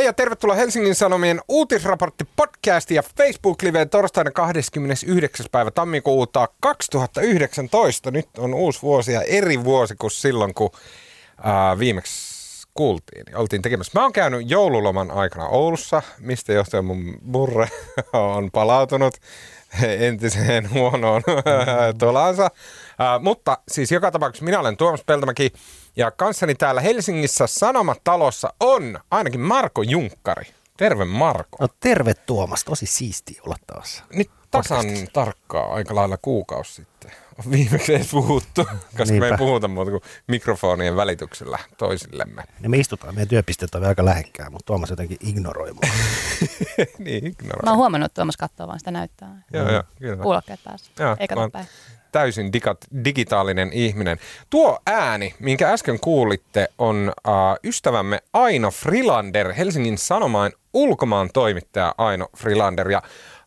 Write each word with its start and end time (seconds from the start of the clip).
Hei 0.00 0.06
ja 0.06 0.12
tervetuloa 0.12 0.56
Helsingin 0.56 0.94
Sanomien 0.94 1.40
uutisraportti 1.48 2.24
podcasti 2.36 2.94
ja 2.94 3.02
Facebook-liveen 3.02 3.88
torstaina 3.90 4.30
29. 4.30 5.46
päivä 5.52 5.70
tammikuuta 5.70 6.48
2019. 6.60 8.10
Nyt 8.10 8.28
on 8.38 8.54
uusi 8.54 8.82
vuosi 8.82 9.12
ja 9.12 9.22
eri 9.22 9.64
vuosi 9.64 9.94
kuin 9.98 10.10
silloin, 10.10 10.54
kun 10.54 10.70
ää, 11.42 11.78
viimeksi 11.78 12.66
kuultiin. 12.74 13.36
Oltiin 13.36 13.62
tekemässä. 13.62 13.92
Mä 13.94 14.02
oon 14.02 14.12
käynyt 14.12 14.50
joululoman 14.50 15.10
aikana 15.10 15.48
Oulussa, 15.48 16.02
mistä 16.18 16.52
johtuen 16.52 16.84
mun 16.84 17.18
murre 17.22 17.68
on 18.12 18.50
palautunut 18.50 19.14
entiseen 19.82 20.70
huonoon 20.70 21.22
tolaansa. 21.98 22.44
Uh, 22.44 23.22
mutta 23.22 23.58
siis 23.68 23.92
joka 23.92 24.10
tapauksessa 24.10 24.44
minä 24.44 24.60
olen 24.60 24.76
Tuomas 24.76 25.04
Peltomäki 25.04 25.52
ja 25.96 26.10
kanssani 26.10 26.54
täällä 26.54 26.80
Helsingissä 26.80 27.46
Sanomatalossa 27.46 28.52
on 28.60 28.98
ainakin 29.10 29.40
Marko 29.40 29.82
Junkkari. 29.82 30.46
Terve 30.76 31.04
Marko. 31.04 31.56
No 31.60 31.68
terve 31.80 32.14
Tuomas, 32.14 32.64
tosi 32.64 32.86
siisti 32.86 33.38
olla 33.46 33.56
taas. 33.66 34.04
Nyt 34.12 34.30
tasan 34.50 34.86
tarkkaa 35.12 35.74
aika 35.74 35.94
lailla 35.94 36.16
kuukausi 36.16 36.74
sitten 36.74 37.10
on 37.46 37.52
viimeksi 37.52 37.94
edes 37.94 38.10
puhuttu, 38.10 38.64
koska 38.64 39.04
Niinpä. 39.04 39.26
me 39.26 39.26
ei 39.26 39.38
puhuta 39.38 39.68
muuta 39.68 39.90
kuin 39.90 40.02
mikrofonien 40.26 40.96
välityksellä 40.96 41.58
toisillemme. 41.78 42.42
Ja 42.60 42.68
me 42.68 42.78
istutaan, 42.78 43.14
meidän 43.14 43.28
työpisteet 43.28 43.74
on 43.74 43.84
aika 43.84 44.04
lähekkää, 44.04 44.50
mutta 44.50 44.66
Tuomas 44.66 44.90
jotenkin 44.90 45.16
ignoroi 45.20 45.72
mua. 45.72 45.82
niin, 46.98 47.26
ignoroi. 47.26 47.62
Mä 47.64 47.70
oon 47.70 47.78
huomannut, 47.78 48.06
että 48.06 48.14
Tuomas 48.14 48.36
katsoo 48.36 48.66
vaan 48.66 48.78
sitä 48.78 48.90
näyttää. 48.90 49.42
Joo, 49.52 49.72
joo, 49.72 49.82
kyllä. 49.98 50.22
Kuulokkeet 50.22 50.60
päässä, 50.64 50.92
joo, 50.98 51.16
ei 51.20 51.28
katso 51.28 51.50
päin 51.50 51.66
täysin 52.12 52.50
digat- 52.56 53.04
digitaalinen 53.04 53.72
ihminen. 53.72 54.18
Tuo 54.50 54.78
ääni, 54.86 55.34
minkä 55.38 55.72
äsken 55.72 56.00
kuulitte, 56.00 56.68
on 56.78 57.12
uh, 57.28 57.32
ystävämme 57.64 58.18
Aino 58.32 58.70
Frilander, 58.70 59.52
Helsingin 59.52 59.98
Sanomain 59.98 60.52
ulkomaan 60.72 61.30
toimittaja 61.32 61.94
Aino 61.98 62.28
Frilander. 62.36 62.90
Ja 62.90 63.02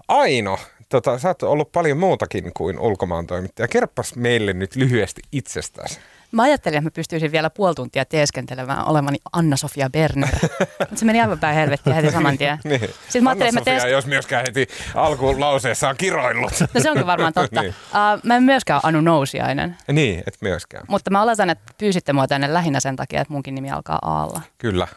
Aino, 0.08 0.60
tota, 0.90 1.20
sä 1.20 1.28
oot 1.28 1.44
ollut 1.44 1.72
paljon 1.72 1.98
muutakin 1.98 2.52
kuin 2.54 2.80
ulkomaan 2.80 3.28
toimittaja. 3.28 3.68
Kerppas 3.68 4.16
meille 4.16 4.54
nyt 4.54 4.76
lyhyesti 4.76 5.22
itsestäsi. 5.32 6.00
Mä 6.34 6.44
ajattelin, 6.44 6.78
että 6.78 6.88
mä 6.88 6.92
pystyisin 6.92 7.32
vielä 7.32 7.50
puoli 7.50 7.76
tuntia 7.76 8.06
teeskentelemään 8.06 8.88
olevani 8.88 9.18
Anna-Sofia 9.34 9.90
Berner. 9.90 10.30
Mutta 10.80 10.96
se 10.96 11.06
meni 11.06 11.22
aivan 11.22 11.40
päin 11.40 11.56
helvettiä 11.56 11.94
heti 11.94 12.12
saman 12.12 12.38
tien. 12.38 12.60
niin. 12.64 12.82
Sitten 13.10 13.28
Anna-Sofia, 13.28 13.80
tees... 13.80 13.92
jos 13.92 14.06
myöskään 14.06 14.44
heti 14.48 14.68
alkulauseessa 14.96 15.90
on 15.90 15.98
kiroillut. 15.98 16.52
no 16.74 16.82
se 16.82 16.92
onkin 16.92 17.08
varmaan 17.08 17.34
totta. 17.34 17.62
niin. 17.62 17.70
uh, 17.70 18.22
mä 18.24 18.36
en 18.36 18.44
myöskään 18.44 18.80
Anu 18.84 19.02
Nousiainen. 19.02 19.78
Niin, 19.92 20.24
et 20.28 20.38
myöskään. 20.42 20.84
Mutta 20.88 21.12
mä 21.12 21.22
oletan, 21.22 21.50
että 21.50 21.74
pyysitte 21.78 22.14
mua 22.14 22.28
tänne 22.28 22.54
lähinnä 22.54 22.80
sen 22.80 22.96
takia, 22.96 23.22
että 23.22 23.34
munkin 23.34 23.56
nimi 23.56 23.72
alkaa 23.72 24.00
Aalla. 24.02 24.42
Kyllä. 24.58 24.88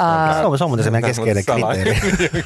Uh, 0.00 0.36
se 0.36 0.46
on, 0.46 0.58
se 0.58 0.64
on 0.64 0.70
muuten 0.70 0.84
se 0.84 0.90
meidän 0.90 1.08
keskeinen 1.10 1.44
kriteeri. 1.44 2.44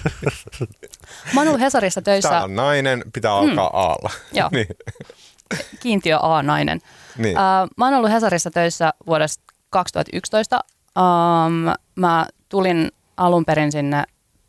mä 1.35 1.41
oon 1.41 1.49
ollut 1.49 1.61
Hesarissa 1.61 2.03
töissä. 2.03 2.29
Tää 2.29 2.45
on 2.45 2.57
nainen, 2.57 3.03
pitää 3.13 3.33
alkaa 3.33 3.69
hmm. 3.69 3.79
Aalla. 3.81 4.11
Joo. 4.33 4.49
niin. 4.53 4.67
Kiintiö 5.81 6.19
A-nainen. 6.23 6.81
Niin. 7.19 7.37
Uh, 7.39 7.69
mä 7.77 7.85
oon 7.85 7.95
ollut 7.95 8.11
Hesarissa 8.11 8.51
töissä 8.51 8.93
vuodesta 9.07 9.45
2011. 9.71 10.61
Um, 10.99 11.53
mä 11.95 12.27
tulin 12.49 12.93
alun 13.17 13.45
perin 13.45 13.73
sinne 13.73 14.05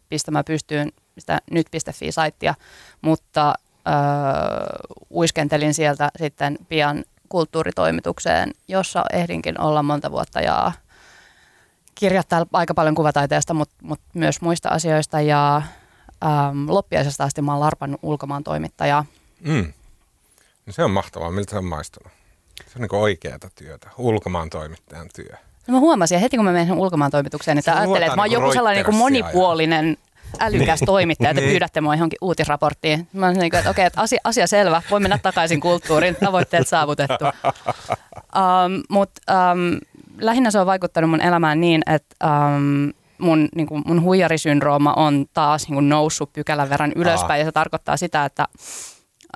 pistämään 0.10 0.46
pystyyn 0.46 0.92
sitä 1.18 1.40
nyt.fi-saittia, 1.52 2.54
mutta 3.02 3.54
uh, 3.70 4.98
uiskentelin 5.12 5.74
sieltä 5.74 6.10
sitten 6.18 6.58
pian 6.70 7.04
kulttuuritoimitukseen, 7.30 8.52
jossa 8.68 9.04
ehdinkin 9.14 9.62
olla 9.62 9.84
monta 9.84 10.12
vuotta 10.12 10.42
ja 10.42 10.72
kirjoittaa 11.96 12.46
aika 12.54 12.74
paljon 12.74 12.96
kuvataiteesta, 12.96 13.54
mutta, 13.54 13.76
mutta 13.82 14.06
myös 14.14 14.42
muista 14.42 14.70
asioista 14.70 15.22
ja 15.22 15.62
um, 16.26 16.66
loppiaisesta 16.70 17.24
asti 17.24 17.42
mä 17.42 17.52
oon 17.52 17.60
larpannut 17.60 18.00
ulkomaan 18.04 18.44
toimittaja. 18.44 19.06
Mm. 19.42 19.74
No 20.70 20.74
se 20.74 20.84
on 20.84 20.92
mahtavaa. 20.92 21.32
Miltä 21.32 21.52
se 21.52 21.58
on 21.58 21.66
maistunut? 21.66 22.14
Se 22.56 22.72
on 22.76 22.82
niin 22.82 22.96
oikeaa 22.96 23.38
työtä, 23.56 23.90
ulkomaan 23.98 24.50
toimittajan 24.50 25.08
työ. 25.16 25.36
No 25.68 25.74
mä 25.74 25.80
huomasin, 25.80 26.16
ja 26.16 26.20
heti 26.20 26.38
kun 26.38 26.46
mä 26.46 26.52
menen 26.52 26.78
ulkomaan 26.78 27.12
toimitukseen, 27.12 27.58
niin 27.58 27.76
ajattelee, 27.76 28.06
että 28.06 28.16
mä 28.16 28.22
oon 28.22 28.30
niin 28.30 28.42
joku 28.42 28.54
sellainen 28.54 28.86
niin 28.86 28.96
monipuolinen 28.96 29.98
älykäs 30.40 30.80
niin. 30.80 30.86
toimittaja, 30.86 31.30
että 31.30 31.42
niin. 31.42 31.52
pyydätte 31.52 31.82
mua 31.82 31.96
johonkin 31.96 32.18
uutisraporttiin. 32.22 33.08
Mä 33.14 33.26
oon 33.26 33.36
niin 33.36 33.50
kuin, 33.50 33.58
että 33.58 33.70
okei, 33.70 33.86
että 33.86 34.02
asia, 34.02 34.20
asia 34.24 34.48
selvä, 34.48 34.82
voi 34.92 35.00
mennä 35.00 35.18
takaisin 35.18 35.60
kulttuuriin, 35.60 36.16
tavoitteet 36.26 36.68
saavutettu. 36.68 37.26
Um, 37.26 38.84
Mutta 38.90 39.22
um, 39.52 39.80
lähinnä 40.22 40.52
se 40.52 40.60
on 40.60 40.66
vaikuttanut 40.66 41.10
mun 41.10 41.22
elämään 41.22 41.62
niin, 41.62 41.82
että 41.86 42.16
um, 42.26 42.94
mun, 43.18 43.50
niin 43.56 43.68
kuin 43.68 43.84
mun 43.86 44.02
huijarisynrooma 44.02 44.94
on 44.94 45.26
taas 45.34 45.68
niin 45.68 45.76
kuin 45.76 45.90
noussut 45.90 46.34
pykälän 46.34 46.70
verran 46.70 46.92
ylöspäin, 46.96 47.32
Aa. 47.32 47.38
ja 47.38 47.46
se 47.46 47.52
tarkoittaa 47.52 47.98
sitä, 47.98 48.26
että 48.26 48.48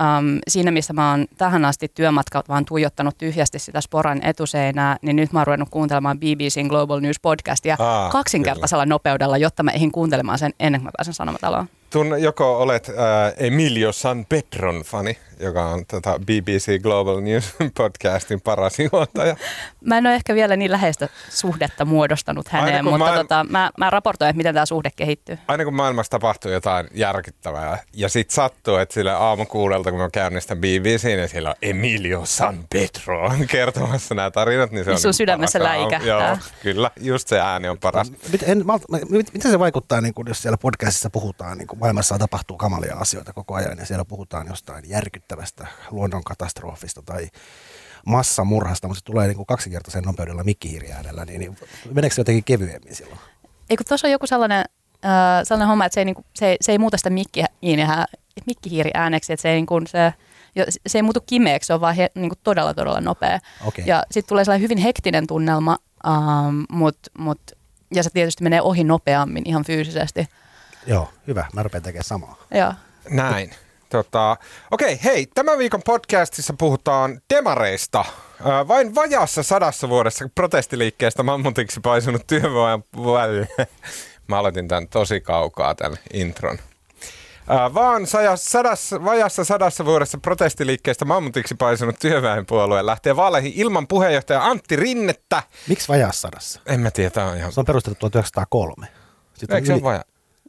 Um, 0.01 0.39
siinä, 0.47 0.71
missä 0.71 0.93
mä 0.93 1.11
oon 1.11 1.25
tähän 1.37 1.65
asti 1.65 1.87
työmatkat 1.87 2.49
vaan 2.49 2.65
tuijottanut 2.65 3.17
tyhjästi 3.17 3.59
sitä 3.59 3.81
Sporan 3.81 4.23
etuseinää, 4.23 4.97
niin 5.01 5.15
nyt 5.15 5.31
mä 5.33 5.39
oon 5.39 5.47
ruvennut 5.47 5.69
kuuntelemaan 5.69 6.19
BBCn 6.19 6.67
Global 6.67 6.99
News 6.99 7.19
podcastia 7.21 7.75
Aa, 7.79 8.09
kaksinkertaisella 8.09 8.83
kyllä. 8.83 8.93
nopeudella, 8.93 9.37
jotta 9.37 9.63
mä 9.63 9.71
eihin 9.71 9.91
kuuntelemaan 9.91 10.39
sen 10.39 10.53
ennen 10.59 10.81
kuin 10.81 10.87
mä 10.87 10.91
pääsen 10.97 11.13
sanomataloon. 11.13 11.67
Tun, 11.93 12.21
joko 12.21 12.57
olet 12.57 12.89
äh, 12.89 13.33
Emilio 13.37 13.91
San 13.91 14.25
Petron 14.29 14.81
fani, 14.81 15.17
joka 15.39 15.65
on 15.65 15.85
tota 15.85 16.19
BBC 16.19 16.81
Global 16.81 17.21
News 17.21 17.55
podcastin 17.77 18.41
paras 18.41 18.79
juontaja. 18.79 19.35
Mä 19.81 19.97
en 19.97 20.07
ole 20.07 20.15
ehkä 20.15 20.35
vielä 20.35 20.55
niin 20.55 20.71
läheistä 20.71 21.09
suhdetta 21.29 21.85
muodostanut 21.85 22.47
häneen, 22.47 22.85
mutta 22.85 22.97
maailma... 22.97 23.17
tota, 23.17 23.45
mä, 23.49 23.71
mä 23.77 23.89
raportoin, 23.89 24.29
että 24.29 24.37
miten 24.37 24.53
tämä 24.53 24.65
suhde 24.65 24.89
kehittyy. 24.95 25.37
Aina 25.47 25.63
kun 25.63 25.73
maailmassa 25.73 26.09
tapahtuu 26.09 26.51
jotain 26.51 26.87
järkyttävää 26.93 27.83
ja 27.93 28.09
sit 28.09 28.31
sattuu, 28.31 28.75
että 28.75 28.93
sille 28.93 29.11
aamukuudelta, 29.11 29.91
kun 29.91 29.99
mä 29.99 30.09
käynnistän 30.13 30.57
BBC, 30.57 31.03
niin 31.03 31.29
siellä 31.29 31.49
on 31.49 31.55
Emilio 31.61 32.21
San 32.25 32.65
Petro 32.73 33.31
kertomassa 33.47 34.15
nämä 34.15 34.31
tarinat, 34.31 34.71
niin 34.71 34.83
se 34.83 34.89
niin 34.89 34.95
on 34.95 35.01
sun 35.01 35.13
sydämessä 35.13 35.63
läikähtää. 35.63 36.07
Joo, 36.07 36.37
kyllä, 36.63 36.91
just 36.99 37.27
se 37.27 37.39
ääni 37.39 37.67
on 37.67 37.77
paras. 37.77 38.11
Miten, 38.31 38.63
miten 39.33 39.51
se 39.51 39.59
vaikuttaa, 39.59 40.01
niin 40.01 40.13
kun, 40.13 40.27
jos 40.27 40.41
siellä 40.41 40.57
podcastissa 40.57 41.09
puhutaan 41.09 41.57
niin 41.57 41.67
kun 41.67 41.82
maailmassa 41.83 42.19
tapahtuu 42.19 42.57
kamalia 42.57 42.95
asioita 42.95 43.33
koko 43.33 43.53
ajan 43.55 43.77
ja 43.77 43.85
siellä 43.85 44.05
puhutaan 44.05 44.47
jostain 44.47 44.89
järkyttävästä 44.89 45.67
luonnonkatastrofista 45.91 47.01
tai 47.01 47.27
massamurhasta, 48.05 48.88
mutta 48.88 48.99
se 48.99 49.05
tulee 49.05 49.27
niin 49.27 49.35
kuin 49.35 49.45
kaksikertaisen 49.45 50.03
nopeudella 50.03 50.43
mikkihiiriäänellä, 50.43 51.25
niin, 51.25 51.39
niin 51.39 51.57
meneekö 51.93 52.16
se 52.16 52.22
jotenkin 52.22 52.43
kevyemmin 52.43 52.95
silloin? 52.95 53.19
Eikö 53.69 53.83
tuossa 53.88 54.07
ole 54.07 54.11
joku 54.11 54.27
sellainen, 54.27 54.66
äh, 55.05 55.43
sellainen 55.43 55.67
homma, 55.67 55.85
että 55.85 55.93
se 55.93 56.01
ei, 56.01 56.05
niin 56.05 56.16
kuin, 56.16 56.25
se, 56.35 56.47
ei, 56.47 56.57
se 56.61 56.72
ei 56.72 56.77
muuta 56.77 56.97
sitä 56.97 57.09
mikkihiiriääneksi, 58.45 59.33
että 59.33 59.41
se 59.41 59.49
ei, 59.49 59.55
niin 59.55 59.66
kuin, 59.66 59.88
se, 59.88 60.13
se 60.88 60.97
ei 60.97 61.01
muutu 61.01 61.22
kimeeksi, 61.25 61.67
se 61.67 61.73
on 61.73 61.81
vaan 61.81 61.95
he, 61.95 62.11
niin 62.16 62.29
kuin 62.29 62.39
todella 62.43 62.73
todella 62.73 63.01
nopea. 63.01 63.39
Okay. 63.66 63.85
Ja 63.88 64.03
sitten 64.11 64.29
tulee 64.29 64.45
sellainen 64.45 64.63
hyvin 64.63 64.77
hektinen 64.77 65.27
tunnelma, 65.27 65.77
ähm, 66.07 66.61
mut, 66.69 66.97
mut, 67.17 67.41
ja 67.95 68.03
se 68.03 68.09
tietysti 68.09 68.43
menee 68.43 68.61
ohi 68.61 68.83
nopeammin 68.83 69.43
ihan 69.45 69.66
fyysisesti. 69.66 70.27
Joo, 70.88 71.09
hyvä. 71.27 71.45
Mä 71.53 71.63
rupean 71.63 71.83
tekemään 71.83 72.03
samaa. 72.03 72.38
Joo. 72.51 72.73
Näin. 73.09 73.51
Tota, 73.89 74.38
okei, 74.71 74.99
hei, 75.03 75.25
tämän 75.25 75.57
viikon 75.57 75.81
podcastissa 75.85 76.53
puhutaan 76.57 77.21
demareista. 77.33 78.05
vain 78.67 78.95
vajaassa 78.95 79.43
sadassa 79.43 79.89
vuodessa 79.89 80.29
protestiliikkeestä 80.35 81.23
mammutiksi 81.23 81.79
paisunut 81.79 82.27
työvoiman 82.27 82.83
Mä 84.27 84.39
aloitin 84.39 84.67
tämän 84.67 84.88
tosi 84.88 85.22
kaukaa, 85.22 85.75
tämän 85.75 85.97
intron. 86.13 86.57
vaan 87.73 88.07
sadassa, 88.35 89.05
vajassa 89.05 89.43
sadassa 89.43 89.85
vuodessa 89.85 90.17
protestiliikkeestä 90.17 91.05
mammutiksi 91.05 91.55
paisunut 91.55 91.95
työväenpuolue 91.99 92.85
lähtee 92.85 93.16
vaaleihin 93.16 93.53
ilman 93.55 93.88
puheenjohtaja 93.88 94.45
Antti 94.45 94.75
Rinnettä. 94.75 95.43
Miksi 95.67 95.88
vajassa 95.88 96.22
sadassa? 96.22 96.61
En 96.66 96.79
mä 96.79 96.91
tiedä, 96.91 97.25
on 97.25 97.38
ihan... 97.38 97.51
Se 97.51 97.59
on 97.59 97.66
perustettu 97.66 97.99
1903. 97.99 98.88
Sitten 99.33 99.55
Eikö 99.55 99.67
se 99.67 99.73
yli... 99.73 99.83
vaja? 99.83 100.03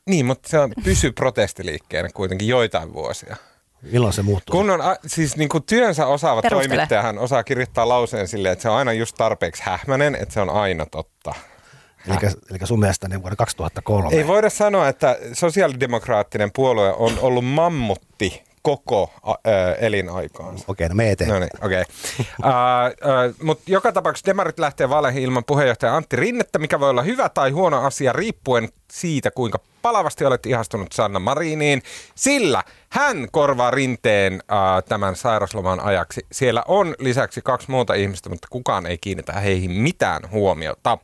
Niin, 0.07 0.27
mutta 0.27 0.49
se 0.49 0.59
pysyy 0.85 1.13
protestiliikkeenä 1.13 2.09
kuitenkin 2.15 2.49
joitain 2.49 2.95
vuosia. 2.95 3.37
Milloin 3.93 4.13
se 4.13 4.23
muuttuu? 4.23 4.57
Kun 4.57 4.71
on, 4.71 4.81
siis 5.07 5.37
niin 5.37 5.49
kuin 5.49 5.65
työnsä 5.65 6.07
osaava 6.07 6.43
Perustele. 6.43 6.69
toimittajahan 6.69 7.19
osaa 7.19 7.45
kirjoittaa 7.45 7.89
lauseen 7.89 8.29
silleen, 8.29 8.53
että 8.53 8.63
se 8.63 8.69
on 8.69 8.77
aina 8.77 8.93
just 8.93 9.15
tarpeeksi 9.17 9.63
hähmänen, 9.67 10.15
että 10.15 10.35
se 10.35 10.41
on 10.41 10.51
aina 10.51 10.87
totta. 10.87 11.35
Eli, 12.07 12.17
eli 12.51 12.59
sun 12.65 12.81
mielestä 12.81 13.09
niin 13.09 13.23
vuonna 13.23 13.37
2003. 13.37 14.09
Ei 14.17 14.27
voida 14.27 14.51
sanoa, 14.51 14.89
että 14.89 15.19
sosiaalidemokraattinen 15.33 16.51
puolue 16.53 16.93
on 16.93 17.19
ollut 17.19 17.45
mammutti 17.45 18.43
koko 18.63 19.11
elinaikaansa. 19.79 20.65
Okei, 20.69 20.89
no 20.89 20.95
me 20.95 21.11
eteenpäin. 21.11 21.41
No 21.41 21.47
niin, 21.47 21.65
okei. 21.67 21.83
Okay. 22.39 22.53
uh, 22.53 23.31
uh, 23.31 23.47
Mutta 23.47 23.65
joka 23.67 23.93
tapauksessa 23.93 24.27
demarit 24.27 24.59
lähtee 24.59 24.89
vaaleihin 24.89 25.23
ilman 25.23 25.45
puheenjohtaja 25.45 25.97
Antti 25.97 26.17
Rinnettä, 26.17 26.59
mikä 26.59 26.81
voi 26.81 26.91
olla 26.91 27.03
hyvä 27.03 27.29
tai 27.29 27.51
huono 27.51 27.85
asia 27.85 28.13
riippuen 28.13 28.69
siitä, 28.93 29.31
kuinka 29.31 29.59
palavasti 29.85 30.25
olet 30.25 30.47
ihastunut 30.47 30.93
Sanna 30.93 31.19
Mariniin, 31.19 31.83
sillä 32.15 32.63
hän 32.89 33.29
korvaa 33.33 33.71
rinteen 33.71 34.35
uh, 34.35 34.89
tämän 34.89 35.17
sairasloman 35.17 35.81
ajaksi. 35.81 36.27
Siellä 36.33 36.63
on 36.69 36.95
lisäksi 36.99 37.41
kaksi 37.45 37.71
muuta 37.71 37.95
ihmistä, 37.95 38.29
mutta 38.29 38.49
kukaan 38.51 38.87
ei 38.87 38.99
kiinnitä 38.99 39.33
heihin 39.33 39.71
mitään 39.71 40.31
huomiota. 40.31 40.99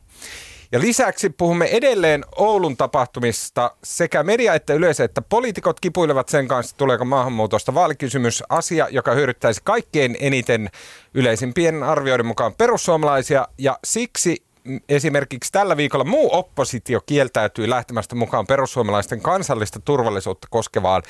Ja 0.71 0.79
lisäksi 0.79 1.29
puhumme 1.29 1.65
edelleen 1.65 2.23
Oulun 2.35 2.77
tapahtumista. 2.77 3.71
Sekä 3.83 4.23
media 4.23 4.53
että 4.53 4.73
yleisö 4.73 5.03
että 5.03 5.21
poliitikot 5.21 5.79
kipuilevat 5.79 6.29
sen 6.29 6.47
kanssa, 6.47 6.77
tuleeko 6.77 7.05
maahanmuutosta 7.05 7.73
vaalikysymys. 7.73 8.43
Asia, 8.49 8.87
joka 8.89 9.11
hyödyttäisi 9.11 9.61
kaikkein 9.63 10.17
eniten 10.19 10.69
yleisimpien 11.13 11.83
arvioiden 11.83 12.25
mukaan 12.25 12.53
perussuomalaisia. 12.53 13.47
Ja 13.57 13.79
siksi 13.85 14.43
esimerkiksi 14.89 15.51
tällä 15.51 15.77
viikolla 15.77 16.05
muu 16.05 16.29
oppositio 16.31 17.01
kieltäytyi 17.05 17.69
lähtemästä 17.69 18.15
mukaan 18.15 18.47
perussuomalaisten 18.47 19.21
kansallista 19.21 19.79
turvallisuutta 19.79 20.47
koskevaan 20.51 21.03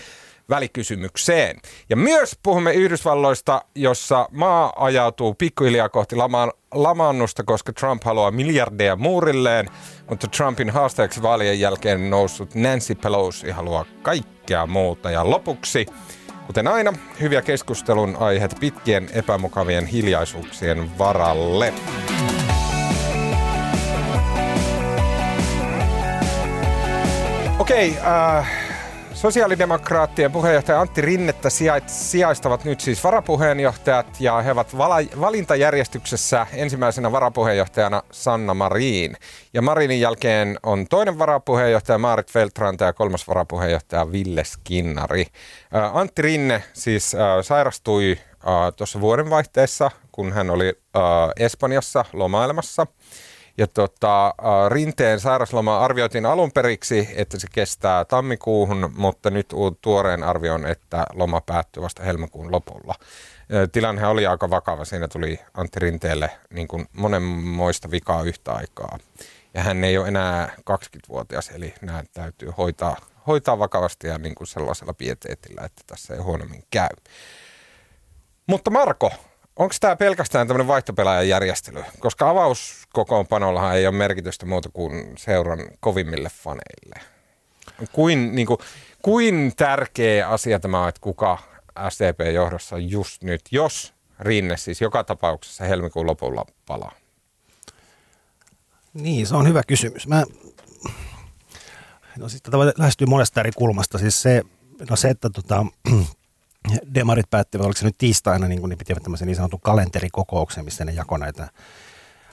välikysymykseen. 0.50 1.60
Ja 1.90 1.96
myös 1.96 2.40
puhumme 2.44 2.74
Yhdysvalloista, 2.74 3.62
jossa 3.76 4.28
maa 4.32 4.74
ajautuu 4.76 5.34
pikkuhiljaa 5.34 5.90
kohti 5.90 6.16
lama- 6.16 6.52
lamaannusta, 6.74 7.44
koska 7.44 7.74
Trump 7.74 8.04
haluaa 8.04 8.32
miljardeja 8.32 8.96
muurilleen, 8.96 9.70
mutta 10.10 10.28
Trumpin 10.28 10.70
haastajaksi 10.70 11.22
vaalien 11.22 11.60
jälkeen 11.60 12.10
noussut 12.10 12.56
Nancy 12.56 12.96
Pelosi 12.96 13.50
haluaa 13.50 13.86
kaikkea 14.02 14.68
muuta. 14.68 15.12
Ja 15.12 15.30
lopuksi, 15.30 15.86
kuten 16.48 16.68
aina, 16.68 16.94
hyviä 17.22 17.42
keskustelun 17.42 18.18
aiheita 18.20 18.56
pitkien 18.60 19.10
epämukavien 19.14 19.86
hiljaisuuksien 19.86 20.98
varalle. 20.98 21.74
Okei, 27.72 27.98
äh, 28.38 28.48
Sosiaalidemokraattien 29.14 30.32
puheenjohtaja 30.32 30.82
Antti 30.82 31.02
Rinnettä 31.02 31.50
sijaistavat 31.88 32.66
nyt 32.66 32.82
siis 32.82 33.04
varapuheenjohtajat 33.04 34.08
ja 34.20 34.42
he 34.42 34.52
ovat 34.52 34.78
vala- 34.78 35.20
valintajärjestyksessä 35.20 36.48
ensimmäisenä 36.54 37.12
varapuheenjohtajana 37.12 38.04
Sanna 38.12 38.54
Marin. 38.54 39.18
Ja 39.54 39.62
Marinin 39.62 40.00
jälkeen 40.00 40.60
on 40.64 40.88
toinen 40.88 41.20
varapuheenjohtaja 41.20 41.98
Maarit 41.98 42.32
Feltranta 42.32 42.86
ja 42.86 42.94
kolmas 42.94 43.28
varapuheenjohtaja 43.28 44.12
Ville 44.12 44.44
Skinnari. 44.44 45.26
Ä, 45.76 45.92
Antti 45.94 46.22
Rinne 46.22 46.64
siis 46.74 47.16
ä, 47.16 47.44
sairastui 47.44 48.18
tuossa 48.76 49.02
vuodenvaihteessa, 49.02 49.92
kun 50.12 50.34
hän 50.34 50.50
oli 50.50 50.68
ä, 50.70 51.00
Espanjassa 51.40 52.06
lomailemassa– 52.14 52.88
ja 53.58 53.68
tota, 53.68 54.34
Rinteen 54.70 55.20
sairasloma 55.20 55.80
arvioitiin 55.80 56.26
alun 56.26 56.52
periksi, 56.52 57.10
että 57.16 57.40
se 57.40 57.48
kestää 57.52 58.06
tammikuuhun, 58.06 58.94
mutta 58.96 59.30
nyt 59.30 59.54
tuoreen 59.82 60.24
arvion, 60.24 60.66
että 60.66 61.06
loma 61.14 61.42
päättyy 61.42 61.84
vasta 61.84 62.04
helmikuun 62.04 62.52
lopulla. 62.52 62.96
Tilanne 63.72 64.08
oli 64.08 64.28
aika 64.28 64.50
vakava. 64.50 64.86
Siinä 64.86 65.08
tuli 65.08 65.40
Antti 65.54 65.80
Rinteelle 65.80 66.30
niin 66.54 66.68
kuin 66.68 66.86
monenmoista 66.94 67.92
vikaa 67.92 68.24
yhtä 68.24 68.52
aikaa. 68.52 68.98
Ja 69.54 69.64
hän 69.64 69.84
ei 69.84 69.98
ole 69.98 70.08
enää 70.08 70.56
20-vuotias, 70.58 71.50
eli 71.50 71.74
nämä 71.82 72.04
täytyy 72.14 72.54
hoitaa, 72.58 72.96
hoitaa 73.28 73.60
vakavasti 73.60 74.08
ja 74.08 74.18
niin 74.18 74.36
kuin 74.36 74.48
sellaisella 74.48 74.94
pieteetillä, 74.94 75.62
että 75.66 75.82
tässä 75.88 76.14
ei 76.14 76.20
huonommin 76.20 76.64
käy. 76.70 76.90
Mutta 78.48 78.72
Marko, 78.72 79.12
onko 79.62 79.76
tämä 79.80 79.96
pelkästään 79.96 80.48
tämmöinen 80.48 80.68
vaihtopelaajan 80.68 81.30
järjestely? 81.30 81.84
Koska 82.00 82.30
avauskokoonpanollahan 82.30 83.76
ei 83.76 83.88
ole 83.88 83.96
merkitystä 83.96 84.46
muuta 84.46 84.70
kuin 84.70 85.18
seuran 85.18 85.60
kovimmille 85.80 86.30
faneille. 86.30 86.96
Kuin, 87.92 88.36
niin 88.36 88.48
kuin, 88.48 88.60
kuin 89.02 89.54
tärkeä 89.56 90.30
asia 90.30 90.60
tämä 90.60 90.82
on, 90.82 90.90
että 90.90 91.02
kuka 91.02 91.38
SDP-johdossa 91.90 92.78
just 92.78 93.24
nyt, 93.24 93.42
jos 93.52 93.94
Rinne 94.20 94.58
siis 94.58 94.82
joka 94.82 95.04
tapauksessa 95.04 95.64
helmikuun 95.64 96.08
lopulla 96.08 96.46
palaa? 96.68 96.92
Niin, 98.94 99.28
se 99.28 99.36
on 99.36 99.48
hyvä 99.48 99.62
kysymys. 99.68 100.08
Mä, 100.08 100.24
no 102.18 102.30
siis 102.30 102.42
tätä 102.42 102.58
lähestyy 102.78 103.08
monesta 103.08 103.40
eri 103.40 103.52
kulmasta. 103.56 103.98
Siis 103.98 104.22
se, 104.22 104.42
no 104.90 104.96
se 104.96 105.10
että 105.10 105.30
tota, 105.30 105.66
demarit 106.96 107.30
päättivät, 107.30 107.66
oliko 107.66 107.80
se 107.80 107.86
nyt 107.86 107.98
tiistaina, 107.98 108.48
niin 108.48 108.60
kuin 108.60 108.70
ne 108.70 108.76
pitivät 108.76 109.04
tämmöisen 109.04 109.28
niin 109.28 109.36
sanotun 109.36 109.62
kalenterikokouksen, 109.62 110.66
missä 110.66 110.86
ne 110.86 110.92
jakoi 110.92 111.20
näitä 111.20 111.48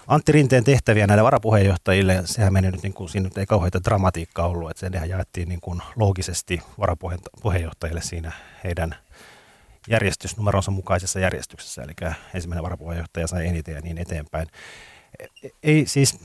Antti 0.06 0.32
Rinteen 0.32 0.64
tehtäviä 0.64 1.06
näille 1.06 1.24
varapuheenjohtajille. 1.24 2.22
Sehän 2.24 2.52
meni 2.52 2.70
nyt, 2.70 2.82
niin 2.82 2.92
kuin, 2.92 3.08
siinä 3.08 3.24
nyt 3.24 3.38
ei 3.38 3.46
kauheita 3.46 3.84
dramatiikkaa 3.84 4.46
ollut, 4.46 4.70
että 4.70 4.80
sehän 4.80 5.08
jaettiin 5.08 5.48
niin 5.48 5.60
kuin 5.60 5.82
loogisesti 5.96 6.60
varapuheenjohtajille 6.78 8.02
siinä 8.02 8.32
heidän 8.64 8.94
järjestysnumeronsa 9.88 10.70
mukaisessa 10.70 11.20
järjestyksessä, 11.20 11.82
eli 11.82 11.92
ensimmäinen 12.34 12.62
varapuheenjohtaja 12.62 13.26
sai 13.26 13.46
eniten 13.46 13.74
ja 13.74 13.80
niin 13.80 13.98
eteenpäin. 13.98 14.48
Ei 15.62 15.86
siis, 15.86 16.18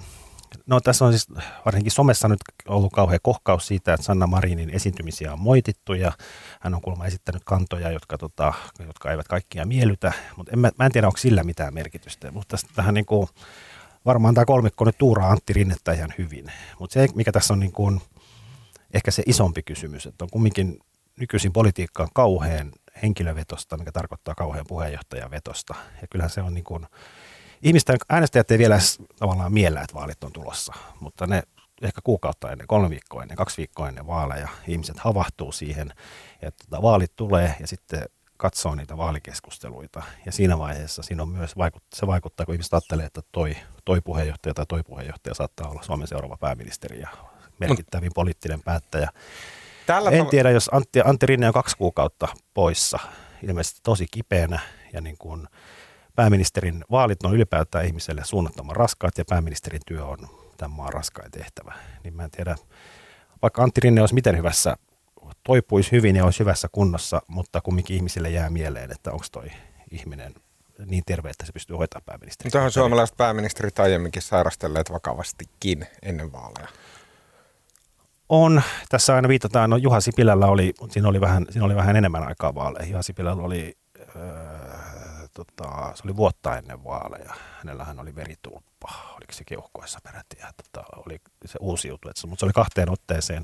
No 0.65 0.79
tässä 0.79 1.05
on 1.05 1.13
siis 1.13 1.27
varsinkin 1.65 1.91
somessa 1.91 2.27
nyt 2.27 2.39
ollut 2.67 2.93
kauhean 2.93 3.19
kohkaus 3.23 3.67
siitä, 3.67 3.93
että 3.93 4.05
Sanna 4.05 4.27
Marinin 4.27 4.69
esiintymisiä 4.69 5.33
on 5.33 5.39
moitittu 5.39 5.93
ja 5.93 6.11
hän 6.59 6.73
on 6.73 6.81
kuulemma 6.81 7.05
esittänyt 7.05 7.41
kantoja, 7.45 7.91
jotka, 7.91 8.17
tota, 8.17 8.53
jotka 8.87 9.11
eivät 9.11 9.27
kaikkia 9.27 9.65
miellytä, 9.65 10.13
mutta 10.37 10.51
en, 10.51 10.59
mä, 10.59 10.71
mä 10.79 10.85
en 10.85 10.91
tiedä, 10.91 11.07
onko 11.07 11.17
sillä 11.17 11.43
mitään 11.43 11.73
merkitystä. 11.73 12.31
Mutta 12.31 12.57
tähän 12.75 12.93
niin 12.93 13.05
kuin, 13.05 13.27
varmaan 14.05 14.33
tämä 14.33 14.45
kolmikko 14.45 14.85
nyt 14.85 14.97
tuuraa 14.97 15.29
Antti 15.29 15.53
Rinnettä 15.53 15.91
ihan 15.91 16.13
hyvin. 16.17 16.51
Mutta 16.79 16.93
se, 16.93 17.07
mikä 17.15 17.31
tässä 17.31 17.53
on 17.53 17.59
niin 17.59 17.71
kuin, 17.71 18.01
ehkä 18.93 19.11
se 19.11 19.23
isompi 19.25 19.63
kysymys, 19.63 20.05
että 20.05 20.25
on 20.25 20.29
kumminkin 20.29 20.79
nykyisin 21.19 21.53
politiikka 21.53 22.03
on 22.03 22.09
kauhean 22.13 22.71
henkilövetosta, 23.01 23.77
mikä 23.77 23.91
tarkoittaa 23.91 24.35
kauhean 24.35 24.65
puheenjohtajan 24.67 25.31
vetosta. 25.31 25.75
Ja 26.01 26.07
kyllähän 26.07 26.29
se 26.29 26.41
on 26.41 26.53
niin 26.53 26.63
kuin, 26.63 26.85
ihmisten 27.63 27.97
äänestäjät 28.09 28.51
ei 28.51 28.57
vielä 28.57 28.79
tavallaan 29.19 29.53
miellä, 29.53 29.81
että 29.81 29.95
vaalit 29.95 30.23
on 30.23 30.33
tulossa, 30.33 30.73
mutta 30.99 31.27
ne 31.27 31.43
ehkä 31.81 32.01
kuukautta 32.03 32.51
ennen, 32.51 32.67
kolme 32.67 32.89
viikkoa 32.89 33.21
ennen, 33.21 33.37
kaksi 33.37 33.57
viikkoa 33.57 33.89
ennen 33.89 34.07
vaaleja 34.07 34.47
ihmiset 34.67 34.99
havahtuu 34.99 35.51
siihen, 35.51 35.93
että 36.41 36.63
tota, 36.69 36.81
vaalit 36.81 37.15
tulee 37.15 37.55
ja 37.59 37.67
sitten 37.67 38.05
katsoo 38.37 38.75
niitä 38.75 38.97
vaalikeskusteluita. 38.97 40.03
Ja 40.25 40.31
siinä 40.31 40.59
vaiheessa 40.59 41.03
siinä 41.03 41.23
on 41.23 41.29
myös 41.29 41.57
vaikut, 41.57 41.83
se 41.95 42.07
vaikuttaa, 42.07 42.45
kun 42.45 42.55
ihmiset 42.55 42.73
ajattelee, 42.73 43.05
että 43.05 43.21
toi, 43.31 43.55
toi 43.85 44.01
puheenjohtaja 44.01 44.53
tai 44.53 44.65
toi 44.65 44.83
puheenjohtaja 44.83 45.33
saattaa 45.33 45.69
olla 45.69 45.81
Suomen 45.81 46.07
seuraava 46.07 46.37
pääministeri 46.37 46.99
ja 46.99 47.09
merkittävin 47.59 48.09
mm. 48.09 48.13
poliittinen 48.15 48.63
päättäjä. 48.63 49.09
Tällä 49.85 50.09
en 50.09 50.27
tiedä, 50.27 50.51
jos 50.51 50.69
Antti, 50.73 51.01
Antti 51.05 51.25
Rinne 51.25 51.47
on 51.47 51.53
kaksi 51.53 51.77
kuukautta 51.77 52.27
poissa, 52.53 52.99
ilmeisesti 53.43 53.79
tosi 53.83 54.05
kipeänä 54.11 54.59
ja 54.93 55.01
niin 55.01 55.17
kuin 55.17 55.47
pääministerin 56.15 56.83
vaalit 56.91 57.23
on 57.23 57.33
ylipäätään 57.35 57.85
ihmiselle 57.85 58.21
suunnattoman 58.25 58.75
raskaat 58.75 59.17
ja 59.17 59.25
pääministerin 59.29 59.81
työ 59.85 60.05
on 60.05 60.17
tämän 60.57 60.77
maan 60.77 60.93
raskain 60.93 61.31
tehtävä. 61.31 61.73
Niin 62.03 62.15
mä 62.15 62.23
en 62.23 62.31
tiedä, 62.31 62.55
vaikka 63.41 63.63
Antti 63.63 63.81
Rinne 63.81 64.01
olisi 64.01 64.13
miten 64.13 64.37
hyvässä, 64.37 64.75
toipuisi 65.43 65.91
hyvin 65.91 66.15
ja 66.15 66.25
olisi 66.25 66.39
hyvässä 66.39 66.67
kunnossa, 66.71 67.21
mutta 67.27 67.61
kumminkin 67.61 67.95
ihmisille 67.95 68.29
jää 68.29 68.49
mieleen, 68.49 68.91
että 68.91 69.11
onko 69.11 69.25
toi 69.31 69.47
ihminen 69.91 70.33
niin 70.85 71.03
terve, 71.05 71.29
että 71.29 71.45
se 71.45 71.51
pystyy 71.53 71.75
hoitamaan 71.75 72.05
pääministeriä. 72.05 72.51
Tähän 72.51 72.71
suomalaiset 72.71 73.17
pääministerit 73.17 73.79
aiemminkin 73.79 74.21
sairastelleet 74.21 74.91
vakavastikin 74.91 75.87
ennen 76.01 76.31
vaaleja. 76.31 76.67
On. 78.29 78.61
Tässä 78.89 79.15
aina 79.15 79.27
viitataan, 79.27 79.69
no 79.69 79.77
Juha 79.77 80.01
Sipilällä 80.01 80.47
oli, 80.47 80.73
siinä 80.89 81.07
oli 81.07 81.21
vähän, 81.21 81.45
siinä 81.49 81.65
oli 81.65 81.75
vähän 81.75 81.95
enemmän 81.95 82.27
aikaa 82.27 82.55
vaaleja. 82.55 82.85
Juha 82.85 83.01
Sipilällä 83.01 83.43
oli 83.43 83.77
tota, 85.33 85.91
se 85.95 86.01
oli 86.05 86.15
vuotta 86.15 86.57
ennen 86.57 86.83
vaaleja. 86.83 87.33
Hänellähän 87.57 87.99
oli 87.99 88.15
veritulppa, 88.15 88.93
oliko 89.09 89.33
se 89.33 89.43
keuhkoissa 89.43 89.99
peräti, 90.03 90.37
ja 90.39 90.51
tota, 90.63 90.85
oli 91.05 91.17
se 91.45 91.57
uusi 91.61 91.87
juttu, 91.87 92.09
että, 92.09 92.27
mutta 92.27 92.39
se 92.39 92.45
oli 92.45 92.53
kahteen 92.53 92.89
otteeseen. 92.89 93.43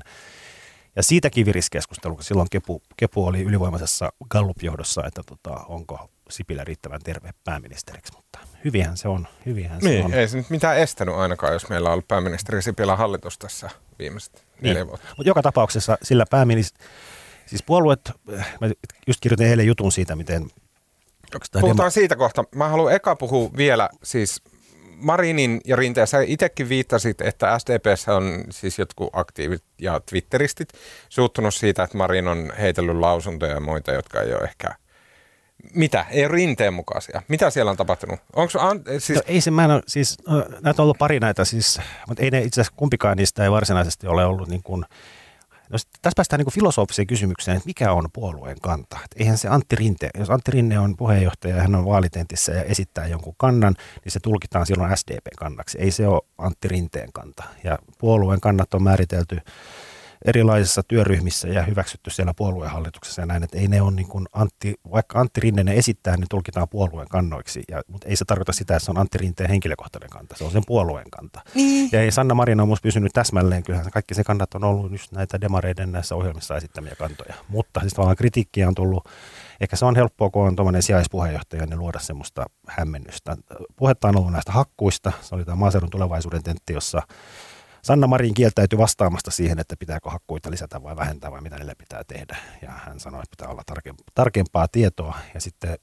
Ja 0.96 1.02
siitäkin 1.02 1.46
virisi 1.46 1.70
keskustelu, 1.70 2.14
kun 2.14 2.24
silloin 2.24 2.48
Kepu, 2.50 2.82
Kepu 2.96 3.26
oli 3.26 3.42
ylivoimaisessa 3.42 4.12
Gallup-johdossa, 4.30 5.06
että 5.06 5.22
tota, 5.26 5.50
onko 5.68 6.10
Sipilä 6.30 6.64
riittävän 6.64 7.00
terve 7.04 7.30
pääministeriksi, 7.44 8.12
mutta 8.16 8.38
hyvihän 8.64 8.96
se 8.96 9.08
on. 9.08 9.28
Hyvihän 9.46 9.78
niin, 9.78 10.02
se 10.02 10.04
on. 10.04 10.14
ei 10.14 10.28
se 10.28 10.36
nyt 10.36 10.50
mitään 10.50 10.78
estänyt 10.78 11.14
ainakaan, 11.14 11.52
jos 11.52 11.68
meillä 11.68 11.88
on 11.88 11.92
ollut 11.92 12.08
pääministeri 12.08 12.62
Sipilä 12.62 12.96
hallitus 12.96 13.38
tässä 13.38 13.70
viimeiset 13.98 14.32
niin. 14.34 14.68
neljä 14.68 14.86
vuotta. 14.86 15.06
Mutta 15.16 15.30
joka 15.30 15.42
tapauksessa 15.42 15.98
sillä 16.02 16.24
pääministeri, 16.30 16.84
siis 17.46 17.62
puolueet, 17.62 18.12
mä 18.60 18.68
just 19.06 19.20
kirjoitin 19.20 19.46
eilen 19.46 19.66
jutun 19.66 19.92
siitä, 19.92 20.16
miten 20.16 20.50
Puhutaan 21.60 21.86
demo- 21.86 21.90
siitä 21.90 22.16
kohta. 22.16 22.44
Mä 22.54 22.68
haluan 22.68 22.94
eka 22.94 23.16
puhua 23.16 23.50
vielä 23.56 23.88
siis 24.02 24.42
Marinin 24.96 25.60
ja 25.64 25.76
Rinteen. 25.76 26.06
Sä 26.06 26.20
itsekin 26.20 26.68
viittasit, 26.68 27.20
että 27.20 27.58
SDPssä 27.58 28.16
on 28.16 28.44
siis 28.50 28.78
jotkut 28.78 29.10
aktiivit 29.12 29.64
ja 29.78 30.00
twitteristit 30.00 30.68
suuttunut 31.08 31.54
siitä, 31.54 31.82
että 31.82 31.98
Marin 31.98 32.28
on 32.28 32.52
heitellyt 32.60 32.96
lausuntoja 32.96 33.52
ja 33.52 33.60
muita, 33.60 33.92
jotka 33.92 34.22
ei 34.22 34.34
ole 34.34 34.42
ehkä 34.42 34.74
mitä? 35.74 36.06
Ei 36.10 36.28
rinteen 36.28 36.74
mukaisia. 36.74 37.22
Mitä 37.28 37.50
siellä 37.50 37.70
on 37.70 37.76
tapahtunut? 37.76 38.20
Onko 38.36 38.52
an, 38.58 38.82
siis... 38.98 39.18
no, 39.18 39.22
ei 39.26 39.40
se, 39.40 39.50
mä 39.50 39.64
en 39.64 39.70
ole, 39.70 39.82
siis, 39.86 40.18
no, 40.28 40.44
näitä 40.60 40.82
on 40.82 40.84
ollut 40.84 40.98
pari 40.98 41.20
näitä, 41.20 41.44
siis, 41.44 41.80
mutta 42.08 42.22
ei 42.22 42.30
ne 42.30 42.40
itse 42.40 42.60
asiassa 42.60 42.76
kumpikaan 42.76 43.16
niistä 43.16 43.44
ei 43.44 43.50
varsinaisesti 43.50 44.06
ole 44.06 44.24
ollut 44.24 44.48
niin 44.48 44.62
kuin, 44.62 44.84
No 45.70 45.78
tässä 46.02 46.16
päästään 46.16 46.40
niin 46.40 46.54
filosofiseen 46.54 47.06
kysymykseen, 47.06 47.56
että 47.56 47.66
mikä 47.66 47.92
on 47.92 48.08
puolueen 48.12 48.60
kanta. 48.62 48.98
Et 49.04 49.20
eihän 49.20 49.38
se 49.38 49.48
Antti 49.48 49.76
Rinte, 49.76 50.10
jos 50.18 50.30
Antti 50.30 50.50
Rinne 50.50 50.78
on 50.78 50.96
puheenjohtaja 50.96 51.56
ja 51.56 51.62
hän 51.62 51.74
on 51.74 51.84
vaalitentissä 51.84 52.52
ja 52.52 52.62
esittää 52.62 53.06
jonkun 53.06 53.34
kannan, 53.36 53.74
niin 54.04 54.12
se 54.12 54.20
tulkitaan 54.20 54.66
silloin 54.66 54.96
SDP-kannaksi. 54.96 55.78
Ei 55.78 55.90
se 55.90 56.06
ole 56.06 56.22
Antti 56.38 56.68
Rinteen 56.68 57.12
kanta. 57.12 57.44
Ja 57.64 57.78
puolueen 57.98 58.40
kannat 58.40 58.74
on 58.74 58.82
määritelty 58.82 59.38
erilaisissa 60.24 60.82
työryhmissä 60.82 61.48
ja 61.48 61.62
hyväksytty 61.62 62.10
siellä 62.10 62.34
puoluehallituksessa 62.34 63.22
ja 63.22 63.26
näin, 63.26 63.42
että 63.42 63.58
ei 63.58 63.68
ne 63.68 63.82
ole 63.82 63.90
niin 63.90 64.08
kuin 64.08 64.26
Antti, 64.32 64.74
vaikka 64.90 65.20
Antti 65.20 65.40
Rinne 65.40 65.64
ne 65.64 65.74
esittää, 65.74 66.16
niin 66.16 66.26
tulkitaan 66.30 66.68
puolueen 66.68 67.08
kannoiksi, 67.08 67.62
ja, 67.68 67.82
mutta 67.88 68.08
ei 68.08 68.16
se 68.16 68.24
tarkoita 68.24 68.52
sitä, 68.52 68.76
että 68.76 68.84
se 68.84 68.90
on 68.90 68.98
Antti 68.98 69.18
Rinteen 69.18 69.50
henkilökohtainen 69.50 70.10
kanta, 70.10 70.36
se 70.36 70.44
on 70.44 70.50
sen 70.50 70.62
puolueen 70.66 71.10
kanta. 71.10 71.40
Niin. 71.54 71.88
Ja 71.92 72.02
ei 72.02 72.10
Sanna 72.10 72.34
Marin 72.34 72.60
on 72.60 72.68
musta 72.68 72.82
pysynyt 72.82 73.12
täsmälleen, 73.12 73.62
kyllähän 73.62 73.90
kaikki 73.90 74.14
se 74.14 74.24
kannat 74.24 74.54
on 74.54 74.64
ollut 74.64 74.92
just 74.92 75.12
näitä 75.12 75.40
demareiden 75.40 75.92
näissä 75.92 76.14
ohjelmissa 76.14 76.56
esittämiä 76.56 76.94
kantoja, 76.98 77.34
mutta 77.48 77.80
siis 77.80 77.92
tavallaan 77.92 78.16
kritiikkiä 78.16 78.68
on 78.68 78.74
tullut 78.74 79.08
Ehkä 79.60 79.76
se 79.76 79.84
on 79.84 79.96
helppoa, 79.96 80.30
kun 80.30 80.46
on 80.46 80.56
tuommoinen 80.56 80.82
sijaispuheenjohtaja, 80.82 81.66
niin 81.66 81.78
luoda 81.78 81.98
semmoista 81.98 82.46
hämmennystä. 82.68 83.36
Puhetta 83.76 84.08
on 84.08 84.16
ollut 84.16 84.32
näistä 84.32 84.52
hakkuista. 84.52 85.12
Se 85.20 85.34
oli 85.34 85.44
tämä 85.44 85.56
maaseudun 85.56 85.90
tulevaisuuden 85.90 86.42
tentti, 86.42 86.72
jossa 86.72 87.02
Sanna 87.82 88.06
Marin 88.06 88.34
kieltäytyi 88.34 88.78
vastaamasta 88.78 89.30
siihen, 89.30 89.58
että 89.58 89.76
pitääkö 89.76 90.10
hakkuita 90.10 90.50
lisätä 90.50 90.82
vai 90.82 90.96
vähentää 90.96 91.30
vai 91.30 91.40
mitä 91.40 91.56
niille 91.56 91.74
pitää 91.74 92.04
tehdä. 92.04 92.36
Ja 92.62 92.70
hän 92.70 93.00
sanoi, 93.00 93.22
että 93.22 93.36
pitää 93.36 93.52
olla 93.52 93.62
tarkempaa 94.14 94.68
tietoa 94.68 95.18
ja 95.34 95.40
sitten 95.40 95.78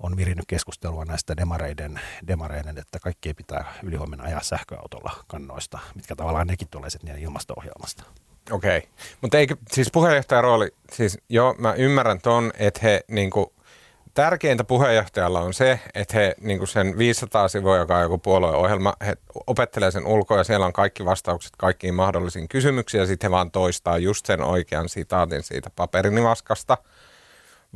on 0.00 0.16
virinnyt 0.16 0.46
keskustelua 0.46 1.04
näistä 1.04 1.36
demareiden, 1.36 2.00
demareiden 2.26 2.78
että 2.78 2.98
kaikki 2.98 3.34
pitää 3.34 3.74
ylihuomenna 3.82 4.24
ajaa 4.24 4.42
sähköautolla 4.42 5.12
kannoista, 5.26 5.78
mitkä 5.94 6.16
tavallaan 6.16 6.46
nekin 6.46 6.68
tulee 6.68 6.90
sitten 6.90 7.08
niiden 7.08 7.22
ilmasto-ohjelmasta. 7.22 8.02
Okei, 8.50 8.78
okay. 8.78 8.90
mutta 9.20 9.38
eikö, 9.38 9.56
siis 9.72 9.90
puheenjohtajan 9.92 10.44
rooli, 10.44 10.70
siis 10.92 11.18
joo, 11.28 11.54
mä 11.58 11.74
ymmärrän 11.74 12.20
ton, 12.20 12.50
että 12.58 12.80
he 12.82 13.00
niinku 13.08 13.52
tärkeintä 14.16 14.64
puheenjohtajalla 14.64 15.40
on 15.40 15.54
se, 15.54 15.80
että 15.94 16.16
he 16.16 16.34
niin 16.40 16.66
sen 16.66 16.98
500 16.98 17.48
sivua, 17.48 17.76
joka 17.76 17.96
on 17.96 18.02
joku 18.02 18.18
puolueohjelma, 18.18 18.94
he 19.06 19.16
opettelee 19.46 19.90
sen 19.90 20.06
ulkoa 20.06 20.38
ja 20.38 20.44
siellä 20.44 20.66
on 20.66 20.72
kaikki 20.72 21.04
vastaukset 21.04 21.52
kaikkiin 21.58 21.94
mahdollisiin 21.94 22.48
kysymyksiin 22.48 22.98
ja 23.00 23.06
sitten 23.06 23.28
he 23.28 23.30
vaan 23.30 23.50
toistaa 23.50 23.98
just 23.98 24.26
sen 24.26 24.42
oikean 24.42 24.88
sitaatin 24.88 25.42
siitä 25.42 25.70
paperinivaskasta. 25.76 26.78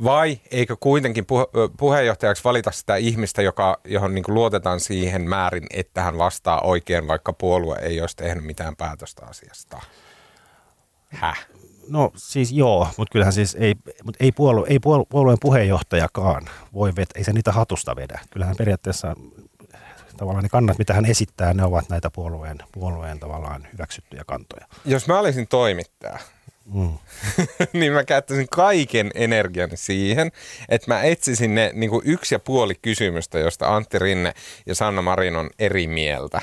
Vai 0.03 0.39
eikö 0.51 0.75
kuitenkin 0.79 1.25
puhe- 1.25 1.47
puheenjohtajaksi 1.77 2.43
valita 2.43 2.71
sitä 2.71 2.95
ihmistä, 2.95 3.41
joka, 3.41 3.79
johon 3.85 4.15
niin 4.15 4.23
luotetaan 4.27 4.79
siihen 4.79 5.29
määrin, 5.29 5.67
että 5.73 6.01
hän 6.01 6.17
vastaa 6.17 6.61
oikein, 6.61 7.07
vaikka 7.07 7.33
puolue 7.33 7.77
ei 7.81 8.01
olisi 8.01 8.15
tehnyt 8.15 8.43
mitään 8.43 8.75
päätöstä 8.75 9.25
asiasta? 9.25 9.81
Häh? 11.09 11.45
No 11.91 12.11
siis 12.15 12.51
joo, 12.51 12.87
mutta 12.97 13.11
kyllähän 13.11 13.33
siis 13.33 13.55
ei, 13.59 13.75
mutta 14.03 14.23
ei, 14.23 14.31
puolue, 14.31 14.67
ei 14.69 14.79
puolueen 15.09 15.37
puheenjohtajakaan 15.41 16.45
voi 16.73 16.95
vetää, 16.95 17.17
ei 17.17 17.23
se 17.23 17.33
niitä 17.33 17.51
hatusta 17.51 17.95
vedä. 17.95 18.19
Kyllähän 18.31 18.55
periaatteessa 18.57 19.15
tavallaan 20.17 20.43
ne 20.43 20.49
kannat, 20.49 20.77
mitä 20.77 20.93
hän 20.93 21.05
esittää, 21.05 21.53
ne 21.53 21.63
ovat 21.63 21.89
näitä 21.89 22.09
puolueen, 22.09 22.57
puolueen 22.71 23.19
tavallaan 23.19 23.67
hyväksyttyjä 23.73 24.23
kantoja. 24.27 24.65
Jos 24.85 25.07
mä 25.07 25.19
olisin 25.19 25.47
toimittaja, 25.47 26.19
Mm. 26.73 26.97
niin 27.79 27.93
mä 27.93 28.03
käyttäisin 28.03 28.47
kaiken 28.49 29.11
energiani 29.15 29.77
siihen, 29.77 30.31
että 30.69 30.93
mä 30.93 31.03
etsisin 31.03 31.55
ne 31.55 31.71
niin 31.73 31.91
yksi 32.03 32.35
ja 32.35 32.39
puoli 32.39 32.75
kysymystä, 32.81 33.39
josta 33.39 33.75
Antti 33.75 33.99
Rinne 33.99 34.33
ja 34.65 34.75
Sanna 34.75 35.01
Marin 35.01 35.35
on 35.35 35.49
eri 35.59 35.87
mieltä 35.87 36.41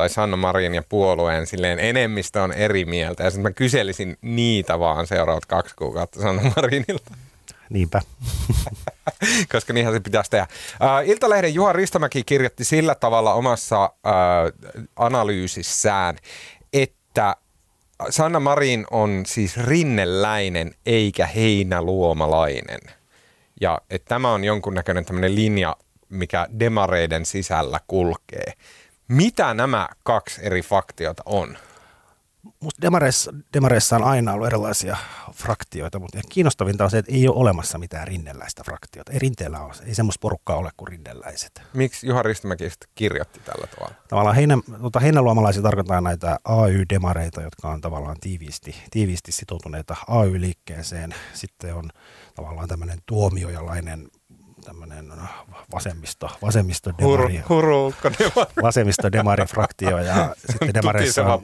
tai 0.00 0.08
Sanna 0.08 0.36
Marin 0.36 0.74
ja 0.74 0.82
puolueen 0.88 1.46
silleen 1.46 1.78
enemmistö 1.78 2.42
on 2.42 2.52
eri 2.52 2.84
mieltä. 2.84 3.24
Ja 3.24 3.30
sitten 3.30 3.42
mä 3.42 3.50
kyselisin 3.50 4.16
niitä 4.22 4.78
vaan 4.78 5.06
seuraavat 5.06 5.46
kaksi 5.46 5.74
kuukautta 5.76 6.20
Sanna 6.20 6.42
Marinilta. 6.56 7.14
Niinpä. 7.70 8.00
Koska 9.52 9.72
niinhän 9.72 9.94
se 9.94 10.00
pitäisi 10.00 10.30
tehdä. 10.30 10.46
Uh, 10.80 11.08
Iltalehden 11.08 11.54
Juha 11.54 11.72
Ristamäki 11.72 12.22
kirjoitti 12.24 12.64
sillä 12.64 12.94
tavalla 12.94 13.34
omassa 13.34 13.84
uh, 13.84 14.90
analyysissään, 14.96 16.16
että 16.72 17.36
Sanna 18.10 18.40
Marin 18.40 18.86
on 18.90 19.22
siis 19.26 19.56
rinnelläinen 19.56 20.74
eikä 20.86 21.26
heinäluomalainen. 21.26 22.80
Ja 23.60 23.80
että 23.90 24.08
tämä 24.08 24.32
on 24.32 24.44
jonkunnäköinen 24.44 25.04
tämmöinen 25.04 25.34
linja, 25.34 25.76
mikä 26.08 26.48
demareiden 26.58 27.26
sisällä 27.26 27.80
kulkee. 27.86 28.52
Mitä 29.10 29.54
nämä 29.54 29.88
kaksi 30.02 30.40
eri 30.44 30.62
faktiota 30.62 31.22
on? 31.26 31.58
Musta 32.60 32.82
demareissa, 32.82 33.34
demareissa 33.54 33.96
on 33.96 34.04
aina 34.04 34.32
ollut 34.32 34.46
erilaisia 34.46 34.96
fraktioita, 35.34 35.98
mutta 35.98 36.18
kiinnostavinta 36.28 36.84
on 36.84 36.90
se, 36.90 36.98
että 36.98 37.12
ei 37.12 37.28
ole 37.28 37.36
olemassa 37.36 37.78
mitään 37.78 38.08
rinnelläistä 38.08 38.62
fraktiota. 38.64 39.12
Ei 39.12 39.18
rinteellä 39.18 39.60
ole, 39.60 39.74
ei 39.86 39.94
semmoista 39.94 40.20
porukkaa 40.20 40.56
ole 40.56 40.70
kuin 40.76 40.88
rinnelläiset. 40.88 41.62
Miksi 41.72 42.06
Juha 42.06 42.22
Ristimäki 42.22 42.70
kirjoitti 42.94 43.40
tällä 43.40 43.66
tavalla? 43.66 43.94
Tavallaan 44.08 44.36
heinä, 44.36 44.58
tuota, 44.80 45.00
heinäluomalaisia 45.00 45.62
tarkoittaa 45.62 46.00
näitä 46.00 46.38
AY-demareita, 46.44 47.42
jotka 47.42 47.68
on 47.68 47.80
tavallaan 47.80 48.16
tiiviisti, 48.20 48.76
tiiviisti 48.90 49.32
sitoutuneita 49.32 49.96
AY-liikkeeseen. 50.08 51.14
Sitten 51.34 51.74
on 51.74 51.90
tavallaan 52.34 52.68
tämmöinen 52.68 52.98
tuomiojalainen 53.06 54.08
tämmöinen 54.70 55.12
vasemmisto, 55.72 56.30
vasemmisto 56.42 56.90
demari, 56.98 57.42
huru, 57.48 57.94
vasemmisto 58.62 59.12
demari 59.12 59.44
fraktio 59.44 59.98
ja 59.98 60.34
sitten 60.50 60.74
demareissa 60.82 61.24
on, 61.34 61.40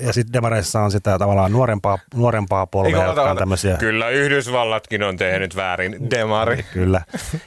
ja 0.00 0.12
sitten 0.12 0.32
demareissa 0.32 0.80
on 0.80 0.90
sitä 0.90 1.18
tavallaan 1.18 1.52
nuorempaa, 1.52 1.98
nuorempaa 2.14 2.66
polvea, 2.66 3.04
jotka 3.04 3.30
on 3.30 3.36
tämmöisiä. 3.36 3.76
Kyllä 3.76 4.08
Yhdysvallatkin 4.08 5.02
on 5.02 5.16
tehnyt 5.16 5.56
väärin 5.56 6.10
demari. 6.10 6.62
Kyllä. 6.62 7.02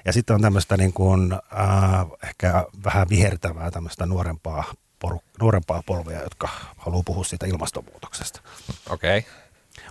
Ja 0.06 0.13
sitten 0.13 0.34
on 0.34 0.41
tämmöistä 0.41 0.77
niin 0.77 0.94
kuin, 0.94 1.34
äh, 1.34 1.39
ehkä 2.24 2.65
vähän 2.84 3.10
vihertävää 3.10 3.72
tämmöistä 3.72 4.06
nuorempaa, 4.06 4.63
poru, 5.00 5.22
nuorempaa 5.41 5.84
polvea, 5.86 6.22
jotka 6.22 6.50
haluaa 6.77 7.03
puhua 7.06 7.24
siitä 7.24 7.46
ilmastonmuutoksesta. 7.46 8.41
Okei. 8.89 9.18
Okay. 9.18 9.32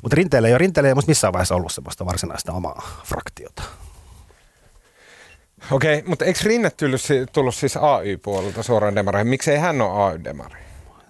Mutta 0.03 0.17
rinteellä 0.17 0.49
ei 0.49 0.55
ole, 0.55 0.59
rinteellä 0.59 0.89
ei 0.89 0.93
ole 0.93 1.03
missään 1.07 1.33
vaiheessa 1.33 1.55
ollut 1.55 1.73
sellaista 1.73 2.07
varsinaista 2.07 2.53
omaa 2.53 3.03
fraktiota. 3.05 3.63
Okei, 5.71 5.99
okay, 5.99 6.09
mutta 6.09 6.25
eikö 6.25 6.41
Rinne 6.43 6.71
tullut, 6.71 7.01
tullut 7.33 7.55
siis 7.55 7.77
AY-puolelta 7.77 8.63
suoraan 8.63 8.95
demareihin? 8.95 9.29
Miksei 9.29 9.59
hän 9.59 9.81
ole 9.81 10.05
AY-demari? 10.05 10.61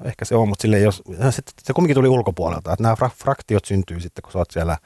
Ehkä 0.05 0.25
se 0.25 0.35
on, 0.35 0.49
mutta 0.49 0.63
sille 0.63 0.79
jos, 0.79 1.03
se, 1.31 1.43
se 1.63 1.73
kumminkin 1.73 1.95
tuli 1.95 2.09
ulkopuolelta. 2.09 2.73
Että 2.73 2.83
nämä 2.83 2.97
fraktiot 3.19 3.65
syntyy 3.65 4.01
sitten, 4.01 4.23
kun 4.23 4.33
sä 4.33 4.39
oot 4.39 4.51
siellä 4.51 4.77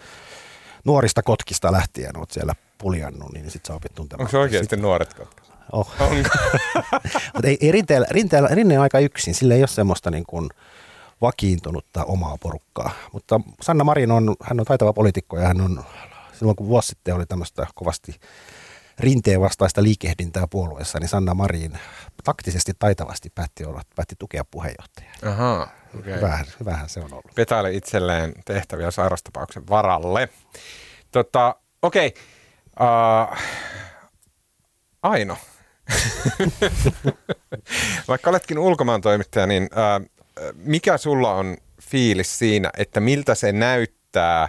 nuorista 0.84 1.22
kotkista 1.22 1.72
lähtien, 1.72 2.18
oot 2.18 2.30
siellä 2.30 2.54
puljannut, 2.78 3.32
niin 3.32 3.50
sitten 3.50 3.68
sä 3.68 3.74
opit 3.74 3.94
tuntemaan. 3.94 4.20
Onko 4.22 4.30
se 4.36 4.38
oikeasti 4.38 4.64
sitten 4.64 4.82
nuoret 4.82 5.14
kotkat? 5.14 5.44
Oh. 5.72 5.90
mutta 7.34 7.48
ei, 7.48 7.58
ei 7.60 7.72
rinteellä, 7.72 8.06
rinteellä, 8.10 8.48
Rinne 8.48 8.78
on 8.78 8.82
aika 8.82 8.98
yksin, 8.98 9.34
sillä 9.34 9.54
ei 9.54 9.60
ole 9.60 9.68
semmoista 9.68 10.10
niin 10.10 10.24
kuin 10.26 10.48
vakiintunutta 11.20 12.04
omaa 12.04 12.36
porukkaa. 12.40 12.90
Mutta 13.12 13.40
Sanna 13.62 13.84
Marin 13.84 14.10
on, 14.10 14.34
hän 14.42 14.60
on 14.60 14.66
taitava 14.66 14.92
poliitikko 14.92 15.38
ja 15.38 15.46
hän 15.46 15.60
on 15.60 15.84
silloin 16.38 16.56
kun 16.56 16.66
vuosi 16.66 16.88
sitten 16.88 17.14
oli 17.14 17.26
tämmöistä 17.26 17.66
kovasti 17.74 18.20
rinteen 18.98 19.40
vastaista 19.40 19.82
liikehdintää 19.82 20.46
puolueessa, 20.50 21.00
niin 21.00 21.08
Sanna 21.08 21.34
Marin 21.34 21.78
taktisesti 22.24 22.72
taitavasti 22.78 23.30
päätti, 23.34 23.64
olla, 23.64 23.82
päätti 23.96 24.14
tukea 24.18 24.44
puheenjohtajaa. 24.50 25.12
Aha, 25.22 25.68
okay. 25.98 26.16
hyvähän, 26.16 26.46
hyvähän 26.60 26.88
se 26.88 27.00
on 27.00 27.12
ollut. 27.12 27.34
Petaili 27.34 27.76
itselleen 27.76 28.34
tehtäviä 28.44 28.90
sairastapauksen 28.90 29.68
varalle. 29.68 30.28
Tota, 31.12 31.56
okei. 31.82 32.06
Okay. 32.06 32.22
Uh, 32.80 33.38
Aino. 35.02 35.36
Vaikka 38.08 38.30
oletkin 38.30 38.58
ulkomaan 38.58 39.00
toimittaja, 39.00 39.46
niin 39.46 39.62
uh, 39.62 40.06
mikä 40.54 40.98
sulla 40.98 41.34
on 41.34 41.56
fiilis 41.82 42.38
siinä, 42.38 42.70
että 42.76 43.00
miltä 43.00 43.34
se 43.34 43.52
näyttää, 43.52 44.48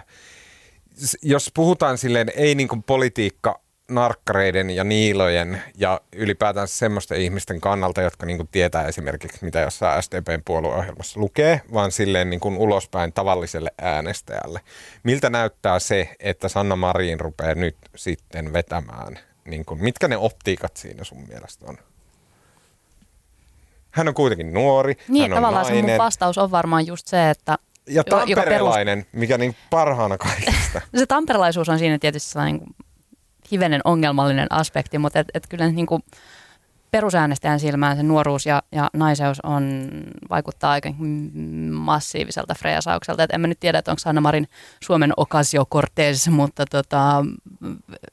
jos 1.22 1.50
puhutaan 1.54 1.98
silleen, 1.98 2.32
ei 2.36 2.54
niin 2.54 2.68
kuin 2.68 2.82
politiikka 2.82 3.60
narkkareiden 3.88 4.70
ja 4.70 4.84
niilojen 4.84 5.62
ja 5.78 6.00
ylipäätään 6.12 6.68
semmoisten 6.68 7.20
ihmisten 7.20 7.60
kannalta, 7.60 8.02
jotka 8.02 8.26
niin 8.26 8.36
kuin 8.36 8.48
tietää 8.52 8.86
esimerkiksi, 8.86 9.44
mitä 9.44 9.60
jossain 9.60 10.02
SDPn 10.02 10.42
puolueohjelmassa 10.44 11.20
lukee, 11.20 11.60
vaan 11.72 11.92
silleen 11.92 12.30
niin 12.30 12.40
kuin 12.40 12.56
ulospäin 12.56 13.12
tavalliselle 13.12 13.72
äänestäjälle. 13.82 14.60
Miltä 15.02 15.30
näyttää 15.30 15.78
se, 15.78 16.16
että 16.20 16.48
Sanna 16.48 16.76
Marin 16.76 17.20
rupeaa 17.20 17.54
nyt 17.54 17.76
sitten 17.96 18.52
vetämään? 18.52 19.18
Niin 19.44 19.64
kuin, 19.64 19.82
mitkä 19.82 20.08
ne 20.08 20.16
optiikat 20.16 20.76
siinä 20.76 21.04
sun 21.04 21.28
mielestä 21.28 21.66
on? 21.68 21.78
Hän 23.90 24.08
on 24.08 24.14
kuitenkin 24.14 24.52
nuori, 24.52 24.96
niin, 25.08 25.22
hän 25.22 25.32
on 25.32 25.36
tavallaan 25.36 25.66
nainen. 25.66 25.84
se 25.84 25.90
mun 25.90 25.98
vastaus 25.98 26.38
on 26.38 26.50
varmaan 26.50 26.86
just 26.86 27.06
se, 27.06 27.30
että 27.30 27.58
ja 27.88 28.04
tamperelainen, 28.04 28.98
perust... 28.98 29.14
mikä 29.14 29.38
niin 29.38 29.56
parhaana 29.70 30.18
kaikista. 30.18 30.80
se 30.98 31.06
tamperelaisuus 31.06 31.68
on 31.68 31.78
siinä 31.78 31.98
tietysti 31.98 32.30
sellainen 32.30 32.60
hivenen 33.52 33.80
ongelmallinen 33.84 34.46
aspekti, 34.50 34.98
mutta 34.98 35.18
et, 35.18 35.28
et 35.34 35.46
kyllä 35.48 35.68
niin 35.68 35.86
kuin 35.86 36.02
perusäänestäjän 36.90 37.60
silmään 37.60 37.96
se 37.96 38.02
nuoruus 38.02 38.46
ja, 38.46 38.62
ja 38.72 38.90
naiseus 38.92 39.40
on, 39.40 39.90
vaikuttaa 40.30 40.70
aika 40.70 40.88
massiiviselta 41.70 42.54
freesaukselta. 42.54 43.22
Et 43.22 43.30
en 43.32 43.40
mä 43.40 43.46
nyt 43.46 43.60
tiedä, 43.60 43.78
että 43.78 43.90
onko 43.90 43.98
Sanna 43.98 44.20
Marin 44.20 44.48
Suomen 44.84 45.12
Ocasio 45.16 45.66
Cortez, 45.66 46.28
mutta 46.28 46.64
tota, 46.70 47.24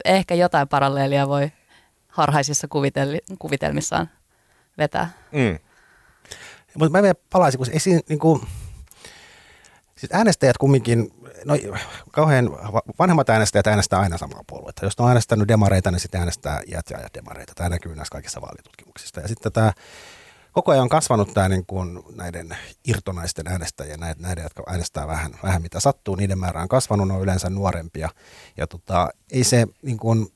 ehkä 0.05 0.35
jotain 0.35 0.67
paralleelia 0.67 1.27
voi 1.27 1.51
harhaisissa 2.07 2.67
kuvitel- 2.67 3.35
kuvitelmissaan 3.39 4.09
vetää. 4.77 5.09
Mm. 5.31 5.59
Mutta 6.77 6.97
mä 6.97 7.01
vielä 7.01 7.15
palaisin, 7.29 7.57
kun 7.57 7.67
esiin, 7.71 8.01
niin 8.09 8.19
kuin, 8.19 8.41
siis 9.95 10.11
äänestäjät 10.13 10.57
kumminkin, 10.57 11.13
no 11.45 11.55
kauhean 12.11 12.49
vanhemmat 12.99 13.29
äänestäjät 13.29 13.67
äänestää 13.67 13.99
aina 13.99 14.17
samaa 14.17 14.43
puoluetta. 14.47 14.85
Jos 14.85 14.97
ne 14.97 15.03
on 15.03 15.09
äänestänyt 15.09 15.47
demareita, 15.47 15.91
niin 15.91 15.99
sitten 15.99 16.19
äänestää 16.19 16.61
jätsiä 16.67 16.99
ja 16.99 17.07
demareita. 17.13 17.53
Tämä 17.55 17.69
näkyy 17.69 17.95
näissä 17.95 18.11
kaikissa 18.11 18.41
vaalitutkimuksissa. 18.41 19.21
Ja 19.21 19.27
sitten 19.27 19.51
tämä 19.51 19.73
koko 20.51 20.71
ajan 20.71 20.81
on 20.81 20.89
kasvanut 20.89 21.33
tämä 21.33 21.49
niin 21.49 21.65
kuin 21.65 22.03
näiden 22.15 22.57
irtonaisten 22.87 23.47
äänestäjien, 23.47 23.99
näiden, 23.99 24.43
jotka 24.43 24.63
äänestää 24.67 25.07
vähän, 25.07 25.31
vähän 25.43 25.61
mitä 25.61 25.79
sattuu, 25.79 26.15
niiden 26.15 26.39
määrä 26.39 26.61
on 26.61 26.67
kasvanut, 26.67 27.07
ne 27.07 27.13
on 27.13 27.21
yleensä 27.21 27.49
nuorempia. 27.49 28.09
Ja 28.57 28.67
tota, 28.67 29.09
ei 29.31 29.43
se 29.43 29.67
niin 29.81 29.97
kuin, 29.97 30.27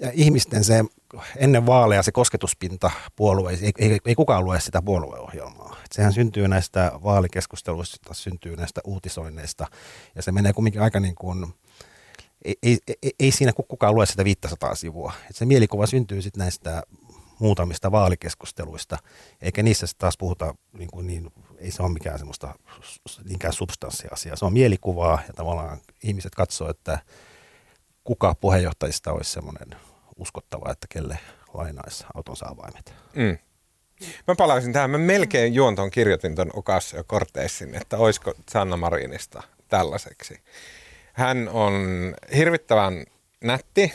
ja 0.00 0.10
ihmisten 0.14 0.64
se 0.64 0.84
ennen 1.36 1.66
vaaleja 1.66 2.02
se 2.02 2.12
kosketuspinta 2.12 2.90
puolueisiin, 3.16 3.72
ei, 3.78 3.92
ei, 3.92 3.98
ei 4.04 4.14
kukaan 4.14 4.44
lue 4.44 4.60
sitä 4.60 4.82
puolueohjelmaa. 4.82 5.76
Et 5.84 5.92
sehän 5.92 6.12
syntyy 6.12 6.48
näistä 6.48 6.92
vaalikeskusteluista, 7.02 8.14
syntyy 8.14 8.56
näistä 8.56 8.80
uutisoinneista 8.84 9.66
ja 10.14 10.22
se 10.22 10.32
menee 10.32 10.52
kumminkin 10.52 10.82
aika 10.82 11.00
niin 11.00 11.14
kuin, 11.14 11.54
ei, 12.44 12.56
ei, 12.62 12.78
ei, 13.02 13.12
ei 13.20 13.30
siinä 13.30 13.52
kukaan 13.68 13.94
lue 13.94 14.06
sitä 14.06 14.24
500 14.24 14.74
sivua. 14.74 15.12
Et 15.30 15.36
se 15.36 15.44
mielikuva 15.44 15.86
syntyy 15.86 16.22
sitten 16.22 16.40
näistä 16.40 16.82
muutamista 17.38 17.92
vaalikeskusteluista, 17.92 18.98
eikä 19.40 19.62
niissä 19.62 19.86
taas 19.98 20.16
puhuta, 20.16 20.54
niin, 20.72 20.90
kuin 20.90 21.06
niin 21.06 21.30
ei 21.58 21.70
se 21.70 21.82
ole 21.82 21.92
mikään 21.92 22.18
semmoista 22.18 22.54
niinkään 23.24 23.52
substanssiasiaa. 23.52 24.36
Se 24.36 24.44
on 24.44 24.52
mielikuvaa 24.52 25.22
ja 25.26 25.32
tavallaan 25.34 25.80
ihmiset 26.02 26.34
katsoo, 26.34 26.70
että 26.70 26.98
kuka 28.04 28.34
puheenjohtajista 28.34 29.12
olisi 29.12 29.32
semmoinen 29.32 29.78
uskottava, 30.16 30.72
että 30.72 30.86
kelle 30.90 31.18
lainaisi 31.54 32.04
autonsa 32.14 32.46
avaimet. 32.46 32.94
Mm. 33.14 33.38
Mä 34.28 34.34
palaisin 34.34 34.72
tähän. 34.72 34.90
Mä 34.90 34.98
melkein 34.98 35.54
juontoon 35.54 35.90
kirjoitin 35.90 36.34
ton 36.34 36.50
Ocasio 36.54 37.04
Cortezin, 37.04 37.74
että 37.74 37.98
olisiko 37.98 38.34
Sanna 38.50 38.76
Marinista 38.76 39.42
tällaiseksi. 39.68 40.40
Hän 41.12 41.48
on 41.48 41.74
hirvittävän 42.36 43.04
nätti, 43.44 43.92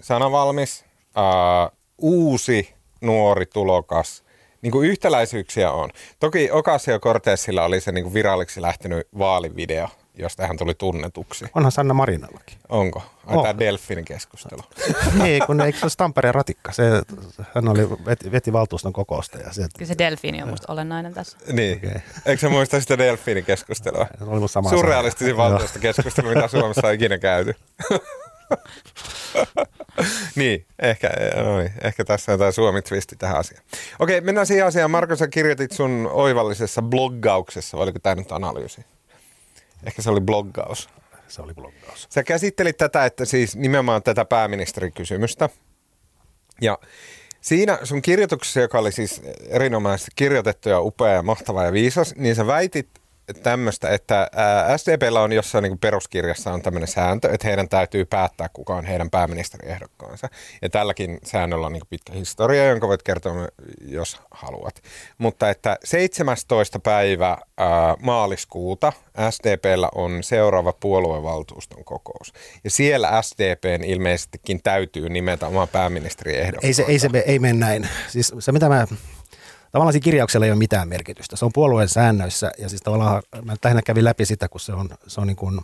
sanavalmis, 0.00 0.84
uh, 1.06 1.78
uusi, 1.98 2.74
nuori, 3.00 3.46
tulokas. 3.46 4.24
Niin 4.62 4.70
kuin 4.70 4.88
yhtäläisyyksiä 4.88 5.72
on. 5.72 5.90
Toki 6.20 6.50
Ocasio 6.50 6.98
Cortezilla 6.98 7.64
oli 7.64 7.80
se 7.80 7.92
niin 7.92 8.04
kuin 8.04 8.14
viralliksi 8.14 8.62
lähtenyt 8.62 9.08
vaalivideo, 9.18 9.88
josta 10.14 10.46
hän 10.46 10.56
tuli 10.56 10.74
tunnetuksi. 10.74 11.44
Onhan 11.54 11.72
Sanna 11.72 11.94
Marinallakin. 11.94 12.58
Onko? 12.68 13.02
Ai 13.26 13.36
oh. 13.36 13.42
tämä 13.42 13.58
Delfinin 13.58 14.04
keskustelu. 14.04 14.60
Ei, 15.24 15.40
kun 15.46 15.60
eikö 15.60 15.78
se 15.78 15.84
ole 15.84 15.92
Tampereen 15.96 16.34
ratikka? 16.34 16.72
Se, 16.72 16.82
hän 17.54 17.68
oli, 17.68 17.90
veti, 17.90 18.32
veti 18.32 18.52
valtuuston 18.52 18.92
kokousta. 18.92 19.38
Ja 19.38 19.52
se, 19.52 19.66
Kyllä 19.78 19.88
se 19.88 19.98
Delfini 19.98 20.42
on 20.42 20.48
musta 20.48 20.72
olennainen 20.72 21.14
tässä. 21.14 21.38
Niin. 21.52 21.78
Okay. 21.78 22.00
Eikö 22.26 22.40
se 22.40 22.48
muista 22.48 22.80
sitä 22.80 22.98
Delfinin 22.98 23.44
keskustelua? 23.44 24.06
Se 24.18 24.24
oli 24.24 24.48
sama 24.48 24.70
Surrealistisin 24.70 25.36
valtuuston 25.36 25.82
keskustelu, 25.82 26.28
mitä 26.28 26.48
Suomessa 26.48 26.86
on 26.86 26.94
ikinä 26.94 27.18
käyty. 27.18 27.54
niin, 30.36 30.66
ehkä, 30.78 31.10
no 31.44 31.58
niin, 31.58 31.72
ehkä 31.84 32.04
tässä 32.04 32.32
on 32.32 32.34
jotain 32.34 32.52
suomi-twisti 32.52 33.16
tähän 33.16 33.36
asiaan. 33.36 33.64
Okei, 33.98 34.20
mennään 34.20 34.46
siihen 34.46 34.66
asiaan. 34.66 34.90
Marko, 34.90 35.16
sä 35.16 35.28
kirjoitit 35.28 35.72
sun 35.72 36.08
oivallisessa 36.12 36.82
bloggauksessa, 36.82 37.76
vai 37.76 37.84
oliko 37.84 37.98
tämä 37.98 38.14
nyt 38.14 38.32
analyysi? 38.32 38.84
Ehkä 39.86 40.02
se 40.02 40.10
oli 40.10 40.20
bloggaus. 40.20 40.88
Se 41.28 41.42
oli 41.42 41.54
bloggaus. 41.54 42.06
Sä 42.10 42.22
käsittelit 42.22 42.76
tätä, 42.76 43.04
että 43.04 43.24
siis 43.24 43.56
nimenomaan 43.56 44.02
tätä 44.02 44.24
pääministerikysymystä. 44.24 45.48
Ja 46.60 46.78
siinä 47.40 47.78
sun 47.82 48.02
kirjoituksessa, 48.02 48.60
joka 48.60 48.78
oli 48.78 48.92
siis 48.92 49.22
erinomaisesti 49.48 50.10
kirjoitettu 50.16 50.68
ja 50.68 50.80
upea 50.80 51.12
ja 51.12 51.22
mahtava 51.22 51.64
ja 51.64 51.72
viisas, 51.72 52.14
niin 52.16 52.34
sä 52.34 52.46
väitit, 52.46 52.88
tämmöistä, 53.42 53.88
että 53.88 54.30
SDPllä 54.76 55.20
on 55.20 55.32
jossain 55.32 55.62
niin 55.62 55.78
peruskirjassa 55.78 56.52
on 56.52 56.62
tämmöinen 56.62 56.88
sääntö, 56.88 57.30
että 57.32 57.46
heidän 57.46 57.68
täytyy 57.68 58.04
päättää, 58.04 58.48
kuka 58.52 58.74
on 58.74 58.84
heidän 58.84 59.10
pääministeriehdokkaansa. 59.10 60.28
Ja 60.62 60.70
tälläkin 60.70 61.18
säännöllä 61.24 61.66
on 61.66 61.72
niin 61.72 61.82
pitkä 61.90 62.12
historia, 62.12 62.64
jonka 62.64 62.88
voit 62.88 63.02
kertoa, 63.02 63.48
jos 63.88 64.20
haluat. 64.30 64.82
Mutta 65.18 65.50
että 65.50 65.76
17. 65.84 66.78
päivä 66.78 67.38
ää, 67.58 67.94
maaliskuuta 68.02 68.92
SDPllä 69.30 69.88
on 69.94 70.22
seuraava 70.22 70.72
puoluevaltuuston 70.72 71.84
kokous. 71.84 72.32
Ja 72.64 72.70
siellä 72.70 73.22
SDPn 73.22 73.84
ilmeisestikin 73.84 74.62
täytyy 74.62 75.08
nimetä 75.08 75.46
oma 75.46 75.66
pääministeriehdokas. 75.66 76.64
Ei 76.64 76.74
se, 76.74 76.84
ei 76.88 76.98
se 76.98 77.08
ei 77.26 77.38
mene 77.38 77.58
näin. 77.58 77.88
Siis 78.08 78.32
se 78.38 78.52
mitä 78.52 78.68
mä 78.68 78.86
tavallaan 79.70 79.92
siinä 79.92 80.04
kirjauksella 80.04 80.46
ei 80.46 80.52
ole 80.52 80.58
mitään 80.58 80.88
merkitystä. 80.88 81.36
Se 81.36 81.44
on 81.44 81.52
puolueen 81.54 81.88
säännöissä 81.88 82.50
ja 82.58 82.68
siis 82.68 82.82
tavallaan 82.82 83.22
mä 83.44 83.56
lähinnä 83.64 83.82
kävin 83.82 84.04
läpi 84.04 84.24
sitä, 84.24 84.48
kun 84.48 84.60
se 84.60 84.72
on, 84.72 84.88
se 85.06 85.20
on 85.20 85.26
niin 85.26 85.36
kuin, 85.36 85.60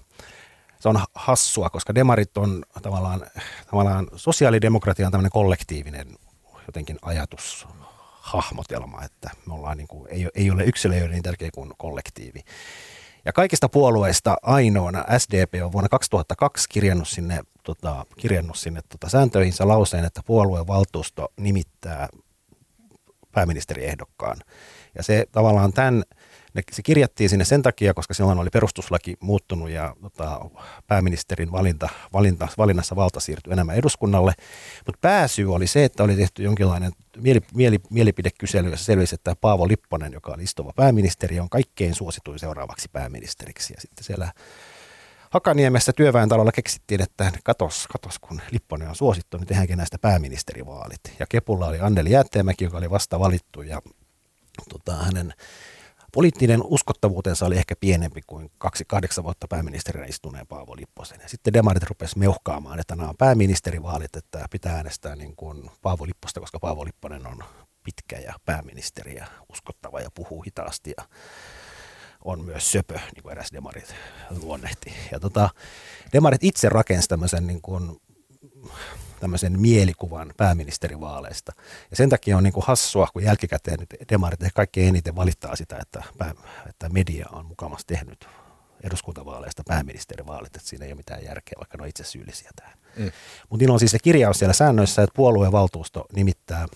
se 0.81 0.89
on 0.89 1.01
hassua, 1.15 1.71
koska 1.71 1.95
demarit 1.95 2.37
on 2.37 2.65
tavallaan, 2.83 3.27
tavallaan 3.71 4.07
sosiaalidemokratia 4.17 5.07
on 5.07 5.13
tämmöinen 5.13 5.33
kollektiivinen 5.33 6.07
jotenkin 6.67 6.99
ajatus, 7.03 7.67
hahmotelma, 8.21 9.03
että 9.03 9.31
me 9.47 9.55
ollaan 9.55 9.77
niin 9.77 9.89
kuin, 9.89 10.09
ei, 10.09 10.29
ei 10.35 10.51
ole 10.51 10.65
yksilö 10.65 11.09
niin 11.09 11.23
tärkeä 11.23 11.51
kuin 11.55 11.73
kollektiivi. 11.79 12.45
Ja 13.25 13.33
kaikista 13.33 13.69
puolueista 13.69 14.37
ainoana 14.43 15.05
SDP 15.19 15.55
on 15.65 15.73
vuonna 15.73 15.89
2002 15.89 16.69
kirjannut 16.69 17.09
sinne, 17.09 17.41
tota, 17.63 18.07
kirjannut 18.19 18.57
sinne 18.57 18.81
tota, 18.89 19.09
sääntöihinsä 19.09 19.69
lauseen, 19.69 20.05
että 20.05 20.21
puolueen 20.27 20.67
valtuusto 20.67 21.33
nimittää 21.37 22.09
pääministeriehdokkaan. 23.37 24.37
Ja 24.95 25.03
se 25.03 25.27
tavallaan 25.33 25.73
tämän, 25.73 26.03
se 26.73 26.83
kirjattiin 26.83 27.31
sinne 27.31 27.45
sen 27.45 27.63
takia, 27.63 27.95
koska 27.95 28.15
silloin 28.15 28.39
oli 28.39 28.51
perustuslaki 28.51 29.17
muuttunut 29.21 29.71
ja 29.71 29.97
tota, 30.01 30.41
pääministerin 30.87 31.53
valinta, 31.53 31.89
valinta, 32.13 32.49
valinnassa 32.59 32.97
valta 32.97 33.21
siirtyi 33.21 33.53
enemmän 33.53 33.77
eduskunnalle. 33.77 34.33
Mutta 34.87 34.99
pääsyy 35.01 35.55
oli 35.55 35.67
se, 35.67 35.85
että 35.85 36.03
oli 36.03 36.17
tehty 36.17 36.43
jonkinlainen 36.43 36.93
mieli, 37.17 37.41
mieli, 37.55 37.79
mielipidekysely, 37.91 38.71
jossa 38.71 38.87
selvisi, 38.87 39.15
että 39.15 39.37
Paavo 39.41 39.69
Lipponen, 39.69 40.13
joka 40.13 40.33
oli 40.33 40.43
istuva 40.43 40.73
pääministeri, 40.77 41.41
on 41.41 41.51
kaikkein 41.51 41.95
suosituin 41.95 42.39
seuraavaksi 42.39 42.89
pääministeriksi. 42.93 43.75
Ja 43.75 43.81
sitten 43.81 44.05
siellä 44.05 44.33
Hakaniemessä 45.31 45.93
työväentalolla 45.93 46.53
keksittiin, 46.53 47.03
että 47.03 47.33
katos, 47.45 47.87
katos 47.93 48.19
kun 48.19 48.41
Lipponen 48.51 48.89
on 48.89 48.97
suosittu, 48.97 49.37
niin 49.37 49.47
tehdäänkin 49.47 49.79
näistä 49.79 49.99
pääministerivaalit. 49.99 51.01
Ja 51.19 51.27
Kepulla 51.29 51.67
oli 51.67 51.81
Anneli 51.81 52.11
Jäätteenmäki, 52.11 52.65
joka 52.65 52.79
oli 52.79 52.91
vasta 52.91 53.21
valittu 53.21 53.63
ja 53.63 53.83
tota, 54.69 54.93
hänen 54.93 55.35
poliittinen 56.13 56.61
uskottavuutensa 56.65 57.47
oli 57.47 57.57
ehkä 57.57 57.75
pienempi 57.81 58.21
kuin 58.27 58.51
kaksi, 58.59 58.85
kahdeksan 58.89 59.25
vuotta 59.25 59.47
pääministerinä 59.49 60.07
istuneen 60.07 60.47
Paavo 60.47 60.77
Lipposen. 60.77 61.21
Ja 61.23 61.29
sitten 61.29 61.53
demarit 61.53 61.83
rupesi 61.83 62.19
meuhkaamaan, 62.19 62.81
että 62.81 62.97
nämä 62.97 63.09
on 63.09 63.17
pääministerivaalit, 63.17 64.17
että 64.17 64.47
pitää 64.51 64.77
äänestää 64.77 65.17
niin 65.17 65.37
kuin 65.37 65.71
Paavo 65.83 66.07
Lipposta, 66.07 66.41
koska 66.41 66.59
Paavo 66.61 66.85
Lipponen 66.85 67.27
on 67.27 67.45
pitkä 67.83 68.19
ja 68.19 68.35
pääministeri 68.45 69.15
ja 69.15 69.27
uskottava 69.53 70.01
ja 70.01 70.11
puhuu 70.15 70.43
hitaasti 70.43 70.93
ja 70.97 71.05
on 72.25 72.45
myös 72.45 72.73
söpö, 72.73 72.95
niin 73.15 73.23
kuin 73.23 73.33
eräs 73.33 73.53
demarit 73.53 73.95
luonnehti. 74.43 74.93
Ja 75.13 75.21
tota, 75.21 75.51
demarit 76.13 76.45
itse 76.45 76.69
rakensi 76.69 77.09
tämmöisen, 77.09 77.47
niin 77.47 77.63
kuin, 77.63 78.01
tämmöisen 79.21 79.61
mielikuvan 79.61 80.35
pääministerivaaleista. 80.37 81.53
Ja 81.91 81.97
sen 81.97 82.09
takia 82.09 82.37
on 82.37 82.43
niin 82.43 82.53
kuin 82.53 82.67
hassua, 82.67 83.09
kun 83.13 83.23
jälkikäteen 83.23 83.81
nyt 83.81 83.95
demarit 84.13 84.41
kaikkein 84.55 84.89
eniten 84.89 85.17
valittaa 85.17 85.57
sitä, 85.57 85.79
että, 85.83 86.03
pää, 86.19 86.35
että 86.69 86.89
media 86.89 87.27
on 87.33 87.47
mukamassa 87.47 87.87
tehnyt 87.87 88.29
eduskuntavaaleista 88.83 89.63
pääministerivaalit, 89.67 90.57
että 90.57 90.69
siinä 90.69 90.85
ei 90.85 90.93
ole 90.93 90.97
mitään 90.97 91.25
järkeä, 91.25 91.55
vaikka 91.59 91.79
ne 91.79 91.83
on 91.83 91.89
itse 91.89 92.05
syyllisiä 92.05 92.51
tähän. 92.57 92.79
Mm. 92.97 93.11
Mutta 93.51 93.63
niillä 93.63 93.73
on 93.73 93.79
siis 93.79 93.91
se 93.91 93.99
kirjaus 93.99 94.39
siellä 94.39 94.53
säännöissä, 94.53 95.03
että 95.03 95.17
puolueen 95.17 95.53
valtuusto 95.53 96.07
nimittää 96.13 96.67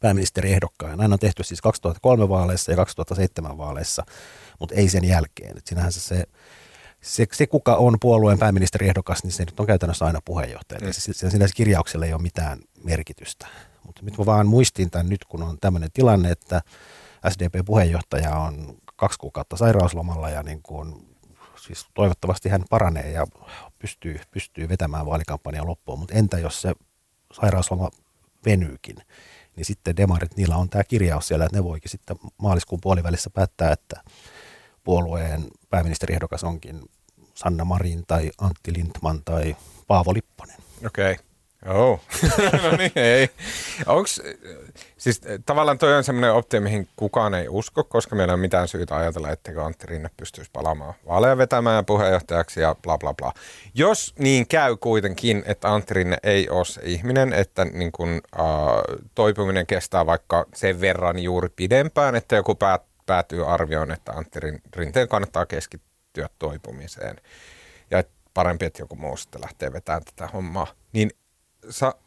pääministeriehdokkaan. 0.00 0.98
Näin 0.98 1.12
on 1.12 1.18
tehty 1.18 1.44
siis 1.44 1.60
2003 1.60 2.28
vaaleissa 2.28 2.72
ja 2.72 2.76
2007 2.76 3.58
vaaleissa 3.58 4.04
mutta 4.62 4.74
ei 4.74 4.88
sen 4.88 5.04
jälkeen. 5.04 5.58
Et 5.58 5.66
sinähän 5.66 5.92
se, 5.92 6.00
se, 6.00 6.24
se, 7.00 7.26
se, 7.32 7.46
kuka 7.46 7.74
on 7.74 7.96
puolueen 8.00 8.38
pääministeriehdokas, 8.38 9.24
niin 9.24 9.32
se 9.32 9.44
nyt 9.44 9.60
on 9.60 9.66
käytännössä 9.66 10.04
aina 10.04 10.20
puheenjohtaja. 10.24 10.80
Mm. 10.80 10.92
Se, 10.92 11.30
siinä 11.30 11.46
kirjauksella 11.56 12.06
ei 12.06 12.12
ole 12.12 12.22
mitään 12.22 12.58
merkitystä. 12.84 13.46
Mutta 13.86 14.02
nyt 14.04 14.18
mä 14.18 14.26
vaan 14.26 14.46
muistin 14.46 14.90
tämän 14.90 15.08
nyt, 15.08 15.24
kun 15.24 15.42
on 15.42 15.58
tämmöinen 15.60 15.90
tilanne, 15.92 16.30
että 16.30 16.62
SDP-puheenjohtaja 17.28 18.36
on 18.36 18.76
kaksi 18.96 19.18
kuukautta 19.18 19.56
sairauslomalla 19.56 20.30
ja 20.30 20.42
niin 20.42 20.62
kuin, 20.62 21.16
siis 21.66 21.86
toivottavasti 21.94 22.48
hän 22.48 22.64
paranee 22.70 23.10
ja 23.10 23.26
pystyy, 23.78 24.20
pystyy 24.30 24.68
vetämään 24.68 25.06
vaalikampanjan 25.06 25.66
loppuun. 25.66 25.98
Mutta 25.98 26.14
entä 26.14 26.38
jos 26.38 26.62
se 26.62 26.72
sairausloma 27.32 27.90
venyykin, 28.46 28.96
niin 29.56 29.64
sitten 29.64 29.96
demarit, 29.96 30.36
niillä 30.36 30.56
on 30.56 30.68
tämä 30.68 30.84
kirjaus 30.84 31.28
siellä, 31.28 31.44
että 31.44 31.56
ne 31.56 31.64
voikin 31.64 31.90
sitten 31.90 32.16
maaliskuun 32.38 32.80
puolivälissä 32.80 33.30
päättää, 33.30 33.72
että 33.72 34.02
puolueen 34.84 35.44
pääministeriehdokas 35.70 36.44
onkin 36.44 36.80
Sanna 37.34 37.64
Marin 37.64 38.04
tai 38.06 38.30
Antti 38.38 38.72
Lindman 38.72 39.22
tai 39.24 39.56
Paavo 39.86 40.14
Lipponen. 40.14 40.56
Okei. 40.86 41.12
Okay. 41.12 41.24
Oh. 41.66 42.00
no 42.62 42.76
niin, 42.76 42.92
ei. 42.96 43.28
Onks, 43.86 44.22
siis 44.98 45.20
tavallaan 45.46 45.78
toi 45.78 45.96
on 45.96 46.04
semmoinen 46.04 46.32
optio, 46.32 46.60
mihin 46.60 46.88
kukaan 46.96 47.34
ei 47.34 47.48
usko, 47.48 47.84
koska 47.84 48.16
meillä 48.16 48.30
ei 48.30 48.34
ole 48.34 48.40
mitään 48.40 48.68
syytä 48.68 48.96
ajatella, 48.96 49.30
etteikö 49.30 49.64
Antti 49.64 49.86
Rinne 49.86 50.10
pystyisi 50.16 50.50
palaamaan 50.52 50.94
vaaleja 51.06 51.38
vetämään 51.38 51.84
puheenjohtajaksi 51.84 52.60
ja 52.60 52.76
bla 52.82 52.98
bla 52.98 53.14
bla. 53.14 53.32
Jos 53.74 54.14
niin 54.18 54.48
käy 54.48 54.76
kuitenkin, 54.76 55.42
että 55.46 55.74
Antti 55.74 55.94
Rinne 55.94 56.16
ei 56.22 56.48
ole 56.48 56.64
se 56.64 56.80
ihminen, 56.84 57.32
että 57.32 57.64
niin 57.64 57.92
kun, 57.92 58.20
äh, 58.40 58.46
toipuminen 59.14 59.66
kestää 59.66 60.06
vaikka 60.06 60.46
sen 60.54 60.80
verran 60.80 61.18
juuri 61.18 61.48
pidempään, 61.56 62.14
että 62.14 62.36
joku 62.36 62.54
päät, 62.54 62.82
päätyy 63.06 63.52
arvioon, 63.52 63.90
että 63.90 64.12
Antti 64.12 64.40
Rinteen 64.76 65.08
kannattaa 65.08 65.46
keskittyä 65.46 66.28
toipumiseen 66.38 67.16
ja 67.90 68.04
parempi, 68.34 68.64
että 68.64 68.82
joku 68.82 68.96
muu 68.96 69.16
sitten 69.16 69.40
lähtee 69.40 69.72
vetämään 69.72 70.02
tätä 70.04 70.26
hommaa, 70.26 70.66
niin 70.92 71.10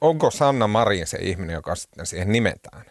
onko 0.01 0.31
Sanna 0.31 0.67
Marin 0.67 1.07
se 1.07 1.17
ihminen, 1.21 1.53
joka 1.53 1.75
sitten 1.75 2.05
siihen 2.05 2.31
nimetään? 2.31 2.85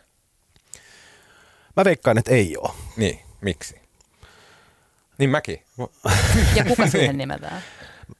Mä 1.76 1.84
veikkaan, 1.84 2.18
että 2.18 2.30
ei 2.30 2.56
ole. 2.56 2.74
Niin, 2.96 3.20
miksi? 3.40 3.80
Niin 5.18 5.30
mäkin. 5.30 5.62
Ja 6.54 6.64
kuka 6.64 6.86
siihen 6.90 7.18
nimetään? 7.18 7.62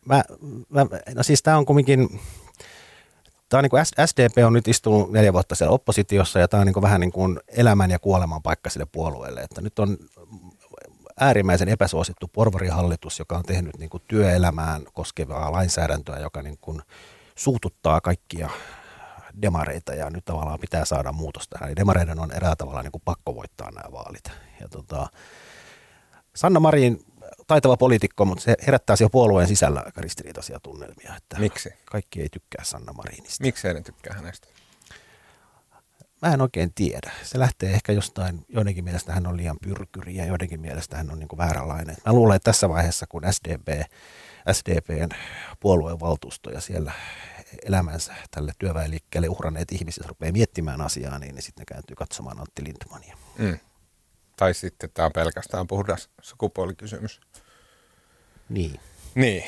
Mä, 0.05 0.25
mä, 0.69 0.87
no 1.15 1.23
siis 1.23 1.43
tämä 1.43 1.57
on 1.57 1.67
kumminkin, 1.67 2.21
tämä 3.49 3.59
on 3.59 3.69
niin 3.73 4.07
SDP 4.07 4.47
on 4.47 4.53
nyt 4.53 4.69
istunut 4.69 5.13
neljä 5.13 5.33
vuotta 5.33 5.55
siellä 5.55 5.75
oppositiossa 5.75 6.39
ja 6.39 6.49
tämä 6.49 6.61
on 6.61 6.67
niin 6.67 6.83
vähän 6.83 7.01
niin 7.01 7.13
kuin 7.13 7.41
elämän 7.49 7.91
ja 7.91 7.99
kuoleman 7.99 8.43
paikka 8.43 8.71
sille 8.71 8.87
puolueelle. 8.93 9.41
Että 9.41 9.61
nyt 9.61 9.79
on 9.79 9.97
äärimmäisen 11.21 11.69
epäsuosittu 11.69 12.29
porvarihallitus, 12.29 13.19
joka 13.19 13.37
on 13.37 13.45
tehnyt 13.45 13.79
niin 13.79 13.91
kuin 13.91 14.03
työelämään 14.09 14.83
koskevaa 14.93 15.53
lainsäädäntöä, 15.53 16.19
joka 16.19 16.43
niin 16.43 16.59
kuin 16.61 16.83
suututtaa 17.35 18.01
kaikkia 18.01 18.51
demareita 19.43 19.95
ja 19.95 20.11
nyt 20.11 20.25
tavallaan 20.25 20.59
pitää 20.61 20.85
saada 20.85 21.13
muutos 21.13 21.49
tähän. 21.49 21.69
Eli 21.69 21.77
demareiden 21.77 22.21
on 22.21 22.33
erää 22.33 22.57
tavalla 22.57 22.83
niin 22.83 22.93
kuin 22.93 23.03
pakko 23.05 23.35
voittaa 23.35 23.71
nämä 23.71 23.93
vaalit. 23.93 24.25
Ja 24.61 24.69
tota, 24.69 25.07
Sanna 26.35 26.61
Marin 26.61 27.05
taitava 27.47 27.77
poliitikko, 27.77 28.25
mutta 28.25 28.45
se 28.45 28.55
herättää 28.67 28.97
siellä 28.97 29.11
puolueen 29.11 29.49
sisällä 29.49 29.83
aika 29.87 30.01
ristiriitaisia 30.01 30.61
tunnelmia. 30.61 31.17
Että 31.17 31.39
Miksi? 31.39 31.71
Kaikki 31.85 32.23
ei 32.23 32.29
tykkää 32.29 32.65
Sanna 32.65 32.93
Marinista. 32.93 33.45
Miksi 33.45 33.69
ei 33.69 33.75
ne 33.75 33.81
tykkää 33.81 34.15
hänestä? 34.17 34.49
Mä 36.23 36.35
en 36.35 36.41
oikein 36.41 36.75
tiedä. 36.75 37.13
Se 37.23 37.39
lähtee 37.39 37.71
ehkä 37.71 37.93
jostain, 37.93 38.45
joidenkin 38.49 38.85
mielestä 38.85 39.13
hän 39.13 39.27
on 39.27 39.37
liian 39.37 39.57
pyrkyri 39.63 40.17
ja 40.17 40.27
joidenkin 40.27 40.61
mielestä 40.61 40.97
hän 40.97 41.11
on 41.11 41.19
niin 41.19 41.29
vääränlainen. 41.39 41.97
Mä 42.07 42.13
luulen, 42.13 42.37
että 42.37 42.45
tässä 42.45 42.69
vaiheessa, 42.69 43.07
kun 43.07 43.23
SDP 43.31 43.69
SDPn 44.53 45.09
puoluevaltuusto 45.61 46.51
ja 46.51 46.61
siellä 46.61 46.93
elämänsä 47.65 48.15
tälle 48.31 48.53
työväenliikkeelle 48.59 49.29
uhranneet 49.29 49.73
ihmiset 49.73 50.07
rupeaa 50.07 50.33
miettimään 50.33 50.81
asiaa, 50.81 51.19
niin, 51.19 51.35
niin 51.35 51.43
sitten 51.43 51.63
ne 51.63 51.65
kääntyy 51.75 51.97
katsomaan 51.97 52.41
Antti 52.41 52.65
Lindmania. 52.65 53.17
Mm. 53.39 53.59
Tai 54.37 54.55
sitten 54.55 54.91
tämä 54.95 55.07
on 55.07 55.13
pelkästään 55.13 55.67
puhdas 55.67 56.09
sukupuolikysymys. 56.21 57.21
Niin. 58.49 58.81
Niin, 59.15 59.45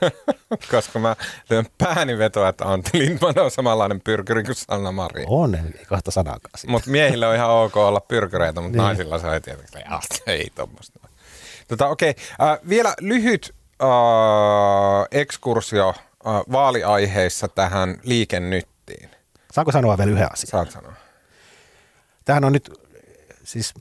koska 0.70 0.98
mä 0.98 1.16
lyön 1.50 1.66
pääni 1.78 2.18
vetoa, 2.18 2.48
että 2.48 2.64
Antti 2.64 2.98
Lindman 2.98 3.38
on 3.38 3.50
samanlainen 3.50 4.00
pyrkyri 4.00 4.44
kuin 4.44 4.54
Sanna 4.54 4.92
Marin. 4.92 5.26
On, 5.28 5.54
ei 5.54 5.84
kahta 5.86 6.10
sanaakaan 6.10 6.52
Mutta 6.66 6.90
miehillä 6.90 7.28
on 7.28 7.34
ihan 7.34 7.50
ok 7.50 7.76
olla 7.76 8.00
pyrkyreitä, 8.00 8.60
mutta 8.60 8.76
niin. 8.76 8.84
naisilla 8.84 9.18
se 9.18 9.32
ei 9.32 9.40
tietenkin, 9.40 9.80
ei 10.26 10.50
tuommoista. 10.54 11.00
Tota, 11.68 11.88
okei, 11.88 12.10
okay. 12.10 12.48
äh, 12.48 12.58
vielä 12.68 12.94
lyhyt 13.00 13.54
uh, 13.82 13.88
ekskursio 15.10 15.88
uh, 15.88 15.94
vaaliaiheissa 16.52 17.48
tähän 17.48 18.00
liikennyttiin. 18.02 19.10
Saanko 19.52 19.72
sanoa 19.72 19.98
vielä 19.98 20.10
yhden 20.10 20.32
asian? 20.32 20.50
Saat 20.50 20.70
sanoa. 20.70 20.92
Tämähän 22.24 22.44
on 22.44 22.52
nyt 22.52 22.70
siis 23.44 23.74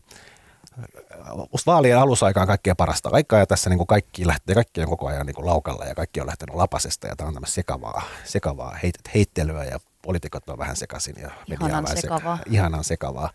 musta 1.51 1.71
vaalien 1.71 1.99
alusaikaan 1.99 2.47
kaikkea 2.47 2.75
parasta 2.75 3.09
aikaa 3.13 3.39
ja 3.39 3.45
tässä 3.45 3.69
niin 3.69 3.77
kuin 3.77 3.87
kaikki 3.87 4.27
lähtee, 4.27 4.55
kaikki 4.55 4.81
on 4.81 4.89
koko 4.89 5.07
ajan 5.07 5.25
niin 5.25 5.35
kuin 5.35 5.45
laukalla 5.45 5.85
ja 5.85 5.95
kaikki 5.95 6.21
on 6.21 6.27
lähtenyt 6.27 6.55
lapasesta 6.55 7.07
ja 7.07 7.15
tämä 7.15 7.27
on 7.27 7.33
tämmöistä 7.33 7.55
sekavaa, 7.55 8.01
sekavaa 8.23 8.75
heit, 8.83 8.95
heittelyä 9.13 9.63
ja 9.63 9.79
poliitikot 10.01 10.49
on 10.49 10.57
vähän 10.57 10.75
sekaisin 10.75 11.15
ja 11.21 11.31
media 11.49 11.77
on 11.77 11.87
sekavaa. 11.87 12.37
Seka, 12.37 12.49
ihanan 12.49 12.83
sekavaa. 12.83 13.29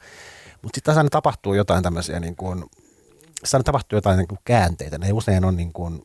Mutta 0.62 0.76
sitten 0.76 0.94
tässä 0.94 1.10
tapahtuu 1.10 1.54
jotain 1.54 1.82
tämmöisiä 1.82 2.20
niin 2.20 2.36
kuin, 2.36 2.64
tapahtuu 3.64 3.96
jotain 3.96 4.18
niin 4.18 4.28
kuin 4.28 4.38
käänteitä. 4.44 4.98
Ne 4.98 5.12
usein 5.12 5.44
on 5.44 5.56
niin 5.56 5.72
kuin 5.72 6.02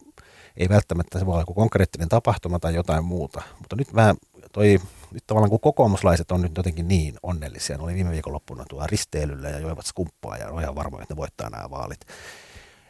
ei 0.58 0.69
välttämättä 0.69 1.19
se 1.19 1.26
voi 1.26 1.32
olla 1.32 1.41
joku 1.41 1.54
konkreettinen 1.54 2.10
tapahtuma 2.10 2.60
tai 2.60 2.76
jotain 2.76 3.06
muuta. 3.06 3.41
Mutta 3.60 3.76
nyt 3.76 3.95
vähän 3.95 4.15
toi, 4.52 4.80
nyt 5.15 5.23
tavallaan 5.28 5.49
kun 5.49 5.60
kokoomuslaiset 5.60 6.32
on 6.32 6.41
nyt 6.41 6.58
jotenkin 6.58 6.88
niin 6.88 7.15
onnellisia, 7.23 7.78
ne 7.78 7.84
oli 7.84 7.93
viime 7.93 8.12
viikonloppuna 8.12 8.65
tuolla 8.69 8.88
risteilyllä 8.88 9.49
ja 9.49 9.60
joivat 9.60 9.86
skumppaa 9.86 10.38
ja 10.38 10.49
on 10.49 10.62
ihan 10.62 10.75
varmoja, 10.75 11.04
että 11.04 11.13
ne 11.13 11.17
voittaa 11.17 11.49
nämä 11.49 11.69
vaalit. 11.69 11.99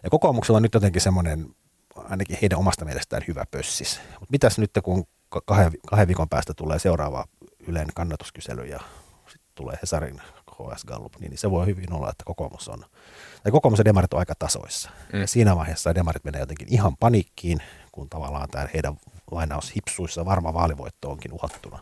Ja 0.03 0.09
kokoomuksella 0.09 0.57
on 0.57 0.63
nyt 0.63 0.73
jotenkin 0.73 1.01
semmoinen, 1.01 1.55
ainakin 1.95 2.37
heidän 2.41 2.59
omasta 2.59 2.85
mielestään 2.85 3.23
hyvä 3.27 3.45
pössis. 3.51 3.99
Mutta 4.09 4.31
mitäs 4.31 4.57
nyt 4.57 4.71
kun 4.83 5.03
kahden, 5.45 5.71
kahden 5.87 6.07
viikon 6.07 6.29
päästä 6.29 6.53
tulee 6.53 6.79
seuraava 6.79 7.25
Ylen 7.67 7.87
kannatuskysely 7.95 8.65
ja 8.65 8.79
sitten 9.27 9.51
tulee 9.55 9.77
Hesarin 9.81 10.21
HS 10.51 10.85
Gallup, 10.85 11.13
niin 11.19 11.37
se 11.37 11.51
voi 11.51 11.65
hyvin 11.65 11.93
olla, 11.93 12.09
että 12.09 12.23
kokoomus 12.25 12.69
on 12.69 12.85
tai 13.43 13.51
kokoomus 13.51 13.79
ja 13.79 13.85
demarit 13.85 14.13
on 14.13 14.19
aika 14.19 14.33
tasoissa. 14.39 14.89
Mm. 15.13 15.21
Ja 15.21 15.27
siinä 15.27 15.55
vaiheessa 15.55 15.95
demarit 15.95 16.23
menee 16.23 16.39
jotenkin 16.39 16.73
ihan 16.73 16.97
panikkiin, 16.97 17.59
kun 17.91 18.09
tavallaan 18.09 18.49
tämä 18.49 18.67
heidän 18.73 18.97
lainaus 19.31 19.75
hipsuissa 19.75 20.25
varma 20.25 20.53
vaalivoitto 20.53 21.09
onkin 21.11 21.33
uhattuna. 21.33 21.79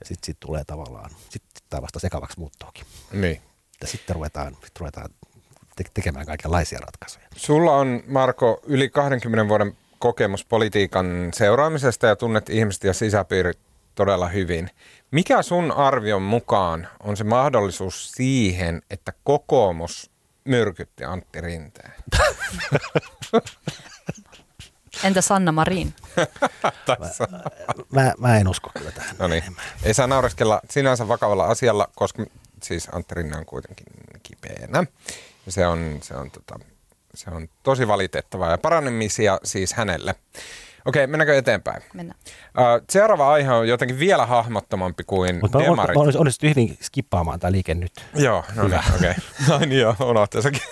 Ja 0.00 0.06
sitten 0.06 0.26
sit 0.26 0.36
tulee 0.40 0.62
tavallaan, 0.66 1.10
sitten 1.28 1.62
tämä 1.70 1.82
vasta 1.82 1.98
sekavaksi 1.98 2.38
muuttuukin. 2.38 2.84
Niin. 3.12 3.40
Ja 3.80 3.86
sitten 3.86 4.16
ruvetaan, 4.16 4.56
sit 4.64 4.78
ruvetaan 4.80 5.10
te- 5.76 5.84
tekemään 5.94 6.26
kaikenlaisia 6.26 6.78
ratkaisuja. 6.78 7.26
Sulla 7.36 7.76
on, 7.76 8.02
Marko, 8.06 8.60
yli 8.66 8.88
20 8.88 9.48
vuoden 9.48 9.76
kokemus 9.98 10.44
politiikan 10.44 11.30
seuraamisesta 11.34 12.06
ja 12.06 12.16
tunnet 12.16 12.50
ihmiset 12.50 12.84
ja 12.84 12.94
sisäpiirit 12.94 13.58
todella 13.94 14.28
hyvin. 14.28 14.70
Mikä 15.10 15.42
sun 15.42 15.72
arvion 15.72 16.22
mukaan 16.22 16.88
on 17.00 17.16
se 17.16 17.24
mahdollisuus 17.24 18.12
siihen, 18.12 18.82
että 18.90 19.12
kokoomus 19.24 20.10
myrkytti 20.44 21.04
Antti 21.04 21.40
Rinteen. 21.40 21.92
Entä 25.04 25.20
Sanna 25.20 25.52
Marin? 25.52 25.94
mä, 26.98 27.08
mä, 27.90 28.14
mä 28.18 28.38
en 28.38 28.48
usko 28.48 28.70
kyllä 28.78 28.90
tähän. 28.90 29.16
No 29.18 29.28
niin. 29.28 29.42
Ei 29.82 29.94
saa 29.94 30.06
naureskella 30.06 30.60
sinänsä 30.70 31.08
vakavalla 31.08 31.44
asialla, 31.44 31.88
koska 31.96 32.24
siis 32.62 32.88
Antti 32.92 33.14
Rinne 33.14 33.36
on 33.36 33.46
kuitenkin 33.46 33.86
kipeänä. 34.22 34.84
Se 35.48 35.66
on, 35.66 35.98
se 36.02 36.14
on, 36.14 36.30
tota, 36.30 36.58
se 37.14 37.30
on 37.30 37.48
tosi 37.62 37.88
valitettavaa 37.88 38.50
ja 38.50 38.58
parannemisia 38.58 39.38
siis 39.44 39.72
hänelle. 39.72 40.14
Okei, 40.84 41.06
mennäänkö 41.06 41.38
eteenpäin? 41.38 41.82
Mennään. 41.94 42.20
Uh, 42.58 42.86
seuraava 42.90 43.32
aihe 43.32 43.52
on 43.52 43.68
jotenkin 43.68 43.98
vielä 43.98 44.26
hahmottomampi 44.26 45.04
kuin 45.04 45.38
Mutta 45.40 45.58
demarit. 45.58 45.96
Mutta 45.96 46.18
on, 46.18 46.20
onnistuttu 46.20 46.46
hyvin 46.46 46.78
skippaamaan 46.82 47.40
tämä 47.40 47.52
liike 47.52 47.74
nyt. 47.74 47.92
Joo, 48.14 48.44
no 48.54 48.68
niin, 48.68 48.80
okei. 48.96 49.10
Okay. 49.10 49.22
No 49.48 49.58
niin 49.58 49.80
joo, 49.80 49.96
unohtaa 50.00 50.42
sekin. 50.42 50.62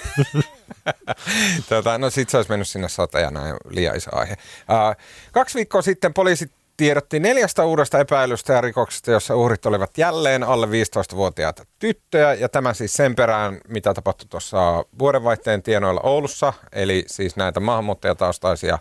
tota, 1.68 1.98
no 1.98 2.10
sit 2.10 2.28
se 2.28 2.36
olisi 2.36 2.50
mennyt 2.50 2.68
sinne 2.68 2.88
satajana 2.88 3.40
liian 3.68 3.96
iso 3.96 4.10
aihe. 4.16 4.32
Uh, 4.32 5.04
kaksi 5.32 5.54
viikkoa 5.54 5.82
sitten 5.82 6.14
poliisit 6.14 6.52
tiedotti 6.78 7.20
neljästä 7.20 7.64
uudesta 7.64 7.98
epäilystä 7.98 8.52
ja 8.52 8.60
rikoksesta, 8.60 9.10
jossa 9.10 9.36
uhrit 9.36 9.66
olivat 9.66 9.98
jälleen 9.98 10.42
alle 10.42 10.66
15-vuotiaita 10.66 11.64
tyttöjä. 11.78 12.34
Ja 12.34 12.48
tämä 12.48 12.74
siis 12.74 12.94
sen 12.94 13.14
perään, 13.14 13.60
mitä 13.68 13.94
tapahtui 13.94 14.26
tuossa 14.28 14.84
vuodenvaihteen 14.98 15.62
tienoilla 15.62 16.00
Oulussa. 16.00 16.52
Eli 16.72 17.04
siis 17.06 17.36
näitä 17.36 17.60
maahanmuuttajataustaisia 17.60 18.78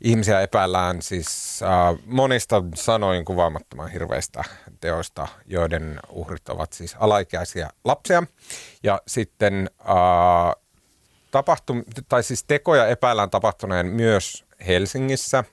ihmisiä 0.00 0.40
epäillään 0.40 1.02
siis 1.02 1.60
äh, 1.62 1.98
monista 2.06 2.62
sanoin 2.74 3.24
kuvaamattoman 3.24 3.90
hirveistä 3.90 4.44
teoista, 4.80 5.28
joiden 5.46 6.00
uhrit 6.08 6.48
ovat 6.48 6.72
siis 6.72 6.96
alaikäisiä 7.00 7.70
lapsia. 7.84 8.22
Ja 8.82 9.02
sitten 9.06 9.70
äh, 9.80 10.61
tapahtum, 11.32 11.84
tai 12.08 12.22
siis 12.22 12.44
tekoja 12.44 12.86
epäillään 12.86 13.30
tapahtuneen 13.30 13.86
myös 13.86 14.44
Helsingissä. 14.66 15.44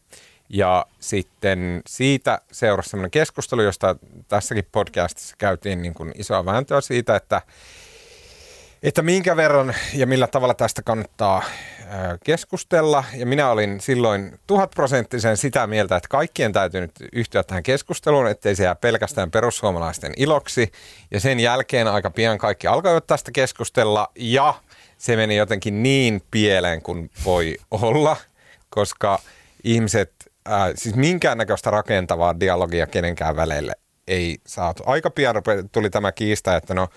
Ja 0.49 0.85
sitten 0.99 1.81
siitä 1.87 2.41
seurasi 2.51 2.89
sellainen 2.89 3.11
keskustelu, 3.11 3.61
josta 3.61 3.95
tässäkin 4.27 4.67
podcastissa 4.71 5.35
käytiin 5.37 5.81
niin 5.81 5.93
kuin 5.93 6.11
isoa 6.15 6.45
vääntöä 6.45 6.81
siitä, 6.81 7.15
että 7.15 7.41
että 8.83 9.01
minkä 9.01 9.35
verran 9.35 9.75
ja 9.93 10.07
millä 10.07 10.27
tavalla 10.27 10.53
tästä 10.53 10.81
kannattaa 10.81 11.43
keskustella. 12.23 13.03
Ja 13.13 13.25
minä 13.25 13.51
olin 13.51 13.81
silloin 13.81 14.39
tuhatprosenttisen 14.47 15.37
sitä 15.37 15.67
mieltä, 15.67 15.95
että 15.95 16.09
kaikkien 16.09 16.53
täytyy 16.53 16.81
nyt 16.81 16.91
yhtyä 17.13 17.43
tähän 17.43 17.63
keskusteluun, 17.63 18.27
ettei 18.27 18.55
se 18.55 18.63
jää 18.63 18.75
pelkästään 18.75 19.31
perussuomalaisten 19.31 20.13
iloksi. 20.17 20.71
Ja 21.11 21.19
sen 21.19 21.39
jälkeen 21.39 21.87
aika 21.87 22.09
pian 22.09 22.37
kaikki 22.37 22.67
alkoivat 22.67 23.07
tästä 23.07 23.31
keskustella 23.31 24.11
ja 24.15 24.53
se 24.99 25.15
meni 25.15 25.35
jotenkin 25.35 25.83
niin 25.83 26.21
pieleen 26.31 26.81
kuin 26.81 27.11
voi 27.25 27.57
olla, 27.71 28.17
koska 28.69 29.19
ihmiset, 29.63 30.11
äh, 30.49 30.69
siis 30.75 30.95
minkäännäköistä 30.95 31.71
rakentavaa 31.71 32.39
dialogia 32.39 32.87
kenenkään 32.87 33.35
väleille 33.35 33.73
ei 34.07 34.37
saatu. 34.47 34.83
Aika 34.85 35.09
pian 35.09 35.35
tuli 35.71 35.89
tämä 35.89 36.11
kiista, 36.11 36.55
että 36.55 36.73
no 36.73 36.87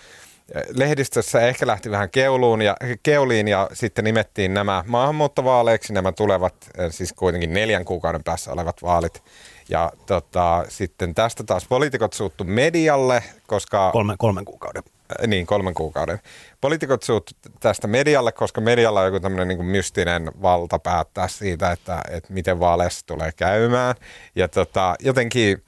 lehdistössä 0.74 1.40
ehkä 1.40 1.66
lähti 1.66 1.90
vähän 1.90 2.10
keuluun 2.10 2.62
ja, 2.62 2.76
keuliin 3.02 3.48
ja 3.48 3.68
sitten 3.72 4.04
nimettiin 4.04 4.54
nämä 4.54 4.84
maahanmuuttovaaleiksi, 4.86 5.92
nämä 5.92 6.12
tulevat 6.12 6.54
siis 6.90 7.12
kuitenkin 7.12 7.52
neljän 7.52 7.84
kuukauden 7.84 8.24
päässä 8.24 8.52
olevat 8.52 8.82
vaalit. 8.82 9.22
Ja 9.68 9.92
tota, 10.06 10.64
sitten 10.68 11.14
tästä 11.14 11.44
taas 11.44 11.66
poliitikot 11.68 12.12
suuttu 12.12 12.44
medialle, 12.44 13.22
koska... 13.46 13.90
Kolmen, 13.92 14.18
kolmen 14.18 14.44
kuukauden. 14.44 14.82
Äh, 15.22 15.26
niin, 15.26 15.46
kolmen 15.46 15.74
kuukauden. 15.74 16.18
Poliitikot 16.60 17.02
suuttu 17.02 17.32
tästä 17.60 17.86
medialle, 17.86 18.32
koska 18.32 18.60
medialla 18.60 19.00
on 19.00 19.06
joku 19.06 19.20
tämmöinen 19.20 19.48
niin 19.48 19.64
mystinen 19.64 20.30
valta 20.42 20.78
päättää 20.78 21.28
siitä, 21.28 21.72
että, 21.72 22.00
että 22.10 22.32
miten 22.32 22.60
vaaleissa 22.60 23.06
tulee 23.06 23.32
käymään. 23.32 23.94
Ja 24.34 24.48
tota, 24.48 24.94
jotenkin 25.00 25.62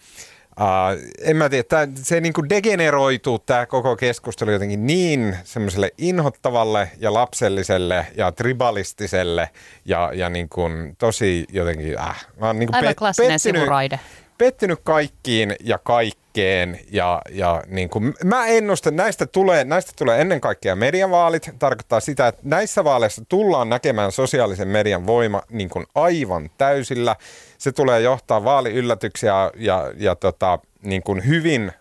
Uh, 0.60 1.10
en 1.22 1.36
mä 1.36 1.48
tiedä, 1.48 1.62
tää, 1.62 1.88
se 1.94 2.20
niin 2.20 2.32
kuin 2.32 2.48
degeneroituu 2.48 3.38
tämä 3.38 3.66
koko 3.66 3.96
keskustelu 3.96 4.50
jotenkin 4.50 4.86
niin 4.86 5.36
semmoiselle 5.44 5.90
inhottavalle 5.98 6.90
ja 6.98 7.14
lapselliselle 7.14 8.06
ja 8.16 8.32
tribalistiselle 8.32 9.50
ja, 9.84 10.10
ja 10.14 10.28
niin 10.28 10.48
kuin 10.48 10.96
tosi 10.96 11.44
jotenkin, 11.52 11.98
äh, 11.98 12.26
mä 12.40 12.46
oon 12.46 12.58
niin 12.58 12.66
kuin 12.66 12.76
Aivan 12.76 12.88
pet, 12.88 12.98
klassinen 12.98 13.32
pettynyt, 13.32 13.62
sivuraide 13.62 14.00
pettynyt 14.38 14.78
kaikkiin 14.84 15.56
ja 15.60 15.78
kaikkeen 15.78 16.80
ja, 16.90 17.22
ja 17.30 17.62
niin 17.66 17.88
kuin, 17.88 18.14
mä 18.24 18.46
ennustan, 18.46 18.96
näistä 18.96 19.26
tulee, 19.26 19.64
näistä 19.64 19.92
tulee 19.98 20.20
ennen 20.20 20.40
kaikkea 20.40 20.76
mediavaalit. 20.76 21.50
Tarkoittaa 21.58 22.00
sitä, 22.00 22.28
että 22.28 22.42
näissä 22.44 22.84
vaaleissa 22.84 23.22
tullaan 23.28 23.68
näkemään 23.68 24.12
sosiaalisen 24.12 24.68
median 24.68 25.06
voima 25.06 25.42
niin 25.50 25.68
kuin 25.68 25.86
aivan 25.94 26.50
täysillä. 26.58 27.16
Se 27.58 27.72
tulee 27.72 28.00
johtaa 28.00 28.44
vaaliyllätyksiä 28.44 29.50
ja, 29.56 29.92
ja 29.96 30.14
tota, 30.14 30.58
niin 30.82 31.02
kuin 31.02 31.26
hyvin 31.26 31.72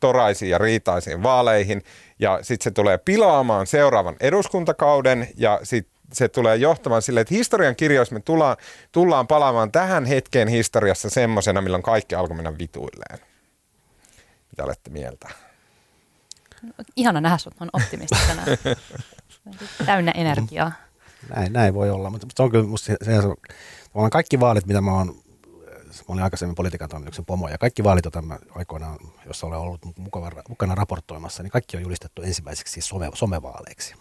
toraisiin 0.00 0.50
ja 0.50 0.58
riitaisiin 0.58 1.22
vaaleihin. 1.22 1.82
Ja 2.18 2.38
sitten 2.42 2.64
se 2.64 2.70
tulee 2.70 2.98
pilaamaan 2.98 3.66
seuraavan 3.66 4.16
eduskuntakauden 4.20 5.28
ja 5.36 5.60
sitten 5.62 5.97
se 6.12 6.28
tulee 6.28 6.56
johtamaan 6.56 7.02
sille, 7.02 7.20
että 7.20 7.34
historian 7.34 7.76
kirjoissa 7.76 8.14
me 8.14 8.20
tullaan, 8.20 8.56
tullaan 8.92 9.26
palaamaan 9.26 9.72
tähän 9.72 10.04
hetkeen 10.04 10.48
historiassa 10.48 11.10
semmoisena, 11.10 11.60
milloin 11.60 11.82
kaikki 11.82 12.14
alkoi 12.14 12.36
mennä 12.36 12.58
vituilleen. 12.58 13.18
Mitä 14.50 14.64
olette 14.64 14.90
mieltä? 14.90 15.28
Ihana 16.96 17.20
nähdä 17.20 17.38
sut, 17.38 17.54
on 17.60 17.70
optimistisena. 17.72 18.42
Täynnä 19.86 20.10
energiaa. 20.10 20.72
Näin, 21.36 21.52
näin 21.52 21.74
voi 21.74 21.90
olla, 21.90 22.10
mutta 22.10 22.26
se 22.36 22.42
on 22.42 22.50
kyllä 22.50 22.66
musta 22.66 22.86
se, 22.86 22.96
se, 23.02 23.12
se 23.22 24.10
kaikki 24.10 24.40
vaalit, 24.40 24.66
mitä 24.66 24.80
mä 24.80 24.92
oon 24.92 25.14
mä 26.08 26.12
olin 26.12 26.24
aikaisemmin 26.24 26.54
politiikan 26.54 26.88
toimituksen 26.88 27.24
pomo, 27.24 27.48
ja 27.48 27.58
kaikki 27.58 27.84
vaalit, 27.84 28.04
joita 28.04 28.22
mä 28.22 28.38
aikoinaan, 28.54 28.98
jossa 29.26 29.46
olen 29.46 29.58
ollut 29.58 29.80
mukana, 29.98 30.42
mukana 30.48 30.74
raportoimassa, 30.74 31.42
niin 31.42 31.50
kaikki 31.50 31.76
on 31.76 31.82
julistettu 31.82 32.22
ensimmäiseksi 32.22 32.80
some, 32.80 33.10
somevaaleiksi. 33.14 33.94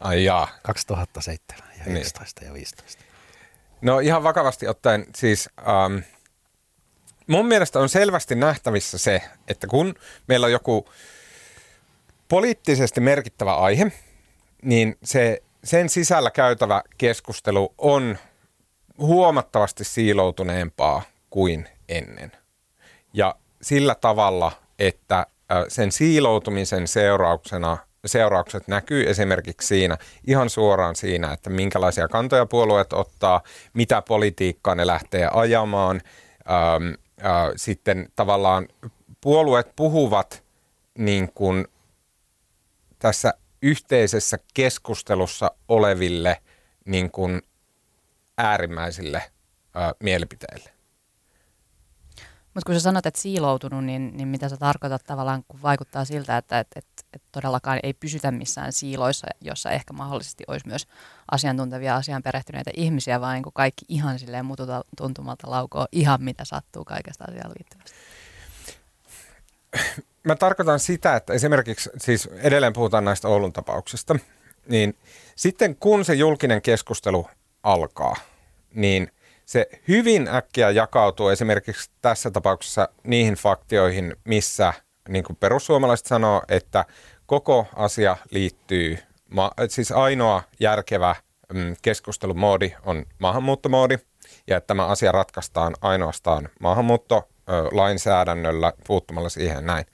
Ai 0.00 0.24
jaa. 0.24 0.48
2007 0.62 1.68
ja 1.78 2.00
11 2.00 2.40
niin. 2.40 2.48
ja 2.48 2.54
15. 2.54 3.04
No 3.80 3.98
ihan 3.98 4.22
vakavasti 4.22 4.68
ottaen 4.68 5.06
siis... 5.16 5.48
Um, 5.60 6.02
mun 7.26 7.46
mielestä 7.46 7.78
on 7.78 7.88
selvästi 7.88 8.34
nähtävissä 8.34 8.98
se, 8.98 9.22
että 9.48 9.66
kun 9.66 9.94
meillä 10.26 10.44
on 10.44 10.52
joku 10.52 10.88
poliittisesti 12.28 13.00
merkittävä 13.00 13.54
aihe, 13.54 13.92
niin 14.62 14.98
se, 15.04 15.42
sen 15.64 15.88
sisällä 15.88 16.30
käytävä 16.30 16.82
keskustelu 16.98 17.74
on 17.78 18.18
huomattavasti 18.98 19.84
siiloutuneempaa 19.84 21.02
kuin 21.30 21.68
ennen. 21.88 22.32
Ja 23.12 23.34
sillä 23.62 23.94
tavalla, 23.94 24.52
että 24.78 25.26
sen 25.68 25.92
siiloutumisen 25.92 26.88
seurauksena 26.88 27.78
seuraukset 28.06 28.68
näkyy 28.68 29.10
esimerkiksi 29.10 29.68
siinä, 29.68 29.98
ihan 30.26 30.50
suoraan 30.50 30.96
siinä, 30.96 31.32
että 31.32 31.50
minkälaisia 31.50 32.08
kantoja 32.08 32.46
puolueet 32.46 32.92
ottaa, 32.92 33.42
mitä 33.74 34.02
politiikkaa 34.02 34.74
ne 34.74 34.86
lähtee 34.86 35.28
ajamaan. 35.32 36.00
Ähm, 36.50 36.94
äh, 37.24 37.52
sitten 37.56 38.08
tavallaan 38.16 38.68
puolueet 39.20 39.76
puhuvat 39.76 40.44
niin 40.98 41.32
kuin 41.34 41.66
tässä 42.98 43.34
yhteisessä 43.62 44.38
keskustelussa 44.54 45.50
oleville 45.68 46.42
niin 46.84 47.10
kuin 47.10 47.42
äärimmäisille 48.38 49.18
äh, 49.18 49.92
mielipiteille. 50.02 50.79
Mutta 52.54 52.66
kun 52.66 52.74
sä 52.74 52.80
sanot, 52.80 53.06
että 53.06 53.20
siiloutunut, 53.20 53.84
niin, 53.84 54.16
niin 54.16 54.28
mitä 54.28 54.48
sä 54.48 54.56
tarkoitat 54.56 55.04
tavallaan, 55.04 55.44
kun 55.48 55.62
vaikuttaa 55.62 56.04
siltä, 56.04 56.36
että 56.36 56.58
et, 56.58 56.66
et, 56.76 56.86
et 57.12 57.22
todellakaan 57.32 57.80
ei 57.82 57.94
pysytä 57.94 58.30
missään 58.30 58.72
siiloissa, 58.72 59.26
jossa 59.40 59.70
ehkä 59.70 59.92
mahdollisesti 59.92 60.44
olisi 60.48 60.66
myös 60.66 60.86
asiantuntevia 61.30 61.96
asian 61.96 62.22
perehtyneitä 62.22 62.70
ihmisiä, 62.76 63.20
vaan 63.20 63.34
niin 63.34 63.52
kaikki 63.54 63.84
ihan 63.88 64.18
silleen 64.18 64.44
mututa 64.44 64.84
tuntumalta 64.96 65.50
laukoo 65.50 65.86
ihan 65.92 66.22
mitä 66.22 66.44
sattuu 66.44 66.84
kaikesta 66.84 67.24
asiaan 67.28 67.52
liittyvästi. 67.58 67.96
Mä 70.24 70.36
tarkoitan 70.36 70.80
sitä, 70.80 71.16
että 71.16 71.32
esimerkiksi, 71.32 71.90
siis 71.98 72.26
edelleen 72.26 72.72
puhutaan 72.72 73.04
näistä 73.04 73.28
Oulun 73.28 73.52
tapauksista, 73.52 74.16
niin 74.68 74.96
sitten 75.36 75.76
kun 75.76 76.04
se 76.04 76.14
julkinen 76.14 76.62
keskustelu 76.62 77.26
alkaa, 77.62 78.16
niin– 78.74 79.12
se 79.50 79.68
hyvin 79.88 80.28
äkkiä 80.28 80.70
jakautuu 80.70 81.28
esimerkiksi 81.28 81.90
tässä 82.02 82.30
tapauksessa 82.30 82.88
niihin 83.04 83.34
faktioihin, 83.34 84.16
missä 84.24 84.72
niin 85.08 85.24
kuin 85.24 85.36
perussuomalaiset 85.36 86.06
sanoo, 86.06 86.42
että 86.48 86.84
koko 87.26 87.66
asia 87.76 88.16
liittyy, 88.30 88.98
siis 89.68 89.92
ainoa 89.92 90.42
järkevä 90.60 91.16
mm, 91.52 91.76
keskustelumoodi 91.82 92.72
on 92.86 93.06
maahanmuuttomoodi, 93.18 93.98
ja 94.46 94.56
että 94.56 94.66
tämä 94.66 94.86
asia 94.86 95.12
ratkaistaan 95.12 95.74
ainoastaan 95.80 96.48
maahanmuuttolainsäädännöllä 96.60 98.72
puuttumalla 98.86 99.28
siihen 99.28 99.66
näin 99.66 99.84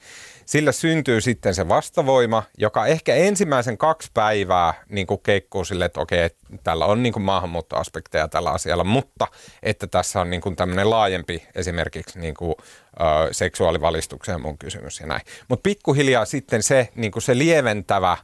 sillä 0.47 0.73
syntyy 0.73 1.21
sitten 1.21 1.55
se 1.55 1.69
vastavoima, 1.69 2.43
joka 2.59 2.87
ehkä 2.87 3.15
ensimmäisen 3.15 3.79
kaksi 3.79 4.11
päivää 4.15 4.75
niin 4.89 5.07
kuin 5.07 5.21
keikkuu 5.23 5.65
sille, 5.65 5.85
että 5.85 6.01
okei, 6.01 6.31
tällä 6.65 6.87
on 6.87 7.03
niin 7.03 7.13
kuin 7.13 7.23
maahanmuuttoaspekteja 7.23 8.29
tällä 8.29 8.51
asialla, 8.51 8.85
mutta 8.85 9.27
että 9.63 9.87
tässä 9.87 10.21
on 10.21 10.31
niin 10.31 10.41
kuin 10.41 10.57
tämmöinen 10.57 10.91
laajempi 10.91 11.47
esimerkiksi 11.55 12.19
niin 12.19 12.35
kuin, 12.35 12.55
ö, 13.01 13.05
seksuaalivalistukseen 13.33 14.41
mun 14.41 14.59
kysymys 14.59 15.01
ja 15.01 15.07
näin. 15.07 15.23
Mutta 15.49 15.63
pikkuhiljaa 15.63 16.25
sitten 16.25 16.63
se, 16.63 16.89
niin 16.95 17.13
kuin 17.13 17.23
se 17.23 17.39
lieventävä 17.39 18.17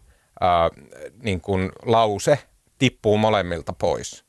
ö, 0.43 0.47
niin 1.23 1.41
kuin 1.41 1.73
lause 1.85 2.39
tippuu 2.79 3.19
molemmilta 3.19 3.73
pois. 3.73 4.25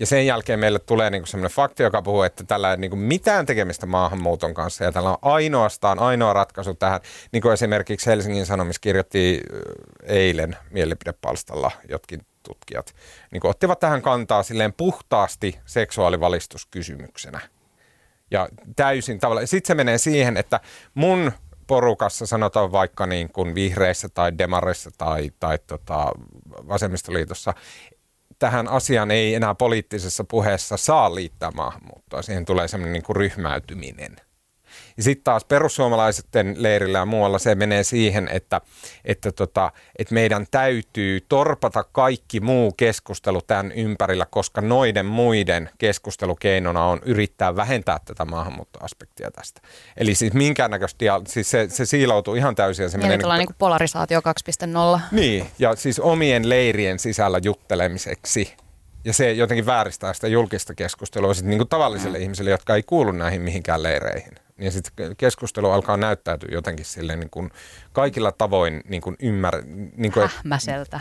Ja 0.00 0.06
sen 0.06 0.26
jälkeen 0.26 0.60
meille 0.60 0.78
tulee 0.78 1.10
niin 1.10 1.26
semmoinen 1.26 1.56
fakti, 1.56 1.82
joka 1.82 2.02
puhuu, 2.02 2.22
että 2.22 2.44
tällä 2.44 2.70
ei 2.70 2.76
niin 2.76 2.98
mitään 2.98 3.46
tekemistä 3.46 3.86
maahanmuuton 3.86 4.54
kanssa 4.54 4.84
ja 4.84 4.92
tällä 4.92 5.10
on 5.10 5.18
ainoastaan 5.22 5.98
ainoa 5.98 6.32
ratkaisu 6.32 6.74
tähän. 6.74 7.00
Niin 7.32 7.42
kuin 7.42 7.52
esimerkiksi 7.52 8.10
Helsingin 8.10 8.46
Sanomis 8.46 8.78
kirjoitti 8.78 9.40
eilen 10.02 10.56
mielipidepalstalla 10.70 11.70
jotkin 11.88 12.20
tutkijat, 12.42 12.94
niin 13.32 13.46
ottivat 13.46 13.80
tähän 13.80 14.02
kantaa 14.02 14.42
silleen 14.42 14.72
puhtaasti 14.72 15.58
seksuaalivalistuskysymyksenä. 15.66 17.40
Ja 18.30 18.48
täysin 18.76 19.18
tavallaan. 19.18 19.46
Sitten 19.46 19.68
se 19.68 19.74
menee 19.74 19.98
siihen, 19.98 20.36
että 20.36 20.60
mun 20.94 21.32
porukassa 21.66 22.26
sanotaan 22.26 22.72
vaikka 22.72 23.06
niin 23.06 23.32
kuin 23.32 23.54
vihreissä 23.54 24.08
tai 24.08 24.38
demarissa 24.38 24.90
tai, 24.98 25.30
tai 25.40 25.58
tota, 25.66 26.12
vasemmistoliitossa, 26.68 27.54
tähän 28.42 28.68
asiaan 28.68 29.10
ei 29.10 29.34
enää 29.34 29.54
poliittisessa 29.54 30.24
puheessa 30.24 30.76
saa 30.76 31.14
liittää 31.14 31.50
maahanmuuttoa. 31.50 32.22
Siihen 32.22 32.44
tulee 32.44 32.68
semmoinen 32.68 32.92
niin 32.92 33.02
kuin 33.02 33.16
ryhmäytyminen. 33.16 34.16
Ja 34.96 35.02
sitten 35.02 35.24
taas 35.24 35.44
perussuomalaisten 35.44 36.54
leirillä 36.58 36.98
ja 36.98 37.06
muualla 37.06 37.38
se 37.38 37.54
menee 37.54 37.84
siihen, 37.84 38.28
että, 38.32 38.60
että, 39.04 39.32
tota, 39.32 39.72
että 39.98 40.14
meidän 40.14 40.46
täytyy 40.50 41.20
torpata 41.28 41.84
kaikki 41.84 42.40
muu 42.40 42.72
keskustelu 42.72 43.42
tämän 43.42 43.72
ympärillä, 43.72 44.26
koska 44.30 44.60
noiden 44.60 45.06
muiden 45.06 45.70
keskustelukeinona 45.78 46.84
on 46.84 47.00
yrittää 47.04 47.56
vähentää 47.56 47.98
tätä 48.04 48.24
maahanmuuttoaspektia 48.24 49.30
tästä. 49.30 49.60
Eli 49.96 50.14
siis 50.14 50.32
minkäännäköistä, 50.32 51.04
siis 51.26 51.50
se, 51.50 51.66
se 51.68 51.86
siiloutuu 51.86 52.34
ihan 52.34 52.54
täysin. 52.54 52.90
Se 52.90 52.98
niin, 52.98 53.08
menee 53.08 53.16
niin, 53.16 53.38
niin 53.38 53.56
polarisaatio 53.58 54.20
2.0. 54.94 55.00
Niin, 55.10 55.46
ja 55.58 55.76
siis 55.76 56.00
omien 56.00 56.48
leirien 56.48 56.98
sisällä 56.98 57.40
juttelemiseksi 57.42 58.56
ja 59.04 59.12
se 59.12 59.32
jotenkin 59.32 59.66
vääristää 59.66 60.12
sitä 60.12 60.28
julkista 60.28 60.74
keskustelua 60.74 61.34
sit 61.34 61.46
niin 61.46 61.58
kuin 61.58 61.68
tavallisille 61.68 62.18
mm. 62.18 62.22
ihmisille, 62.22 62.50
jotka 62.50 62.74
ei 62.74 62.82
kuulu 62.82 63.12
näihin 63.12 63.42
mihinkään 63.42 63.82
leireihin. 63.82 64.32
Niin 64.62 64.72
sitten 64.72 65.16
keskustelu 65.16 65.70
alkaa 65.70 65.96
näyttäytyä 65.96 66.48
jotenkin 66.52 66.84
silleen 66.84 67.20
niin 67.20 67.30
kuin 67.30 67.50
kaikilla 67.92 68.32
tavoin 68.32 68.80
niin 68.88 69.02
kuin 69.02 69.16
ymmär... 69.20 69.62
Niin 69.96 70.12
kuin, 70.12 70.30
Hähmäseltä, 70.36 71.00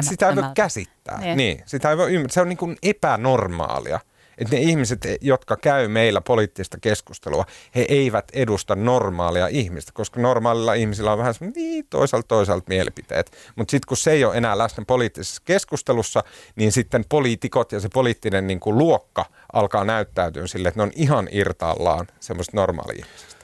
Sitä 0.00 0.28
ei 0.28 0.36
voi 0.36 0.44
käsittää. 0.54 1.20
Niin. 1.20 1.36
niin 1.36 1.62
sitä 1.66 1.90
ei 1.90 1.96
voi 1.96 2.12
ymmärtää. 2.12 2.34
Se 2.34 2.40
on 2.40 2.48
niin 2.48 2.56
kuin 2.56 2.76
epänormaalia 2.82 4.00
että 4.38 4.56
ne 4.56 4.62
ihmiset, 4.62 5.00
jotka 5.20 5.56
käy 5.56 5.88
meillä 5.88 6.20
poliittista 6.20 6.78
keskustelua, 6.80 7.44
he 7.74 7.86
eivät 7.88 8.24
edusta 8.32 8.76
normaalia 8.76 9.46
ihmistä, 9.46 9.92
koska 9.94 10.20
normaalilla 10.20 10.74
ihmisillä 10.74 11.12
on 11.12 11.18
vähän 11.18 11.34
niin 11.54 11.86
toisaalta 11.90 12.28
toisaalta 12.28 12.64
mielipiteet. 12.68 13.32
Mutta 13.56 13.70
sitten 13.70 13.88
kun 13.88 13.96
se 13.96 14.10
ei 14.10 14.24
ole 14.24 14.36
enää 14.36 14.58
läsnä 14.58 14.84
poliittisessa 14.86 15.42
keskustelussa, 15.44 16.24
niin 16.56 16.72
sitten 16.72 17.04
poliitikot 17.08 17.72
ja 17.72 17.80
se 17.80 17.88
poliittinen 17.88 18.46
niin 18.46 18.60
kuin 18.60 18.78
luokka 18.78 19.24
alkaa 19.52 19.84
näyttäytyä 19.84 20.46
sille, 20.46 20.68
että 20.68 20.80
ne 20.80 20.82
on 20.82 20.92
ihan 20.94 21.28
irtaallaan 21.30 22.06
semmoista 22.20 22.56
normaalia 22.56 23.04
ihmisestä. 23.06 23.36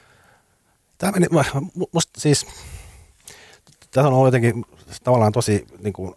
Tämä 0.98 1.12
meni, 1.12 1.26
musta 1.92 2.20
siis, 2.20 2.46
tämä 3.90 4.08
on 4.08 4.26
jotenkin 4.26 4.64
tavallaan 5.04 5.32
tosi 5.32 5.66
niin 5.82 5.92
kuin, 5.92 6.14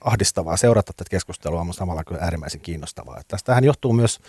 ahdistavaa 0.00 0.56
seurata 0.56 0.92
tätä 0.92 1.10
keskustelua, 1.10 1.64
mutta 1.64 1.78
samalla 1.78 2.04
kyllä 2.04 2.20
äärimmäisen 2.20 2.60
kiinnostavaa. 2.60 3.20
Että 3.20 3.36
tästähän 3.36 3.64
johtuu 3.64 3.92
myös 3.92 4.20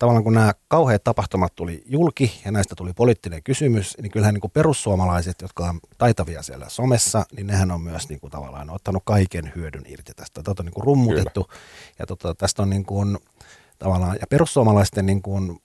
tavallaan 0.00 0.24
kun 0.24 0.34
nämä 0.34 0.52
kauheat 0.68 1.04
tapahtumat 1.04 1.54
tuli 1.54 1.82
julki 1.86 2.40
ja 2.44 2.52
näistä 2.52 2.74
tuli 2.74 2.92
poliittinen 2.92 3.42
kysymys, 3.42 3.96
niin 4.02 4.12
kyllähän 4.12 4.34
niin 4.34 4.40
kuin 4.40 4.50
perussuomalaiset, 4.50 5.40
jotka 5.42 5.64
on 5.64 5.80
taitavia 5.98 6.42
siellä 6.42 6.68
somessa, 6.68 7.26
niin 7.36 7.46
nehän 7.46 7.70
on 7.70 7.80
myös 7.80 8.08
niin 8.08 8.20
kuin 8.20 8.30
tavallaan 8.30 8.70
ottanut 8.70 9.02
kaiken 9.06 9.52
hyödyn 9.56 9.84
irti 9.86 10.12
tästä. 10.16 10.42
Tätä 10.42 10.62
on 10.62 10.66
niin 10.66 10.74
kuin 10.74 10.84
rummutettu 10.84 11.44
Kyllä. 11.44 11.58
ja 11.98 12.06
tota, 12.06 12.34
tästä 12.34 12.62
on 12.62 12.70
niin 12.70 12.84
kuin, 12.84 13.18
tavallaan, 13.78 14.16
ja 14.20 14.26
perussuomalaisten 14.26 15.06
niin 15.06 15.22
kuin, 15.22 15.60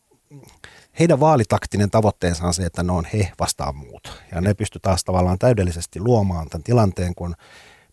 heidän 0.99 1.19
vaalitaktinen 1.19 1.89
tavoitteensa 1.89 2.45
on 2.47 2.53
se, 2.53 2.65
että 2.65 2.83
ne 2.83 2.91
on 2.91 3.05
he 3.13 3.31
vastaan 3.39 3.75
muut. 3.75 4.23
Ja 4.31 4.41
ne 4.41 4.53
pystyy 4.53 4.79
taas 4.79 5.03
tavallaan 5.03 5.39
täydellisesti 5.39 5.99
luomaan 5.99 6.49
tämän 6.49 6.63
tilanteen, 6.63 7.15
kun 7.15 7.35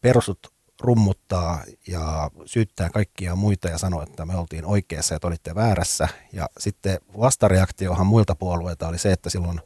perusut 0.01 0.53
rummuttaa 0.81 1.63
ja 1.87 2.31
syyttää 2.45 2.91
kaikkia 2.91 3.37
muita 3.37 3.69
ja 3.69 3.79
sanoo, 3.79 4.03
että 4.03 4.27
me 4.27 4.37
oltiin 4.37 4.65
oikeassa 4.65 5.15
ja 5.15 5.21
te 5.21 5.27
olitte 5.27 5.55
väärässä. 5.55 6.09
Ja 6.33 6.49
sitten 6.59 6.99
vastareaktiohan 7.19 8.07
muilta 8.07 8.35
puolueilta 8.35 8.89
oli 8.89 8.99
se, 8.99 9.13
että 9.13 9.31
silloin 9.31 9.61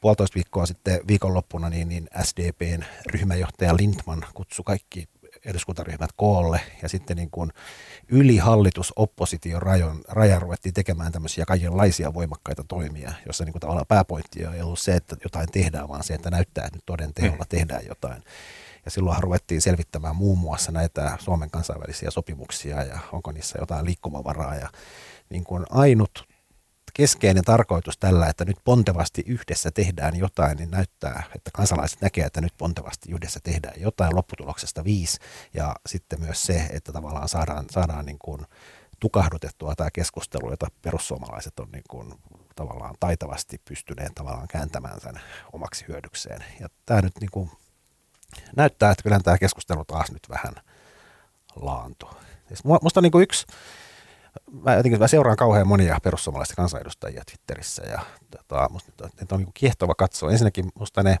puolitoista 0.00 0.34
viikkoa 0.34 0.66
sitten 0.66 1.00
viikonloppuna 1.08 1.70
niin, 1.70 1.88
niin 1.88 2.08
SDPn 2.22 2.82
ryhmäjohtaja 3.06 3.76
Lindman 3.76 4.24
kutsui 4.34 4.62
kaikki 4.66 5.08
eduskuntaryhmät 5.44 6.10
koolle 6.16 6.60
ja 6.82 6.88
sitten 6.88 7.16
niin 7.16 7.30
kuin 7.30 7.52
yli 8.08 8.36
hallitus-opposition 8.36 9.62
rajan, 9.62 10.00
rajan 10.08 10.42
ruvettiin 10.42 10.74
tekemään 10.74 11.12
tämmöisiä 11.12 11.44
kaikenlaisia 11.44 12.14
voimakkaita 12.14 12.64
toimia, 12.68 13.12
jossa 13.26 13.44
niin 13.44 13.52
kuin 13.52 13.60
tavallaan 13.60 13.86
pääpointti 13.86 14.44
ei 14.44 14.62
ollut 14.62 14.78
se, 14.78 14.94
että 14.94 15.16
jotain 15.24 15.52
tehdään, 15.52 15.88
vaan 15.88 16.04
se, 16.04 16.14
että 16.14 16.30
näyttää, 16.30 16.64
että 16.64 16.76
nyt 16.76 16.86
toden 16.86 17.14
teolla 17.14 17.44
tehdään 17.48 17.86
jotain. 17.88 18.22
Ja 18.84 18.90
silloin 18.90 19.22
ruvettiin 19.22 19.60
selvittämään 19.60 20.16
muun 20.16 20.38
muassa 20.38 20.72
näitä 20.72 21.16
Suomen 21.20 21.50
kansainvälisiä 21.50 22.10
sopimuksia 22.10 22.82
ja 22.82 22.98
onko 23.12 23.32
niissä 23.32 23.58
jotain 23.60 23.84
liikkumavaraa. 23.84 24.54
Ja 24.54 24.68
niin 25.30 25.44
kuin 25.44 25.64
ainut 25.70 26.31
keskeinen 26.94 27.44
tarkoitus 27.44 27.98
tällä, 27.98 28.26
että 28.26 28.44
nyt 28.44 28.56
pontevasti 28.64 29.22
yhdessä 29.26 29.70
tehdään 29.70 30.16
jotain, 30.16 30.56
niin 30.56 30.70
näyttää, 30.70 31.22
että 31.34 31.50
kansalaiset 31.54 32.00
näkee, 32.00 32.24
että 32.24 32.40
nyt 32.40 32.52
pontevasti 32.58 33.12
yhdessä 33.12 33.40
tehdään 33.42 33.80
jotain 33.80 34.16
lopputuloksesta 34.16 34.84
viisi. 34.84 35.18
Ja 35.54 35.76
sitten 35.88 36.20
myös 36.20 36.42
se, 36.42 36.68
että 36.72 36.92
tavallaan 36.92 37.28
saadaan, 37.28 37.66
saadaan 37.70 38.06
niin 38.06 38.18
kuin 38.18 38.46
tukahdutettua 39.00 39.74
tämä 39.74 39.90
keskustelu, 39.90 40.50
jota 40.50 40.66
perussuomalaiset 40.82 41.60
on 41.60 41.68
niin 41.72 41.84
kuin 41.88 42.14
tavallaan 42.56 42.94
taitavasti 43.00 43.60
pystyneet 43.64 44.14
tavallaan 44.14 44.48
kääntämään 44.48 45.00
sen 45.00 45.20
omaksi 45.52 45.84
hyödykseen. 45.88 46.44
Ja 46.60 46.68
tämä 46.86 47.00
nyt 47.00 47.12
niin 47.20 47.30
kuin 47.30 47.50
näyttää, 48.56 48.90
että 48.90 49.02
kyllä 49.02 49.20
tämä 49.20 49.38
keskustelu 49.38 49.84
taas 49.84 50.12
nyt 50.12 50.28
vähän 50.28 50.54
laantuu. 51.56 52.10
Siis 52.48 52.64
musta 52.64 53.00
niin 53.00 53.12
kuin 53.12 53.22
yksi 53.22 53.46
mä, 54.64 54.74
jotenkin, 54.74 55.00
mä 55.00 55.08
seuraan 55.08 55.36
kauhean 55.36 55.68
monia 55.68 55.98
perussuomalaisia 56.02 56.56
kansanedustajia 56.56 57.22
Twitterissä 57.30 57.82
ja 57.82 58.00
tota, 58.30 58.68
musta 58.68 58.92
on 59.32 59.40
niin 59.40 59.48
kiehtova 59.54 59.94
katsoa. 59.94 60.30
Ensinnäkin 60.30 60.72
musta 60.74 61.02
ne, 61.02 61.18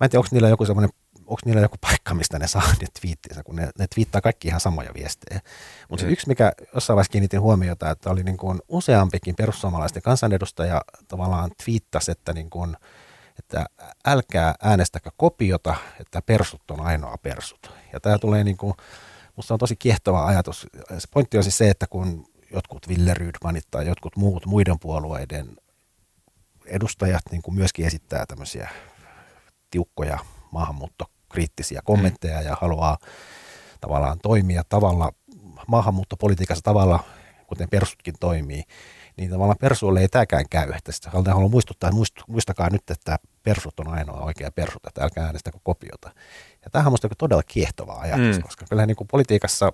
mä 0.00 0.04
en 0.04 0.10
tiedä, 0.10 0.20
onko 0.20 0.28
niillä 0.32 0.48
joku 0.48 0.66
semmoinen 0.66 0.90
onko 1.28 1.40
niillä 1.44 1.60
joku 1.60 1.76
paikka, 1.80 2.14
mistä 2.14 2.38
ne 2.38 2.46
saa 2.46 2.62
ne 2.80 2.86
twiittinsä, 3.00 3.42
kun 3.42 3.56
ne, 3.56 3.70
ne 3.78 3.86
twiittaa 3.94 4.20
kaikki 4.20 4.48
ihan 4.48 4.60
samoja 4.60 4.90
viestejä. 4.94 5.40
Mutta 5.88 6.04
mm. 6.04 6.12
yksi, 6.12 6.28
mikä 6.28 6.52
jossain 6.74 6.94
vaiheessa 6.94 7.12
kiinnitin 7.12 7.40
huomiota, 7.40 7.90
että 7.90 8.10
oli 8.10 8.22
niin 8.22 8.36
kuin 8.36 8.60
useampikin 8.68 9.34
perussuomalaisten 9.34 10.02
kansanedustaja 10.02 10.82
tavallaan 11.08 11.50
twiittasi, 11.64 12.10
että, 12.10 12.32
niin 12.32 12.50
kuin, 12.50 12.76
että 13.38 13.66
älkää 14.06 14.54
äänestäkö 14.62 15.10
kopiota, 15.16 15.76
että 16.00 16.22
persut 16.22 16.70
on 16.70 16.80
ainoa 16.80 17.18
persut. 17.18 17.72
Ja 17.92 18.00
tämä 18.00 18.18
tulee 18.18 18.44
niin 18.44 18.56
kuin, 18.56 18.74
Musta 19.38 19.54
on 19.54 19.58
tosi 19.58 19.76
kiehtova 19.76 20.26
ajatus. 20.26 20.66
Se 20.98 21.08
pointti 21.10 21.36
on 21.36 21.42
siis 21.42 21.58
se, 21.58 21.70
että 21.70 21.86
kun 21.86 22.26
jotkut 22.54 22.88
Ville 22.88 23.14
Rydmanit 23.14 23.64
tai 23.70 23.86
jotkut 23.86 24.16
muut 24.16 24.46
muiden 24.46 24.78
puolueiden 24.78 25.56
edustajat 26.66 27.22
niin 27.30 27.42
kuin 27.42 27.54
myöskin 27.54 27.86
esittää 27.86 28.26
tämmöisiä 28.26 28.70
tiukkoja 29.70 30.18
maahanmuuttokriittisiä 30.50 31.80
kommentteja 31.84 32.42
ja 32.42 32.56
haluaa 32.60 32.98
tavallaan 33.80 34.18
toimia 34.22 34.62
tavalla 34.68 35.12
maahanmuuttopolitiikassa 35.66 36.64
tavalla, 36.64 37.04
kuten 37.46 37.68
persutkin 37.68 38.14
toimii, 38.20 38.62
niin 39.18 39.30
tavallaan 39.30 39.58
persuille 39.60 40.00
ei 40.00 40.08
tämäkään 40.08 40.44
käy. 40.50 40.72
Että 40.72 40.92
sitä 40.92 41.10
haluan 41.10 41.50
muistuttaa, 41.50 41.90
että 41.90 42.22
muistakaa 42.28 42.70
nyt, 42.70 42.90
että 42.90 43.18
persut 43.42 43.80
on 43.80 43.88
ainoa 43.88 44.20
oikea 44.20 44.50
persut, 44.50 44.86
että 44.86 45.02
älkää 45.02 45.26
äänestäkö 45.26 45.58
kopiota. 45.62 46.10
Ja 46.64 46.70
tämähän 46.70 46.86
on 46.86 46.90
minusta 46.90 47.08
todella 47.18 47.42
kiehtova 47.42 47.94
ajatus, 47.94 48.36
mm. 48.36 48.42
koska 48.42 48.66
kyllä 48.68 48.86
niin 48.86 48.96
kuin 48.96 49.08
politiikassa 49.08 49.72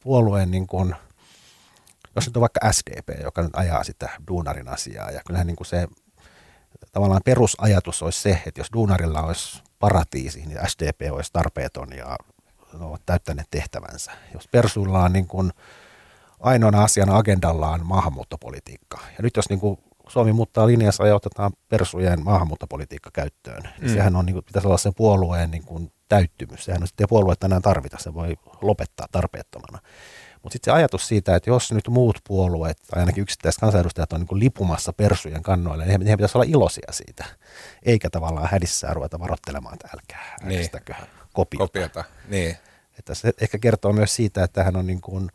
puolueen, 0.00 0.50
niin 0.50 0.66
kuin, 0.66 0.94
jos 2.16 2.26
nyt 2.26 2.36
on 2.36 2.40
vaikka 2.40 2.72
SDP, 2.72 3.22
joka 3.22 3.42
nyt 3.42 3.56
ajaa 3.56 3.84
sitä 3.84 4.10
duunarin 4.28 4.68
asiaa, 4.68 5.10
ja 5.10 5.20
kyllähän 5.26 5.46
niin 5.46 5.56
kuin 5.56 5.66
se 5.66 5.88
tavallaan 6.92 7.22
perusajatus 7.24 8.02
olisi 8.02 8.20
se, 8.20 8.42
että 8.46 8.60
jos 8.60 8.72
duunarilla 8.72 9.22
olisi 9.22 9.62
paratiisi, 9.78 10.46
niin 10.46 10.58
SDP 10.66 11.00
olisi 11.12 11.30
tarpeeton 11.32 11.92
ja 11.96 12.16
ne 12.78 12.84
ovat 12.84 13.02
täyttäneet 13.06 13.48
tehtävänsä. 13.50 14.12
Jos 14.34 14.48
persuilla 14.48 15.04
on 15.04 15.12
niin 15.12 15.26
kuin 15.26 15.52
ainoana 16.42 16.82
asiana 16.82 17.16
agendallaan 17.16 17.86
maahanmuuttopolitiikka. 17.86 18.98
Ja 19.06 19.22
nyt 19.22 19.36
jos 19.36 19.48
niin 19.48 19.60
kuin 19.60 19.78
Suomi 20.08 20.32
muuttaa 20.32 20.66
linjassa 20.66 21.06
ja 21.06 21.14
otetaan 21.14 21.52
persujen 21.68 22.24
maahanmuuttopolitiikka 22.24 23.10
käyttöön, 23.12 23.62
niin 23.62 23.90
mm. 23.90 23.94
sehän 23.94 24.16
on, 24.16 24.26
niin 24.26 24.34
kuin, 24.34 24.44
pitäisi 24.44 24.68
olla 24.68 24.78
se 24.78 24.92
puolueen 24.96 25.50
niin 25.50 25.64
kuin, 25.64 25.92
täyttymys. 26.08 26.64
Sehän 26.64 26.82
on 26.82 26.86
sitten 26.86 27.08
puoluetta 27.08 27.46
enää 27.46 27.60
tarvita, 27.60 27.96
se 28.00 28.14
voi 28.14 28.36
lopettaa 28.62 29.06
tarpeettomana. 29.12 29.78
Mutta 30.42 30.52
sitten 30.52 30.72
se 30.72 30.76
ajatus 30.76 31.08
siitä, 31.08 31.36
että 31.36 31.50
jos 31.50 31.72
nyt 31.72 31.88
muut 31.88 32.18
puolueet 32.28 32.78
tai 32.90 33.00
ainakin 33.00 33.22
yksittäiset 33.22 33.60
kansanedustajat 33.60 34.12
on 34.12 34.20
niin 34.20 34.40
lipumassa 34.40 34.92
persujen 34.92 35.42
kannoille, 35.42 35.84
niin 35.84 36.00
heidän 36.00 36.16
pitäisi 36.16 36.38
olla 36.38 36.46
iloisia 36.48 36.92
siitä, 36.92 37.24
eikä 37.82 38.10
tavallaan 38.10 38.48
hädissään 38.52 38.96
ruveta 38.96 39.20
varoittelemaan, 39.20 39.74
että 39.74 39.88
älkää 39.94 40.36
niin. 40.40 40.52
äänestäkö 40.52 40.92
niin. 40.92 41.06
kopiota. 41.32 41.66
kopiota. 41.66 42.04
Niin. 42.28 42.56
Että 42.98 43.14
se 43.14 43.32
ehkä 43.40 43.58
kertoo 43.58 43.92
myös 43.92 44.16
siitä, 44.16 44.44
että 44.44 44.60
tähän 44.60 44.76
on 44.76 44.86
niin 44.86 45.00
kuin 45.00 45.30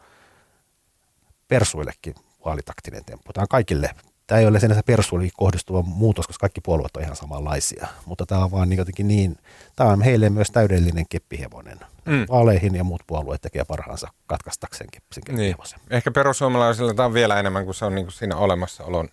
persuillekin 1.48 2.16
vaalitaktinen 2.46 3.06
temppu. 3.06 3.34
Tämä 3.34 3.42
on 3.42 3.48
kaikille 3.48 3.90
tämä 4.28 4.42
ei 4.42 4.48
ole 4.48 4.60
sinänsä 4.60 4.84
persuoliin 4.86 5.32
kohdistuva 5.38 5.82
muutos, 5.82 6.28
koska 6.28 6.42
kaikki 6.42 6.62
puolueet 6.62 6.98
on 6.98 7.04
ihan 7.04 7.16
samanlaisia, 7.16 7.88
mutta 8.06 8.26
tämä 8.26 8.44
on 8.44 8.52
vaan 8.52 8.70
niin 8.70 8.78
jotenkin 8.78 9.08
niin, 9.08 9.38
tämä 9.76 9.90
on 9.90 10.02
heille 10.02 10.30
myös 10.30 10.52
täydellinen 10.52 11.06
keppihevonen. 11.10 11.80
Mm. 12.06 12.26
Vaaleihin 12.30 12.76
ja 12.76 12.84
muut 12.84 13.04
puolueet 13.08 13.42
tekee 13.42 13.66
parhaansa 13.66 14.08
katkaistakseen 14.28 14.90
sen 15.14 15.24
keppihevosen. 15.26 15.80
Niin. 15.80 15.94
Ehkä 15.94 16.12
perussuomalaisilla 16.12 16.94
tämä 16.94 17.06
on 17.06 17.14
vielä 17.14 17.40
enemmän 17.40 17.66
kuin 17.66 17.76
se 17.76 17.86
on 17.86 17.96
niin 17.96 18.06
kuin 18.06 18.14
siinä 18.14 18.36
olemassaolon 18.36 19.10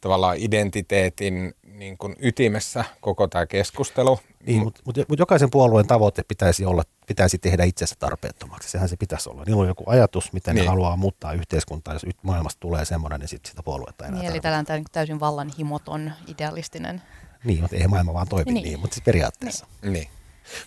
tavallaan 0.00 0.36
identiteetin 0.38 1.54
niin 1.62 1.98
kuin 1.98 2.16
ytimessä 2.18 2.84
koko 3.00 3.26
tämä 3.26 3.46
keskustelu. 3.46 4.20
Niin, 4.46 4.62
mutta 4.62 4.80
mut, 4.84 4.96
mut 5.08 5.18
jokaisen 5.18 5.50
puolueen 5.50 5.86
tavoite 5.86 6.22
pitäisi 6.28 6.64
olla 6.64 6.82
pitäisi 7.06 7.38
tehdä 7.38 7.64
itsensä 7.64 7.94
tarpeettomaksi. 7.98 8.70
Sehän 8.70 8.88
se 8.88 8.96
pitäisi 8.96 9.30
olla. 9.30 9.44
Niillä 9.44 9.62
on 9.62 9.68
joku 9.68 9.84
ajatus, 9.86 10.32
miten 10.32 10.54
niin. 10.54 10.62
ne 10.64 10.68
haluaa 10.68 10.96
muuttaa 10.96 11.32
yhteiskuntaa. 11.32 11.94
Jos 11.94 12.06
maailmasta 12.22 12.60
tulee 12.60 12.84
semmoinen, 12.84 13.20
niin 13.20 13.28
sitten 13.28 13.50
sitä 13.50 13.62
puoluetta 13.62 14.06
enää 14.06 14.20
Niin, 14.20 14.30
eli 14.30 14.40
tällainen 14.40 14.84
täysin 14.92 15.20
vallanhimoton, 15.20 16.12
idealistinen. 16.26 17.02
Niin, 17.44 17.60
mutta 17.60 17.76
ei 17.76 17.88
maailma 17.88 18.14
vaan 18.14 18.28
toimi 18.28 18.52
niin, 18.52 18.64
niin 18.64 18.80
mutta 18.80 18.94
siis 18.94 19.04
periaatteessa. 19.04 19.66
Niin. 19.82 19.92
niin. 19.92 20.08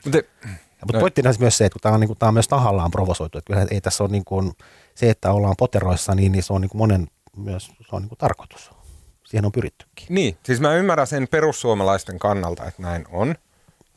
Mutta 0.04 0.20
mutta 0.82 0.98
no. 0.98 1.00
pointtina 1.00 1.32
myös 1.40 1.58
se, 1.58 1.66
että 1.66 1.74
kun 1.74 1.82
tämä 1.82 1.94
on, 1.94 2.00
niin 2.00 2.08
kuin, 2.08 2.18
tämä 2.18 2.28
on 2.28 2.34
myös 2.34 2.48
tahallaan 2.48 2.92
provosoitu, 2.92 3.38
että 3.38 3.54
kyllä 3.54 3.68
ei 3.72 3.82
tässä 3.82 4.04
ole 4.04 4.12
niin 4.12 4.26
kuin, 4.26 4.52
se, 4.96 5.10
että 5.10 5.32
ollaan 5.32 5.56
poteroissa, 5.58 6.16
niin, 6.16 6.32
niin 6.32 6.44
se 6.44 6.54
on 6.54 6.62
niin 6.62 6.70
kuin 6.70 6.80
monen 6.80 7.08
myös 7.38 7.66
se 7.66 7.96
on 7.96 8.02
niin 8.02 8.10
kuin 8.10 8.20
tarkoitus. 8.20 8.72
Siihen 9.24 9.46
on 9.46 9.52
pyrittykin. 9.52 10.08
Niin, 10.10 10.38
siis 10.44 10.60
mä 10.60 10.76
ymmärrän 10.76 11.08
sen 11.08 11.28
perussuomalaisten 11.32 12.20
kannalta, 12.20 12.66
että 12.66 12.82
näin 12.82 13.06
on. 13.12 13.36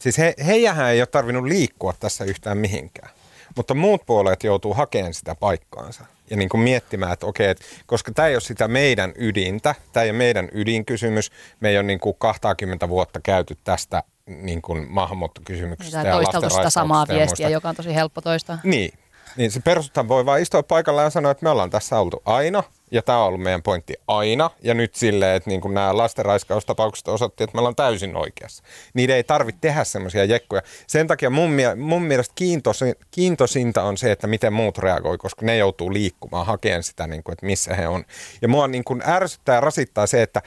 Siis 0.03 0.19
he, 0.19 0.35
heijähän 0.47 0.91
ei 0.91 1.01
ole 1.01 1.07
tarvinnut 1.07 1.45
liikkua 1.45 1.95
tässä 2.01 2.25
yhtään 2.25 2.59
mihinkään. 2.59 3.11
Mutta 3.57 3.75
muut 3.75 4.07
puolet 4.07 4.45
joutuu 4.45 4.75
hakemaan 4.75 5.15
sitä 5.15 5.35
paikkaansa 5.35 6.05
ja 6.31 6.37
niin 6.37 6.49
kuin 6.49 6.61
miettimään, 6.61 7.13
että 7.13 7.27
okei, 7.27 7.49
että 7.49 7.65
koska 7.87 8.13
tämä 8.13 8.29
ei 8.29 8.35
ole 8.35 8.41
sitä 8.41 8.69
meidän 8.69 9.13
ydintä, 9.17 9.75
tämä 9.93 10.05
ei 10.05 10.11
ole 10.11 10.19
meidän 10.19 10.49
ydinkysymys, 10.53 11.31
me 11.61 11.69
ei 11.69 11.77
ole 11.77 11.83
niin 11.83 12.01
kuin 12.01 12.17
20 12.19 12.89
vuotta 12.89 13.21
käyty 13.21 13.59
tästä 13.65 14.03
niin 14.27 14.63
kuin 14.63 14.79
niin, 14.79 16.07
ja 16.07 16.13
toisteltu 16.13 16.51
sitä 16.51 16.71
samaa 16.71 17.07
viestiä, 17.09 17.49
joka 17.49 17.69
on 17.69 17.77
tosi 17.77 17.95
helppo 17.95 18.21
toistaa. 18.21 18.59
Niin, 18.65 18.93
niin 19.37 19.51
se 19.51 19.61
perustan 19.61 20.09
voi 20.09 20.27
vain 20.27 20.43
istua 20.43 20.63
paikalla 20.63 21.03
ja 21.03 21.11
sanoa, 21.11 21.33
että 21.33 21.45
me 21.45 21.51
ollaan 21.51 21.71
tässä 21.71 22.01
oltu 22.01 22.23
aina, 22.25 22.63
ja 22.93 23.03
tämä 23.03 23.19
on 23.19 23.27
ollut 23.27 23.43
meidän 23.43 23.63
pointti 23.63 23.95
aina, 24.07 24.51
ja 24.63 24.75
nyt 24.75 24.95
silleen, 24.95 25.37
että 25.37 25.51
niin 25.51 25.61
kuin 25.61 25.75
nämä 25.75 25.97
lastenraiskaustapaukset 25.97 27.09
osoitti, 27.09 27.45
että 27.45 27.55
me 27.55 27.59
ollaan 27.59 27.77
täysin 27.77 28.17
oikeassa. 28.17 28.63
Niiden 28.95 29.17
ei 29.17 29.25
tarvitse 29.25 29.61
tehdä 29.61 29.85
semmoisia 29.85 30.25
jekkoja. 30.25 30.63
Sen 30.87 31.07
takia 31.07 31.31
mun, 31.31 31.51
mun 31.77 32.03
mielestä 32.03 32.33
kiintosin, 32.35 32.95
kiintosinta 33.11 33.83
on 33.83 33.97
se, 33.97 34.13
että 34.13 34.27
miten 34.27 34.53
muut 34.53 34.79
reagoi, 34.79 35.19
koska 35.19 35.47
ne 35.47 35.57
joutuu 35.57 35.93
liikkumaan, 35.93 36.47
hakemaan 36.47 36.83
sitä, 36.83 37.07
niin 37.07 37.23
kuin, 37.23 37.33
että 37.33 37.47
missä 37.47 37.75
he 37.75 37.89
on. 37.89 38.05
Ja 38.43 38.49
mua 38.49 38.69
niin 38.69 38.85
kuin 38.85 39.03
ärsyttää 39.07 39.55
ja 39.55 39.61
rasittaa 39.61 40.07
se, 40.07 40.23
että 40.23 40.43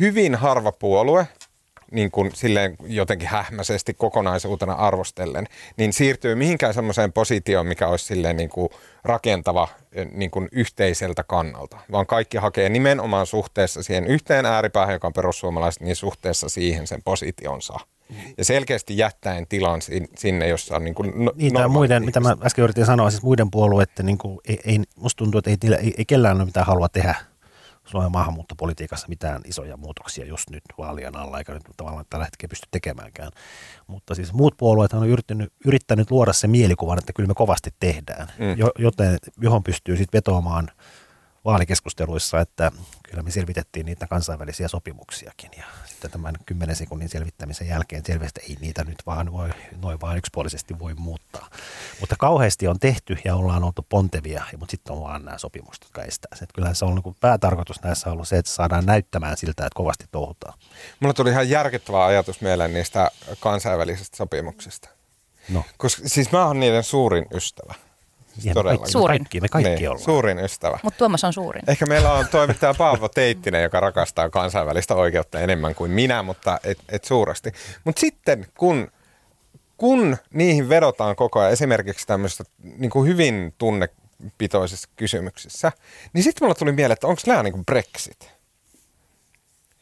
hyvin 0.00 0.34
harva 0.34 0.72
puolue 0.72 1.26
niin 1.92 2.10
kuin 2.10 2.30
silleen 2.34 2.76
jotenkin 2.86 3.28
hähmäisesti 3.28 3.94
kokonaisuutena 3.94 4.72
arvostellen, 4.72 5.46
niin 5.76 5.92
siirtyy 5.92 6.34
mihinkään 6.34 6.74
semmoiseen 6.74 7.12
positioon, 7.12 7.66
mikä 7.66 7.88
olisi 7.88 8.04
silleen 8.04 8.36
niin 8.36 8.48
kuin 8.48 8.68
rakentava 9.04 9.68
eh, 9.92 10.06
niin 10.12 10.30
kuin 10.30 10.48
yhteiseltä 10.52 11.24
kannalta, 11.24 11.78
vaan 11.92 12.06
kaikki 12.06 12.38
hakee 12.38 12.68
nimenomaan 12.68 13.26
suhteessa 13.26 13.82
siihen 13.82 14.06
yhteen 14.06 14.46
ääripäähän, 14.46 14.92
joka 14.92 15.06
on 15.06 15.12
perussuomalaiset, 15.12 15.82
niin 15.82 15.96
suhteessa 15.96 16.48
siihen 16.48 16.86
sen 16.86 17.02
positionsa. 17.04 17.74
Ja 18.38 18.44
selkeästi 18.44 18.98
jättäen 18.98 19.46
tilan 19.46 19.80
sinne, 20.18 20.48
jossa 20.48 20.76
on 20.76 20.84
niin 20.84 20.94
kuin 20.94 21.24
no, 21.24 21.32
Niitä 21.36 21.68
muiden, 21.68 22.04
mitä 22.04 22.20
mä 22.20 22.36
äsken 22.44 22.62
yritin 22.62 22.86
sanoa, 22.86 23.10
siis 23.10 23.22
muiden 23.22 23.50
puolueiden, 23.50 24.06
niin 24.06 24.18
kuin, 24.18 24.38
ei, 24.48 24.60
ei, 24.64 24.80
musta 24.96 25.18
tuntuu, 25.18 25.38
että 25.38 25.50
ei, 25.50 25.74
ei, 25.74 25.94
ei 25.98 26.04
kellään 26.04 26.36
ole 26.36 26.44
mitään 26.44 26.66
halua 26.66 26.88
tehdä 26.88 27.14
Suomen 27.92 28.12
maahanmuuttopolitiikassa 28.12 29.08
mitään 29.08 29.42
isoja 29.44 29.76
muutoksia 29.76 30.26
just 30.26 30.50
nyt 30.50 30.62
vaalien 30.78 31.16
alla, 31.16 31.38
eikä 31.38 31.52
nyt 31.52 31.62
tavallaan 31.76 32.04
tällä 32.10 32.24
hetkellä 32.24 32.50
pysty 32.50 32.68
tekemäänkään. 32.70 33.30
Mutta 33.86 34.14
siis 34.14 34.32
muut 34.32 34.54
puolueet 34.56 34.92
on 34.92 35.08
yrittänyt, 35.08 35.52
yrittänyt 35.64 36.10
luoda 36.10 36.32
se 36.32 36.46
mielikuvan, 36.46 36.98
että 36.98 37.12
kyllä 37.12 37.26
me 37.26 37.34
kovasti 37.34 37.70
tehdään, 37.80 38.28
mm. 38.38 38.56
joten 38.78 39.18
johon 39.40 39.62
pystyy 39.62 39.96
sitten 39.96 40.18
vetoamaan– 40.18 40.68
vaalikeskusteluissa, 41.44 42.40
että 42.40 42.72
kyllä 43.02 43.22
me 43.22 43.30
selvitettiin 43.30 43.86
niitä 43.86 44.06
kansainvälisiä 44.06 44.68
sopimuksiakin 44.68 45.50
ja 45.56 45.64
sitten 45.86 46.10
tämän 46.10 46.34
10 46.46 46.76
sekunnin 46.76 47.08
selvittämisen 47.08 47.68
jälkeen 47.68 48.04
selvästi 48.06 48.40
ei 48.48 48.56
niitä 48.60 48.84
nyt 48.84 48.98
vaan 49.06 49.32
voi, 49.32 49.50
noin 49.82 50.00
vaan 50.00 50.18
yksipuolisesti 50.18 50.78
voi 50.78 50.94
muuttaa. 50.94 51.48
Mutta 52.00 52.16
kauheasti 52.18 52.68
on 52.68 52.78
tehty 52.78 53.18
ja 53.24 53.36
ollaan 53.36 53.64
oltu 53.64 53.86
pontevia, 53.88 54.44
mutta 54.56 54.70
sitten 54.70 54.92
on 54.92 55.02
vaan 55.02 55.24
nämä 55.24 55.38
sopimukset, 55.38 55.84
jotka 55.84 56.02
estää 56.02 56.36
sen. 56.36 56.48
Kyllä 56.54 56.74
se 56.74 56.84
on 56.84 56.94
niin 56.94 57.16
päätarkoitus 57.20 57.82
näissä 57.82 58.10
ollut 58.10 58.28
se, 58.28 58.38
että 58.38 58.52
saadaan 58.52 58.86
näyttämään 58.86 59.36
siltä, 59.36 59.66
että 59.66 59.76
kovasti 59.76 60.04
touhutaan. 60.12 60.58
Mulla 61.00 61.14
tuli 61.14 61.30
ihan 61.30 61.50
järkyttävä 61.50 62.04
ajatus 62.04 62.40
mieleen 62.40 62.74
niistä 62.74 63.10
kansainvälisistä 63.40 64.16
sopimuksista. 64.16 64.88
No. 65.48 65.64
Koska 65.76 66.02
siis 66.08 66.32
mä 66.32 66.46
oon 66.46 66.60
niiden 66.60 66.84
suurin 66.84 67.26
ystävä. 67.34 67.74
Siis 68.32 68.44
ja 68.44 68.54
me 68.54 68.62
kaikki, 68.62 68.90
suurin. 68.90 69.18
Kaikki, 69.18 69.40
me 69.40 69.48
kaikki 69.48 69.70
niin, 69.70 69.88
ollaan. 69.88 70.04
Suurin 70.04 70.38
ystävä. 70.38 70.78
Mutta 70.82 70.98
Tuomas 70.98 71.24
on 71.24 71.32
suurin. 71.32 71.62
Ehkä 71.66 71.86
meillä 71.86 72.12
on 72.12 72.28
toimittaja 72.28 72.74
Paavo 72.74 73.08
Teittinen, 73.08 73.62
joka 73.62 73.80
rakastaa 73.80 74.30
kansainvälistä 74.30 74.94
oikeutta 74.94 75.40
enemmän 75.40 75.74
kuin 75.74 75.90
minä, 75.90 76.22
mutta 76.22 76.58
et, 76.64 76.78
et 76.88 77.04
suuresti. 77.04 77.52
Mutta 77.84 78.00
sitten 78.00 78.46
kun, 78.58 78.88
kun 79.76 80.16
niihin 80.34 80.68
vedotaan 80.68 81.16
koko 81.16 81.40
ajan 81.40 81.52
esimerkiksi 81.52 82.06
tämmöisessä 82.06 82.44
niin 82.78 82.90
kuin 82.90 83.08
hyvin 83.08 83.54
tunnepitoisissa 83.58 84.88
kysymyksissä, 84.96 85.72
niin 86.12 86.24
sitten 86.24 86.44
mulla 86.44 86.54
tuli 86.54 86.72
mieleen, 86.72 86.92
että 86.92 87.06
onko 87.06 87.22
nämä 87.26 87.42
niin 87.42 87.52
kuin 87.52 87.64
Brexit? 87.64 88.30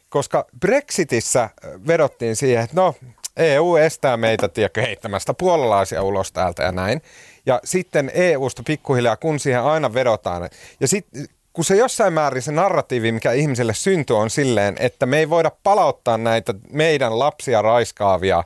Koska 0.09 0.47
Brexitissä 0.61 1.51
vedottiin 1.87 2.37
siihen, 2.37 2.65
että 2.65 2.77
no 2.77 2.95
EU 3.37 3.77
estää 3.77 4.17
meitä 4.17 4.49
tiedätkö, 4.49 4.83
heittämästä 4.83 5.35
puolalaisia 5.35 6.03
ulos 6.03 6.33
täältä 6.33 6.63
ja 6.63 6.73
näin. 6.73 7.03
Ja 7.47 7.61
sitten 7.65 8.11
EUsta 8.15 8.63
pikkuhiljaa, 8.67 9.17
kun 9.17 9.41
siihen 9.41 9.63
aina 9.63 9.95
vedotaan. 9.95 10.51
Ja 10.81 10.89
sitten 10.89 11.27
kun 11.53 11.65
se 11.65 11.77
jossain 11.77 12.13
määrin 12.13 12.43
se 12.43 12.53
narratiivi, 12.53 13.13
mikä 13.13 13.33
ihmiselle 13.33 13.75
syntyy, 13.75 14.17
on 14.17 14.31
silleen, 14.31 14.77
että 14.79 15.07
me 15.07 15.19
ei 15.19 15.31
voida 15.31 15.51
palauttaa 15.63 16.19
näitä 16.19 16.55
meidän 16.73 17.19
lapsia 17.19 17.63
raiskaavia 17.63 18.45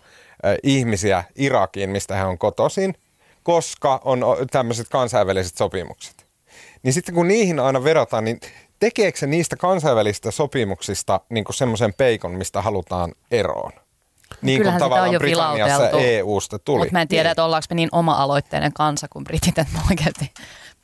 ihmisiä 0.63 1.25
Irakiin, 1.37 1.91
mistä 1.91 2.17
he 2.17 2.25
on 2.25 2.39
kotoisin, 2.39 2.95
koska 3.43 4.01
on 4.05 4.25
tämmöiset 4.51 4.89
kansainväliset 4.89 5.57
sopimukset. 5.57 6.27
Niin 6.83 6.93
sitten 6.93 7.15
kun 7.15 7.29
niihin 7.29 7.61
aina 7.61 7.85
vedotaan, 7.85 8.25
niin 8.25 8.41
tekeekö 8.81 9.19
se 9.19 9.27
niistä 9.27 9.57
kansainvälisistä 9.57 10.31
sopimuksista 10.31 11.21
niin 11.31 11.45
semmoisen 11.51 11.95
peikon, 11.95 12.33
mistä 12.33 12.63
halutaan 12.63 13.13
eroon? 13.31 13.73
Niin 14.45 14.63
kuin 14.63 14.79
tavallaan 14.79 15.09
on 15.11 15.19
Britanniassa 15.19 15.91
EU-sta 15.91 16.59
tuli. 16.59 16.79
Mutta 16.79 16.93
mä 16.93 17.03
en 17.03 17.09
tiedä, 17.09 17.23
niin. 17.23 17.31
että 17.31 17.45
ollaanko 17.45 17.67
me 17.71 17.75
niin 17.75 17.89
oma-aloitteinen 17.93 18.73
kansa 18.73 19.07
kuin 19.11 19.25
britit, 19.25 19.59
että 19.59 19.79
oikeasti 19.91 20.31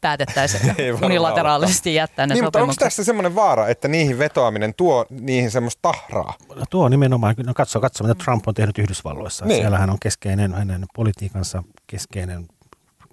päätettäisiin 0.01 0.75
unilateraalisesti 1.05 1.95
jättää 1.95 2.27
ne 2.27 2.35
niin, 2.35 2.45
sopimukset. 2.45 2.69
Mutta 2.69 2.85
onko 2.85 2.91
tässä 2.91 3.05
semmoinen 3.05 3.35
vaara, 3.35 3.69
että 3.69 3.89
niihin 3.89 4.19
vetoaminen 4.19 4.75
tuo 4.75 5.07
niihin 5.11 5.51
semmoista 5.51 5.79
tahraa? 5.83 6.35
No, 6.55 6.65
tuo 6.71 6.89
nimenomaan, 6.89 7.35
no 7.47 7.55
katso, 7.55 7.81
katso 7.81 8.05
mitä 8.05 8.25
Trump 8.25 8.49
on 8.49 8.55
tehnyt 8.55 8.79
Yhdysvalloissa. 8.79 9.45
Niin. 9.45 9.61
Siellähän 9.61 9.91
on 9.91 9.99
keskeinen, 10.01 10.55
hänen 10.55 10.87
politiikansa 10.95 11.63
keskeinen 11.87 12.49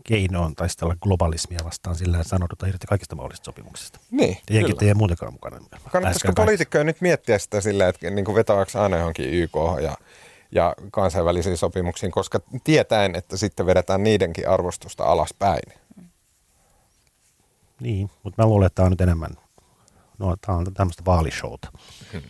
keino 0.07 0.43
on 0.43 0.55
taistella 0.55 0.95
globalismia 1.01 1.59
vastaan 1.63 1.95
sillä, 1.95 2.17
että 2.17 2.29
sanoudutaan 2.29 2.69
irti 2.69 2.87
kaikista 2.87 3.15
mahdollisista 3.15 3.45
sopimuksista. 3.45 3.99
Niin, 4.11 4.37
ja 4.49 4.55
jenkit 4.55 4.81
ei 4.81 4.93
muutenkaan 4.93 5.33
mukana. 5.33 5.57
Kannattaisiko 5.91 6.33
poliitikkoja 6.33 6.83
nyt 6.83 7.01
miettiä 7.01 7.37
sitä 7.37 7.61
silleen, 7.61 7.89
että 7.89 8.09
niin 8.09 8.35
vetoaako 8.35 8.79
aina 8.79 8.97
johonkin 8.97 9.33
YK 9.33 9.55
ja 9.83 9.95
ja 10.51 10.75
kansainvälisiin 10.91 11.57
sopimuksiin, 11.57 12.11
koska 12.11 12.39
tietäen, 12.63 13.15
että 13.15 13.37
sitten 13.37 13.65
vedetään 13.65 14.03
niidenkin 14.03 14.49
arvostusta 14.49 15.03
alaspäin. 15.03 15.73
Niin, 17.79 18.09
mutta 18.23 18.43
mä 18.43 18.49
luulen, 18.49 18.67
että 18.67 18.75
tämä 18.75 18.85
on 18.85 18.91
nyt 18.91 19.01
enemmän, 19.01 19.31
no 20.17 20.35
tämä 20.45 20.57
on 20.57 20.73
tämmöistä 20.73 21.05
vaalishowta. 21.05 21.69
Hmm. 22.13 22.21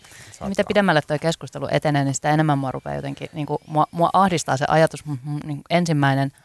Mitä 0.47 0.63
pidemmälle 0.67 1.01
tuo 1.01 1.17
keskustelu 1.21 1.67
etenee, 1.71 2.03
niin 2.03 2.15
sitä 2.15 2.29
enemmän 2.29 2.57
mua 2.57 2.71
rupeaa 2.71 2.95
jotenkin, 2.95 3.29
niin 3.33 3.47
kuin, 3.47 3.57
mua, 3.67 3.85
mua 3.91 4.09
ahdistaa 4.13 4.57
se 4.57 4.65
ajatus, 4.67 5.03
niin 5.43 5.61
ensimmäinen– 5.69 6.31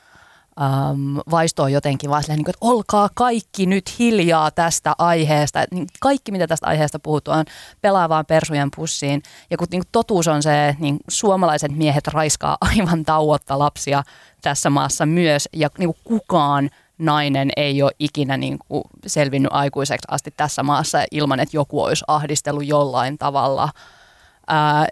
ähm, 0.61 1.17
vaistoo 1.31 1.69
jotenkin 1.69 2.11
vaan 2.11 2.23
silleen, 2.23 2.37
niin 2.37 2.45
kuin, 2.45 2.55
että 2.55 2.67
olkaa 2.67 3.09
kaikki 3.15 3.67
nyt 3.67 3.99
hiljaa 3.99 4.51
tästä 4.51 4.95
aiheesta. 4.99 5.65
Niin 5.71 5.87
kaikki, 6.01 6.33
mitä 6.33 6.47
tästä 6.47 6.67
aiheesta 6.67 6.99
puhutaan, 6.99 7.47
pelaa 7.81 8.09
vaan 8.09 8.27
persujen 8.27 8.69
pussiin. 8.77 9.23
Ja 9.51 9.57
kun 9.57 9.67
niin 9.71 9.83
totuus 9.93 10.29
on 10.29 10.43
se, 10.43 10.77
niin 10.79 10.99
suomalaiset 11.09 11.77
miehet 11.77 12.07
raiskaa 12.07 12.57
aivan 12.61 13.05
tauotta 13.05 13.59
lapsia 13.59 14.03
tässä 14.43 14.71
maassa 14.71 15.07
myös, 15.07 15.49
ja 15.53 15.69
niin 15.79 15.95
kukaan 16.05 16.71
nainen 16.99 17.51
ei 17.57 17.83
ole 17.83 17.93
ikinä 17.99 18.37
niin 18.37 18.59
kuin 18.69 18.85
selvinnyt 19.07 19.53
aikuiseksi 19.53 20.07
asti 20.11 20.31
tässä 20.37 20.63
maassa 20.63 21.05
ilman, 21.11 21.41
että 21.41 21.57
joku 21.57 21.83
olisi 21.83 22.05
ahdistellut 22.07 22.67
jollain 22.67 23.19
tavalla. 23.19 23.69
Ää, 24.49 24.87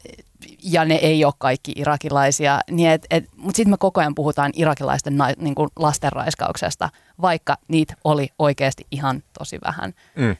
ja 0.62 0.84
ne 0.84 0.94
ei 0.94 1.24
ole 1.24 1.34
kaikki 1.38 1.72
irakilaisia, 1.76 2.60
niin 2.70 2.90
et, 2.90 3.06
et, 3.10 3.24
mutta 3.36 3.56
sitten 3.56 3.70
me 3.70 3.76
koko 3.76 4.00
ajan 4.00 4.14
puhutaan 4.14 4.52
irakilaisten 4.54 5.16
na, 5.16 5.26
niin 5.36 5.54
lastenraiskauksesta, 5.76 6.90
vaikka 7.20 7.56
niitä 7.68 7.94
oli 8.04 8.28
oikeasti 8.38 8.86
ihan 8.90 9.22
tosi 9.38 9.58
vähän. 9.64 9.94
Mm. 10.16 10.36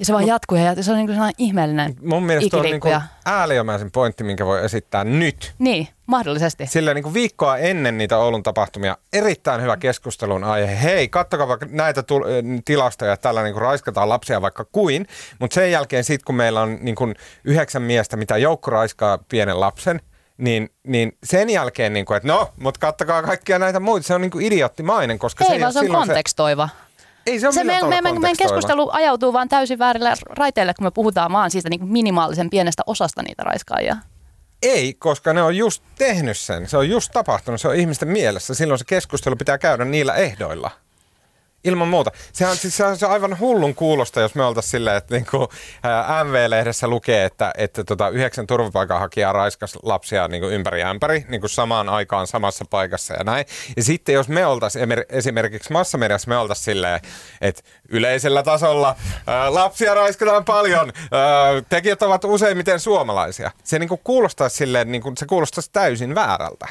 Ja 0.00 0.06
se 0.06 0.12
vaan 0.12 0.26
jatkuu 0.26 0.58
ja 0.58 0.82
se 0.82 0.90
on 0.90 0.96
niin 0.96 1.06
kuin 1.06 1.14
sellainen 1.14 1.34
ihmeellinen 1.38 1.96
Mun 2.02 2.22
mielestä 2.22 2.56
on 2.56 2.62
niin 2.62 2.80
kuin 2.80 3.00
ääliömäisen 3.24 3.90
pointti, 3.90 4.24
minkä 4.24 4.46
voi 4.46 4.64
esittää 4.64 5.04
nyt. 5.04 5.54
Niin, 5.58 5.88
mahdollisesti. 6.06 6.66
Sillä 6.66 6.94
niin 6.94 7.02
kuin 7.02 7.14
viikkoa 7.14 7.56
ennen 7.56 7.98
niitä 7.98 8.18
Oulun 8.18 8.42
tapahtumia 8.42 8.96
erittäin 9.12 9.62
hyvä 9.62 9.76
keskustelun 9.76 10.44
aihe. 10.44 10.82
Hei, 10.82 11.08
kattokaa 11.08 11.48
vaikka 11.48 11.66
näitä 11.70 12.00
tul- 12.00 12.24
tilastoja, 12.64 13.12
että 13.12 13.22
tällä 13.28 13.42
niin 13.42 13.52
kuin 13.52 13.62
raiskataan 13.62 14.08
lapsia 14.08 14.42
vaikka 14.42 14.64
kuin. 14.64 15.06
Mutta 15.38 15.54
sen 15.54 15.70
jälkeen 15.70 16.04
sitten, 16.04 16.24
kun 16.24 16.34
meillä 16.34 16.60
on 16.60 16.78
niin 16.80 16.94
kuin 16.94 17.14
yhdeksän 17.44 17.82
miestä, 17.82 18.16
mitä 18.16 18.36
joukko 18.36 18.70
raiskaa 18.70 19.18
pienen 19.18 19.60
lapsen, 19.60 20.00
niin, 20.38 20.70
niin 20.86 21.18
sen 21.24 21.50
jälkeen, 21.50 21.92
niin 21.92 22.04
kuin, 22.04 22.16
että 22.16 22.28
no, 22.28 22.52
mutta 22.60 22.80
kattokaa 22.80 23.22
kaikkia 23.22 23.58
näitä 23.58 23.80
muita, 23.80 24.06
se 24.06 24.14
on 24.14 24.20
niin 24.20 24.30
kuin 24.30 24.46
idioottimainen, 24.46 25.18
koska 25.18 25.44
ei, 25.44 25.48
se 25.48 25.54
ei 25.54 25.60
vaan 25.60 25.72
se 25.72 25.80
on 25.80 25.88
kontekstoiva. 25.88 26.68
Se, 26.68 26.89
ei 27.26 27.40
se, 27.40 27.52
se 27.52 27.64
me, 27.64 27.82
me, 27.82 28.00
me, 28.00 28.12
meidän 28.12 28.36
keskustelu 28.38 28.90
ajautuu 28.92 29.32
vaan 29.32 29.48
täysin 29.48 29.78
väärille 29.78 30.12
raiteille, 30.30 30.74
kun 30.74 30.86
me 30.86 30.90
puhutaan 30.90 31.32
vaan 31.32 31.50
siitä 31.50 31.68
niin 31.68 31.88
minimaalisen 31.88 32.50
pienestä 32.50 32.82
osasta 32.86 33.22
niitä 33.22 33.44
raiskaajia. 33.44 33.96
Ei, 34.62 34.94
koska 34.94 35.32
ne 35.32 35.42
on 35.42 35.56
just 35.56 35.82
tehnyt 35.98 36.38
sen. 36.38 36.68
Se 36.68 36.76
on 36.76 36.88
just 36.88 37.12
tapahtunut. 37.12 37.60
Se 37.60 37.68
on 37.68 37.76
ihmisten 37.76 38.08
mielessä. 38.08 38.54
Silloin 38.54 38.78
se 38.78 38.84
keskustelu 38.84 39.36
pitää 39.36 39.58
käydä 39.58 39.84
niillä 39.84 40.14
ehdoilla. 40.14 40.70
Ilman 41.64 41.88
muuta. 41.88 42.10
Sehän 42.32 42.56
siis 42.56 42.76
se 42.76 42.84
on, 42.84 42.96
aivan 43.08 43.38
hullun 43.38 43.74
kuulosta, 43.74 44.20
jos 44.20 44.34
me 44.34 44.44
oltaisiin 44.44 44.70
silleen, 44.70 44.96
että 44.96 45.14
niin 45.14 45.26
kuin, 45.30 45.48
MV-lehdessä 46.24 46.88
lukee, 46.88 47.24
että, 47.24 47.52
että 47.56 47.84
tota, 47.84 48.08
yhdeksän 48.08 48.46
turvapaikanhakijaa 48.46 49.32
raiskas 49.32 49.78
lapsia 49.82 50.28
niin 50.28 50.42
kuin 50.42 50.54
ympäri 50.54 50.82
ämpäri 50.82 51.24
niin 51.28 51.40
kuin 51.40 51.50
samaan 51.50 51.88
aikaan 51.88 52.26
samassa 52.26 52.64
paikassa 52.70 53.14
ja 53.14 53.24
näin. 53.24 53.44
Ja 53.76 53.82
sitten 53.82 54.14
jos 54.14 54.28
me 54.28 54.46
oltaisiin 54.46 54.88
esimerkiksi 55.08 55.72
massamediassa, 55.72 56.28
me 56.28 56.36
oltaisiin 56.36 56.64
silleen, 56.64 57.00
että 57.40 57.62
yleisellä 57.88 58.42
tasolla 58.42 58.96
ää, 59.26 59.54
lapsia 59.54 59.94
raiskataan 59.94 60.44
paljon, 60.44 60.92
ää, 61.12 61.62
tekijät 61.68 62.02
ovat 62.02 62.24
useimmiten 62.24 62.80
suomalaisia. 62.80 63.50
Se 63.64 63.78
niin 63.78 63.88
kuin 63.88 64.00
kuulostaisi 64.04 64.56
silleen, 64.56 64.92
niin 64.92 65.02
kuin, 65.02 65.16
se 65.16 65.26
kuulostaisi 65.26 65.70
täysin 65.72 66.14
väärältä. 66.14 66.68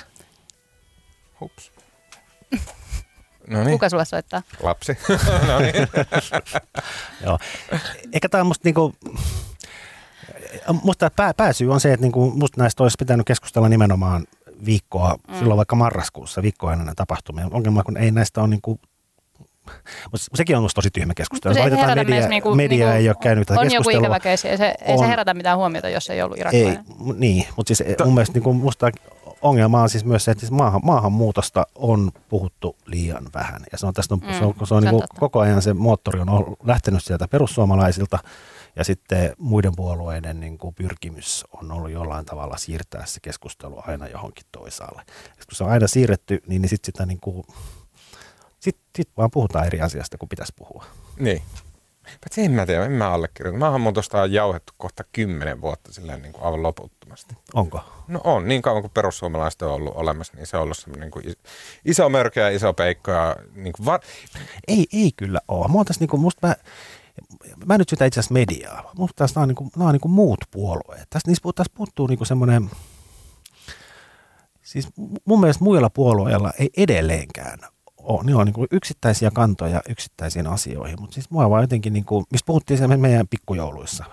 Hups. 1.40 1.79
No 3.50 3.64
niin. 3.64 3.72
Kuka 3.72 3.90
sulle 3.90 4.06
soittaa? 4.06 4.42
Lapsi. 4.64 4.98
no 5.48 5.60
niin. 5.60 5.74
Joo. 7.26 7.40
Eikä 8.14 8.30
tämä 8.30 8.44
musta 8.44 8.62
niinku, 8.64 8.96
musta 10.84 11.12
pää, 11.16 11.34
pääsyy 11.34 11.74
on 11.74 11.80
se, 11.80 11.94
että 11.94 12.02
niinku, 12.02 12.32
musta 12.36 12.62
näistä 12.62 12.84
olisi 12.84 12.96
pitänyt 13.00 13.28
keskustella 13.28 13.70
nimenomaan 13.70 14.26
viikkoa, 14.66 15.16
mm. 15.28 15.36
silloin 15.40 15.58
vaikka 15.58 15.76
marraskuussa, 15.76 16.42
viikkoa 16.42 16.74
ennen 16.74 16.96
tapahtumia. 16.96 17.48
Ongelma, 17.52 17.84
kun 17.84 17.98
ei 17.98 18.12
näistä 18.12 18.42
ole 18.42 18.50
niinku 18.50 18.80
mutta 20.12 20.28
sekin 20.36 20.58
on 20.58 20.70
tosi 20.76 20.90
tyhmä 20.90 21.14
keskustelu. 21.14 21.54
Se 21.54 21.64
media, 21.64 22.28
niinku, 22.28 22.56
media 22.56 22.86
niinku, 22.86 22.98
ei 22.98 23.10
ole 23.10 23.16
käynyt 23.22 23.48
tätä 23.48 23.60
on 23.60 23.66
keskustelua. 23.68 23.98
On 23.98 24.04
joku 24.04 24.16
ikävä 24.16 24.30
ei 24.30 24.38
se, 24.38 24.76
ei 24.82 24.98
se 24.98 25.08
herätä 25.08 25.34
mitään 25.34 25.58
huomiota, 25.58 25.90
jos 25.90 26.10
ei 26.10 26.22
ollut 26.22 26.38
irakilainen. 26.38 26.78
Ei, 26.78 27.14
niin, 27.18 27.46
mutta 27.56 27.76
siis 27.76 27.90
mun 28.06 28.14
mielestä 28.14 28.34
niinku, 28.34 28.54
musta 28.54 28.92
ongelma 29.42 29.82
on 29.82 29.90
siis 29.90 30.06
myös 30.06 30.26
se, 30.26 30.32
että 30.32 30.40
siis 30.40 30.52
maahan, 30.52 30.82
maahanmuutosta 30.84 31.68
on 31.76 32.12
puhuttu 32.30 32.76
liian 32.86 33.30
vähän. 33.34 33.62
Ja 33.72 33.78
se 33.78 33.86
on, 33.86 33.94
tästä 33.94 34.14
on, 34.14 34.20
mm, 34.20 34.34
se 34.34 34.46
on, 34.46 34.54
se 34.68 34.74
on 34.74 34.84
niin 34.84 35.02
koko 35.20 35.40
ajan 35.40 35.62
se 35.62 35.74
moottori 35.74 36.20
on 36.20 36.30
ollut, 36.30 36.60
lähtenyt 36.64 37.04
sieltä 37.04 37.28
perussuomalaisilta 37.28 38.20
ja 38.76 38.84
sitten 38.84 39.34
muiden 39.38 39.76
puolueiden 39.76 40.40
niin 40.40 40.58
kuin 40.58 40.76
pyrkimys 40.76 41.46
on 41.62 41.72
ollut 41.72 41.92
jollain 41.92 42.26
tavalla 42.26 42.58
siirtää 42.58 43.06
se 43.06 43.20
keskustelu 43.20 43.84
aina 43.88 44.08
johonkin 44.08 44.46
toisaalle. 44.52 45.02
Ja 45.08 45.46
kun 45.46 45.56
se 45.56 45.64
on 45.64 45.70
aina 45.70 45.88
siirretty, 45.88 46.42
niin, 46.48 46.62
niin 46.62 46.70
sitten 46.70 46.86
sitä 46.86 47.06
niin 47.06 47.20
kuin, 47.20 47.44
sit, 48.60 48.78
sit 48.98 49.10
vaan 49.18 49.32
puhutaan 49.32 49.66
eri 49.66 49.82
asiasta 49.82 50.18
kuin 50.18 50.30
pitäisi 50.30 50.54
puhua. 50.56 50.86
Niin. 51.20 51.42
Mutta 52.12 52.42
en 52.42 52.52
mä 52.52 52.66
tiedä, 52.66 52.86
en 52.86 52.92
mä 52.92 53.12
allekirjoita. 53.12 53.60
Maahanmuutosta 53.60 54.22
on 54.22 54.32
jauhettu 54.32 54.74
kohta 54.78 55.04
kymmenen 55.12 55.62
vuotta 55.62 55.94
silleen 55.94 56.22
niin 56.22 56.34
kuin 56.34 56.44
aivan 56.44 56.64
loputtomasti. 56.64 57.36
Onko? 57.54 57.82
No 58.08 58.22
on, 58.24 58.48
niin 58.48 58.62
kauan 58.62 58.82
kuin 58.82 58.92
perussuomalaiset 58.94 59.62
on 59.62 59.72
ollut 59.72 59.94
olemassa, 59.96 60.34
niin 60.36 60.48
se 60.48 60.58
on 60.58 60.64
ollut 60.64 60.78
semmoinen 60.78 61.12
niin 61.24 61.36
iso 61.86 62.10
mörkö 62.10 62.40
ja 62.40 62.50
iso 62.50 62.74
peikko. 62.74 63.12
Ja 63.12 63.36
niin 63.56 63.74
kuin 63.74 63.86
var... 63.86 64.00
ei, 64.68 64.86
ei 64.94 65.12
kyllä 65.18 65.40
ole. 65.48 65.68
Mä 65.68 65.84
tässä, 65.86 66.00
niin 66.00 66.10
kuin, 66.10 66.22
musta 66.22 66.48
mä, 66.48 66.56
mä 67.66 67.78
nyt 67.78 67.90
sitä 67.90 68.06
itse 68.06 68.20
asiassa 68.20 68.34
mediaa. 68.34 68.92
Musta 68.98 69.16
tässä 69.16 69.40
nämä 69.40 69.44
on, 69.44 69.48
niin 69.48 69.56
kuin, 69.56 69.70
nämä 69.76 69.88
on 69.88 69.94
niin 69.94 70.02
kuin 70.02 70.12
muut 70.12 70.40
puolueet. 70.52 71.10
Tässä, 71.10 71.28
niissä, 71.28 71.50
tässä 71.56 71.74
puuttuu 71.76 72.08
niin 72.08 72.18
kuin 72.18 72.28
semmoinen, 72.28 72.70
siis 74.62 74.88
mun 75.26 75.40
mielestä 75.40 75.64
muilla 75.64 75.90
puolueilla 75.90 76.52
ei 76.60 76.70
edelleenkään 76.78 77.60
ole. 78.10 78.24
Ne 78.24 78.36
on 78.36 78.46
niin 78.46 78.54
kuin 78.54 78.68
yksittäisiä 78.72 79.32
kantoja 79.32 79.82
yksittäisiin 79.90 80.48
asioihin, 80.48 81.02
mutta 81.02 81.14
siis 81.14 81.30
mua 81.30 81.50
vaan 81.50 81.64
jotenkin, 81.64 81.94
niin 81.94 82.06
kuin, 82.06 82.26
mistä 82.32 82.46
puhuttiin 82.46 82.78
se 82.78 82.88
meidän 82.88 83.28
pikkujouluissa, 83.28 84.06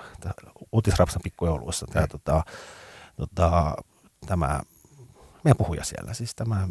uutisrapsan 0.73 1.23
pikkujouluissa, 1.25 1.87
tämä, 1.87 2.07
tota, 2.07 2.45
tota, 3.17 3.77
tämä 4.27 4.61
meidän 5.45 5.57
puhuja 5.57 5.85
siellä, 5.85 6.15
siis 6.15 6.35
tämä 6.35 6.69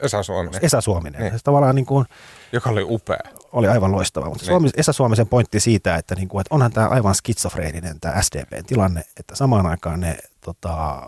Esa 0.00 0.22
Suominen. 0.22 0.64
Esa 0.64 0.80
Suominen. 0.80 1.20
Niin. 1.20 1.40
tavallaan 1.44 1.74
niin 1.74 1.86
kuin, 1.86 2.06
Joka 2.52 2.70
oli 2.70 2.82
upea. 2.88 3.18
Oli 3.52 3.68
aivan 3.68 3.92
loistava. 3.92 4.26
Mutta 4.26 4.42
niin. 4.42 4.46
Suomi, 4.46 4.70
Esa 4.76 4.92
Suomisen 4.92 5.26
pointti 5.28 5.60
siitä, 5.60 5.96
että, 5.96 6.14
niin 6.14 6.28
kuin, 6.28 6.40
että 6.40 6.54
onhan 6.54 6.72
tämä 6.72 6.86
aivan 6.88 7.14
skitsofreeninen 7.14 8.00
tämä 8.00 8.22
SDPn 8.22 8.64
tilanne, 8.66 9.02
että 9.16 9.36
samaan 9.36 9.66
aikaan 9.66 10.00
ne 10.00 10.18
tota, 10.40 11.02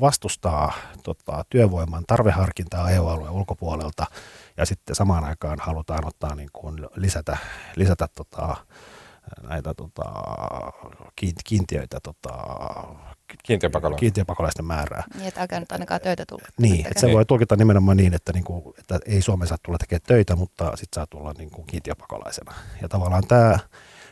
vastustaa 0.00 0.72
tota, 1.02 1.44
työvoiman 1.50 2.04
tarveharkintaa 2.06 2.90
EU-alueen 2.90 3.32
ulkopuolelta 3.32 4.06
ja 4.56 4.66
sitten 4.66 4.96
samaan 4.96 5.24
aikaan 5.24 5.58
halutaan 5.60 6.06
ottaa 6.06 6.34
niin 6.34 6.50
kuin 6.52 6.86
lisätä, 6.96 7.36
lisätä 7.76 8.08
tota, 8.14 8.56
näitä 9.48 9.74
tota, 9.74 10.12
kiintiöitä 11.44 12.00
tota, 12.02 12.32
Kiintiöpakolaisten. 13.42 14.00
kiintiöpakolaisten 14.00 14.64
määrää. 14.64 15.04
Niin, 15.14 15.28
että 15.28 15.40
älkää 15.40 15.60
nyt 15.60 15.72
ainakaan 15.72 16.00
töitä 16.00 16.24
tulla. 16.28 16.44
Niin, 16.58 16.86
että 16.86 17.00
se 17.00 17.12
voi 17.12 17.24
tulkita 17.24 17.56
nimenomaan 17.56 17.96
niin, 17.96 18.14
että, 18.14 18.32
niin 18.32 18.44
kuin, 18.44 18.74
että 18.78 18.98
ei 19.06 19.22
Suomeen 19.22 19.48
saa 19.48 19.58
tulla 19.62 19.78
tekemään 19.78 20.02
töitä, 20.06 20.36
mutta 20.36 20.64
sitten 20.64 20.94
saa 20.94 21.06
tulla 21.06 21.32
niin 21.38 21.50
kuin 21.50 21.66
kiintiöpakolaisena. 21.66 22.54
Ja 22.82 22.88
tavallaan 22.88 23.26
tämä 23.28 23.58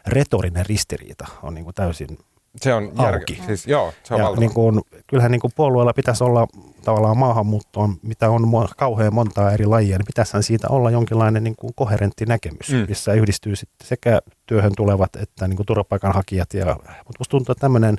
retorinen 0.06 0.66
ristiriita 0.66 1.26
on 1.42 1.54
niin 1.54 1.64
kuin 1.64 1.74
täysin 1.74 2.18
se 2.60 2.74
on 2.74 2.92
auki. 2.96 3.42
Siis, 3.46 3.66
joo, 3.66 3.92
se 4.04 4.14
on 4.14 4.20
ja 4.20 4.30
niin 4.36 4.54
kuin, 4.54 4.80
kyllähän 5.06 5.30
niin 5.30 5.40
kuin 5.40 5.52
puolueella 5.56 5.92
pitäisi 5.92 6.24
olla 6.24 6.46
tavallaan 6.84 7.18
maahanmuuttoon, 7.18 7.96
mitä 8.02 8.30
on 8.30 8.68
kauhean 8.76 9.14
montaa 9.14 9.52
eri 9.52 9.66
lajia, 9.66 9.98
niin 9.98 10.06
pitäisihän 10.06 10.42
siitä 10.42 10.68
olla 10.68 10.90
jonkinlainen 10.90 11.44
niin 11.44 11.56
kuin 11.56 11.72
koherentti 11.74 12.26
näkemys, 12.26 12.70
mm. 12.70 12.86
missä 12.88 13.12
yhdistyy 13.12 13.56
sitten 13.56 13.88
sekä 13.88 14.20
työhön 14.46 14.72
tulevat 14.76 15.16
että 15.16 15.48
niin 15.48 15.56
kuin 15.56 15.66
turvapaikanhakijat. 15.66 16.54
Ja, 16.54 16.66
mutta 16.66 17.18
musta 17.18 17.30
tuntuu, 17.30 17.52
että 17.52 17.60
tämmöinen 17.60 17.96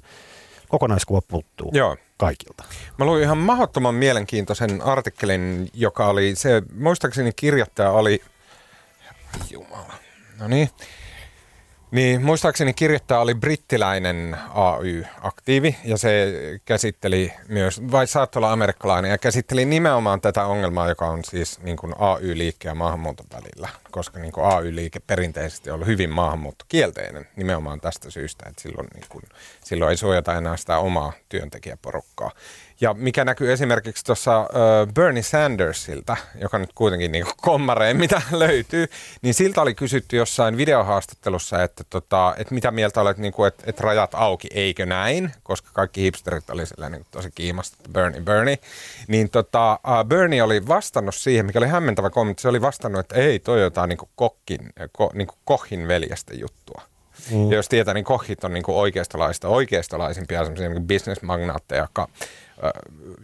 kokonaiskuva 0.74 1.21
puuttuu 1.21 1.71
Joo. 1.74 1.97
kaikilta. 2.17 2.63
Mä 2.97 3.05
luin 3.05 3.24
ihan 3.24 3.38
mahdottoman 3.38 3.95
mielenkiintoisen 3.95 4.82
artikkelin, 4.82 5.69
joka 5.74 6.07
oli 6.07 6.36
se, 6.36 6.61
muistaakseni 6.76 7.32
kirjoittaja 7.36 7.91
oli, 7.91 8.21
jumala, 9.49 9.93
no 10.39 10.47
niin, 10.47 10.69
niin, 11.93 12.21
muistaakseni 12.21 12.73
kirjoittaja 12.73 13.19
oli 13.19 13.35
brittiläinen 13.35 14.37
AY-aktiivi 14.53 15.75
ja 15.85 15.97
se 15.97 16.33
käsitteli 16.65 17.33
myös, 17.47 17.81
vai 17.91 18.07
saattoi 18.07 18.39
olla 18.39 18.51
amerikkalainen, 18.51 19.11
ja 19.11 19.17
käsitteli 19.17 19.65
nimenomaan 19.65 20.21
tätä 20.21 20.45
ongelmaa, 20.45 20.89
joka 20.89 21.07
on 21.07 21.23
siis 21.23 21.59
niin 21.59 21.77
kuin 21.77 21.93
AY-liikke 21.99 22.67
ja 22.67 22.75
maahanmuuton 22.75 23.25
välillä, 23.33 23.69
koska 23.91 24.19
niin 24.19 24.31
kuin 24.31 24.45
AY-liike 24.45 24.99
perinteisesti 24.99 25.69
on 25.69 25.73
ollut 25.73 25.87
hyvin 25.87 26.09
maahanmuuttokielteinen 26.09 27.27
nimenomaan 27.35 27.81
tästä 27.81 28.11
syystä, 28.11 28.45
että 28.49 28.61
silloin, 28.61 28.87
niin 28.93 29.05
kuin, 29.09 29.23
silloin 29.63 29.89
ei 29.89 29.97
suojata 29.97 30.37
enää 30.37 30.57
sitä 30.57 30.77
omaa 30.77 31.13
työntekijäporukkaa. 31.29 32.31
Ja 32.84 32.93
mikä 32.93 33.25
näkyy 33.25 33.53
esimerkiksi 33.53 34.05
tuossa 34.05 34.49
Bernie 34.93 35.23
Sandersilta, 35.23 36.17
joka 36.41 36.57
nyt 36.59 36.73
kuitenkin 36.75 37.11
niin 37.11 37.25
kommarein 37.38 37.97
mitä 37.97 38.21
löytyy, 38.31 38.88
niin 39.21 39.34
siltä 39.34 39.61
oli 39.61 39.75
kysytty 39.75 40.17
jossain 40.17 40.57
videohaastattelussa, 40.57 41.63
että, 41.63 41.84
tota, 41.89 42.36
että 42.38 42.53
mitä 42.53 42.71
mieltä 42.71 43.01
olet, 43.01 43.17
niin 43.17 43.34
kuin, 43.34 43.47
että, 43.47 43.63
että 43.67 43.84
rajat 43.84 44.15
auki, 44.15 44.47
eikö 44.53 44.86
näin, 44.86 45.31
koska 45.43 45.69
kaikki 45.73 46.01
hipsterit 46.01 46.49
oli 46.49 46.63
niin 46.89 47.05
tosi 47.11 47.29
kiimasta, 47.36 47.77
että 47.79 47.89
Bernie, 47.93 48.21
Bernie. 48.21 48.59
Niin 49.07 49.29
tota, 49.29 49.79
Bernie 50.07 50.43
oli 50.43 50.67
vastannut 50.67 51.15
siihen, 51.15 51.45
mikä 51.45 51.59
oli 51.59 51.67
hämmentävä 51.67 52.09
kommentti, 52.09 52.41
se 52.41 52.47
oli 52.47 52.61
vastannut, 52.61 52.99
että 52.99 53.15
ei, 53.15 53.39
toi 53.39 53.61
jotain 53.61 53.89
niin 53.89 53.99
kokkin, 54.15 54.69
ko, 54.91 55.11
niin 55.13 55.27
Kohin 55.45 55.88
veljestä 55.88 56.34
juttua. 56.34 56.92
Mm. 57.32 57.51
Ja 57.51 57.55
jos 57.55 57.69
tietää, 57.69 57.93
niin 57.93 58.05
kohit 58.05 58.43
on 58.43 58.53
niin 58.53 58.63
oikeistolaista, 58.67 59.47
oikeistolaisimpia 59.47 60.43
semmoisia 60.43 60.69
niin 60.69 60.88
bisnesmagnaatteja, 60.88 61.82
jotka 61.82 62.07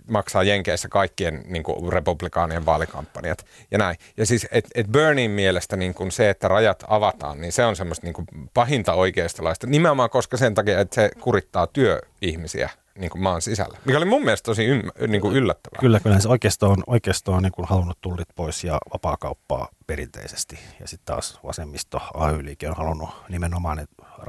maksaa 0.07 0.43
Jenkeissä 0.43 0.89
kaikkien 0.89 1.43
niin 1.45 1.63
kuin, 1.63 1.93
republikaanien 1.93 2.65
vaalikampanjat 2.65 3.45
ja 3.71 3.77
näin. 3.77 3.97
Ja 4.17 4.25
siis, 4.25 4.47
että 4.51 4.69
et 4.75 4.87
Bernin 4.87 5.31
mielestä 5.31 5.75
niin 5.75 5.93
kuin 5.93 6.11
se, 6.11 6.29
että 6.29 6.47
rajat 6.47 6.83
avataan, 6.87 7.41
niin 7.41 7.51
se 7.51 7.65
on 7.65 7.75
semmoista 7.75 8.05
niin 8.05 8.13
kuin, 8.13 8.27
pahinta 8.53 8.93
oikeistolaista. 8.93 9.67
Nimenomaan 9.67 10.09
koska 10.09 10.37
sen 10.37 10.53
takia, 10.53 10.79
että 10.79 10.95
se 10.95 11.09
kurittaa 11.19 11.67
työihmisiä 11.67 12.69
niin 12.99 13.09
kuin 13.09 13.21
maan 13.21 13.41
sisällä, 13.41 13.77
mikä 13.85 13.97
oli 13.97 14.05
mun 14.05 14.23
mielestä 14.23 14.45
tosi 14.45 14.65
ym, 14.65 14.81
niin 15.07 15.21
kuin 15.21 15.35
yllättävää. 15.35 15.79
Kyllä, 15.79 15.99
kyllä 15.99 16.19
se 16.19 16.27
oikeisto 16.27 16.69
on, 16.69 16.83
oikeisto 16.87 17.33
on 17.33 17.43
niin 17.43 17.51
kuin 17.51 17.67
halunnut 17.67 17.97
tullit 18.01 18.27
pois 18.35 18.63
ja 18.63 18.77
vapaakauppaa 18.93 19.67
perinteisesti. 19.87 20.59
Ja 20.79 20.87
sitten 20.87 21.05
taas 21.05 21.39
vasemmisto, 21.43 22.01
AY-liike 22.13 22.69
on 22.69 22.75
halunnut 22.75 23.09
nimenomaan 23.29 23.77
ne 23.77 23.85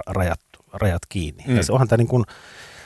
rajat, 0.07 0.41
rajat 0.73 1.03
kiinni. 1.09 1.45
Mm. 1.47 1.57
Ja 1.57 1.63
se 1.63 1.73
onhan 1.73 1.89
tämä 1.89 1.97
niin 1.97 2.09
kuin, 2.09 2.25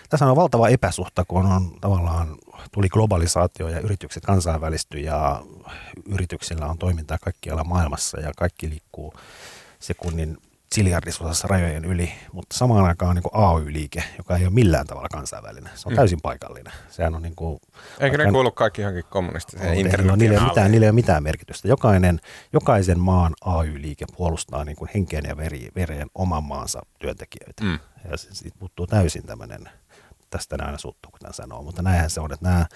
tässä 0.09 0.26
on 0.26 0.37
valtava 0.37 0.68
epäsuhta, 0.68 1.24
kun 1.28 1.47
on 1.47 1.70
tavallaan 1.80 2.37
tuli 2.72 2.89
globalisaatio 2.89 3.68
ja 3.68 3.80
yritykset 3.80 4.24
kansainvälistyi 4.24 5.05
ja 5.05 5.43
yrityksillä 6.09 6.66
on 6.66 6.78
toimintaa 6.78 7.18
kaikkialla 7.18 7.64
maailmassa 7.64 8.20
ja 8.20 8.32
kaikki 8.37 8.70
liikkuu 8.70 9.14
sekunnin 9.78 10.39
siljardisosassa 10.75 11.49
rajojen 11.49 11.85
yli, 11.85 12.12
mutta 12.33 12.57
samaan 12.59 12.85
aikaan 12.85 13.11
on 13.11 13.16
niin 13.16 13.33
AY-liike, 13.33 14.05
joka 14.18 14.37
ei 14.37 14.45
ole 14.45 14.53
millään 14.53 14.87
tavalla 14.87 15.09
kansainvälinen. 15.09 15.70
Se 15.75 15.89
on 15.89 15.93
mm. 15.93 15.97
täysin 15.97 16.20
paikallinen. 16.22 16.72
Sehän 16.91 17.14
on 17.14 17.22
niin 17.22 17.37
kuin, 17.37 17.61
Eikö 18.01 18.18
ne 18.18 18.33
kuulu 18.33 18.51
kaikki 18.51 18.83
johonkin 18.83 19.05
kommunistiseen 19.11 19.75
internetiin? 19.75 20.07
No, 20.07 20.16
niillä, 20.16 20.39
ei 20.39 20.45
mitään, 20.45 20.70
niillä 20.70 20.85
ei 20.85 20.91
ole 20.91 20.95
mitään 20.95 21.22
merkitystä. 21.22 21.68
Jokainen, 21.68 22.20
jokaisen 22.53 23.01
maan 23.01 23.35
AY-liike 23.45 24.05
puolustaa 24.16 24.64
niin 24.64 24.77
kuin 24.77 24.91
henkeen 24.95 25.25
ja 25.29 25.37
veri, 25.37 25.68
vereen 25.75 26.09
oman 26.14 26.45
maansa 26.45 26.81
työntekijöitä. 26.99 27.64
Mm. 27.64 27.79
Ja 28.11 28.16
siitä 28.16 28.59
puuttuu 28.59 28.87
täysin 28.87 29.27
tämmöinen, 29.27 29.68
tästä 30.31 30.57
aina 30.59 30.79
suuttuu, 30.79 31.11
kun 31.11 31.20
tämän 31.20 31.35
sanoo, 31.35 31.62
mutta 31.62 31.83
näinhän 31.83 32.11
se 32.11 32.20
on, 32.20 32.33
että 32.33 32.47
nämä 32.49 32.66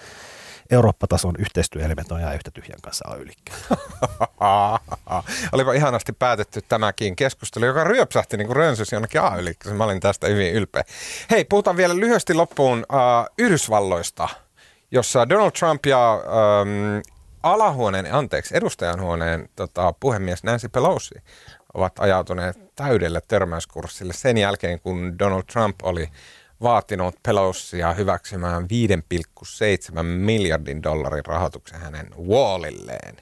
Eurooppa-tason 0.71 1.35
yhteistyöelimet 1.39 2.11
on 2.11 2.19
ihan 2.19 2.35
yhtä 2.35 2.51
tyhjän 2.51 2.81
kanssa 2.81 3.09
ay 3.09 3.19
Olipa 5.51 5.73
ihanasti 5.73 6.13
päätetty 6.13 6.61
tämäkin 6.69 7.15
keskustelu, 7.15 7.65
joka 7.65 7.83
ryöpsähti 7.83 8.37
niin 8.37 8.47
kuin 8.47 8.55
rönsys 8.55 8.91
jonnekin 8.91 9.21
ay 9.21 9.53
Mä 9.73 9.83
olin 9.83 9.99
tästä 9.99 10.27
hyvin 10.27 10.53
ylpeä. 10.53 10.83
Hei, 11.29 11.45
puhutaan 11.45 11.77
vielä 11.77 11.95
lyhyesti 11.95 12.33
loppuun 12.33 12.79
uh, 12.79 13.33
Yhdysvalloista, 13.37 14.29
jossa 14.91 15.29
Donald 15.29 15.51
Trump 15.51 15.85
ja 15.85 16.21
um, 16.61 17.01
alahuoneen, 17.43 18.13
anteeksi, 18.13 18.57
edustajanhuoneen 18.57 19.49
tota, 19.55 19.93
puhemies 19.99 20.43
Nancy 20.43 20.69
Pelosi 20.69 21.15
ovat 21.73 21.99
ajautuneet 21.99 22.75
täydelle 22.75 23.21
törmäyskurssille 23.27 24.13
sen 24.13 24.37
jälkeen, 24.37 24.79
kun 24.79 25.19
Donald 25.19 25.43
Trump 25.43 25.75
oli 25.83 26.09
vaatinut 26.63 27.15
Pelosia 27.23 27.93
hyväksymään 27.93 28.67
5,7 29.93 30.03
miljardin 30.03 30.83
dollarin 30.83 31.25
rahoituksen 31.25 31.79
hänen 31.79 32.09
wallilleen. 32.27 33.17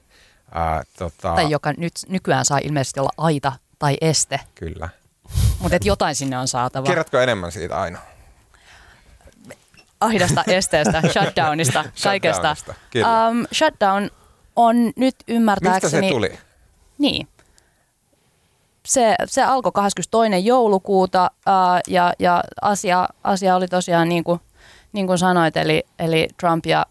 Ää, 0.52 0.84
tota... 0.98 1.36
Tai 1.36 1.52
joka 1.52 1.74
nyt 1.78 1.94
nykyään 2.08 2.46
saa 2.46 2.60
ilmeisesti 2.64 3.00
olla 3.00 3.14
aita 3.18 3.54
tai 3.80 3.98
este. 4.02 4.40
Kyllä. 4.56 4.90
Mutta 5.60 5.78
jotain 5.84 6.16
sinne 6.16 6.38
on 6.38 6.48
saatava. 6.48 6.88
Kerrotko 6.88 7.18
enemmän 7.18 7.52
siitä 7.52 7.82
aina? 7.82 8.00
Ahdasta, 10.00 10.44
esteestä, 10.58 11.02
shutdownista, 11.02 11.86
kaikesta. 12.04 12.56
Um, 12.96 13.46
shutdown 13.54 14.10
on 14.56 14.76
nyt 14.96 15.16
ymmärtääkseni... 15.28 16.02
Mistä 16.02 16.08
se 16.08 16.14
tuli? 16.14 16.40
Niin 16.98 17.28
se, 18.88 19.16
se 19.26 19.44
alkoi 19.44 19.72
22. 19.72 20.46
joulukuuta 20.46 21.32
ää, 21.46 21.82
ja, 21.88 22.14
ja 22.20 22.44
asia, 22.62 23.10
asia 23.24 23.56
oli 23.56 23.68
tosiaan 23.68 24.10
niin 24.10 24.24
kuin, 24.24 24.40
niin 24.94 25.08
kuin 25.08 25.18
sanoit, 25.18 25.58
eli, 25.58 25.84
eli 26.00 26.28
Trump 26.40 26.66
ja 26.66 26.86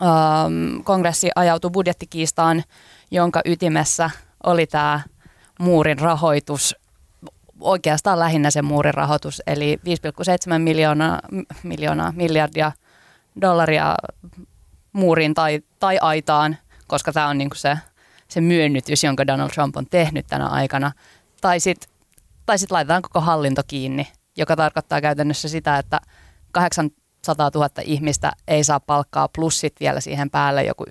ää, 0.00 0.46
kongressi 0.84 1.30
ajautui 1.36 1.70
budjettikiistaan, 1.70 2.64
jonka 3.10 3.40
ytimessä 3.44 4.10
oli 4.44 4.66
tämä 4.66 5.00
muurin 5.60 5.98
rahoitus, 5.98 6.76
oikeastaan 7.60 8.18
lähinnä 8.18 8.50
se 8.50 8.62
muurin 8.62 8.94
rahoitus, 8.94 9.42
eli 9.46 9.80
5,7 10.52 10.58
miljoonaa, 10.58 11.20
miljoonaa 11.62 12.12
miljardia 12.12 12.72
dollaria 13.40 13.94
muuriin 14.92 15.34
tai, 15.34 15.60
tai 15.78 15.98
aitaan, 15.98 16.56
koska 16.86 17.12
tämä 17.12 17.28
on 17.28 17.38
niin 17.38 17.50
kuin 17.50 17.58
se 17.58 17.78
se 18.28 18.40
myönnytys, 18.40 19.04
jonka 19.04 19.26
Donald 19.26 19.50
Trump 19.50 19.76
on 19.76 19.86
tehnyt 19.86 20.26
tänä 20.26 20.46
aikana. 20.46 20.92
Tai 21.40 21.60
sitten 21.60 21.96
tai 22.46 22.58
sit 22.58 22.70
laitetaan 22.70 23.02
koko 23.02 23.20
hallinto 23.20 23.62
kiinni, 23.66 24.06
joka 24.36 24.56
tarkoittaa 24.56 25.00
käytännössä 25.00 25.48
sitä, 25.48 25.78
että 25.78 26.00
800 26.52 27.50
000 27.54 27.68
ihmistä 27.84 28.32
ei 28.48 28.64
saa 28.64 28.80
palkkaa, 28.80 29.28
plus 29.28 29.60
sit 29.60 29.74
vielä 29.80 30.00
siihen 30.00 30.30
päälle 30.30 30.64
joku 30.64 30.84
1,2 30.84 30.90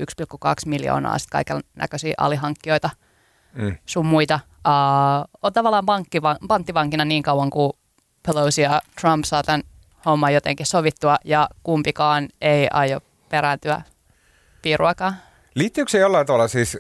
miljoonaa 0.65 1.19
sitten 1.19 1.31
kaiken 1.31 1.63
näköisiä 1.75 2.13
alihankkijoita 2.17 2.89
mm. 3.53 3.77
sun 3.85 4.05
muita. 4.05 4.39
Uh, 4.67 5.29
on 5.41 5.53
tavallaan 5.53 5.85
panttivankina 6.47 7.05
niin 7.05 7.23
kauan 7.23 7.49
kuin 7.49 7.73
Pelosi 8.27 8.61
ja 8.61 8.81
Trump 9.01 9.25
saa 9.25 9.43
tämän 9.43 9.63
homman 10.05 10.33
jotenkin 10.33 10.65
sovittua 10.65 11.17
ja 11.25 11.49
kumpikaan 11.63 12.27
ei 12.41 12.67
aio 12.73 12.99
perääntyä 13.29 13.81
piiruakaan. 14.61 15.15
Liittyykö 15.55 15.91
se 15.91 15.97
jollain 15.97 16.27
tavalla 16.27 16.47
siis, 16.47 16.77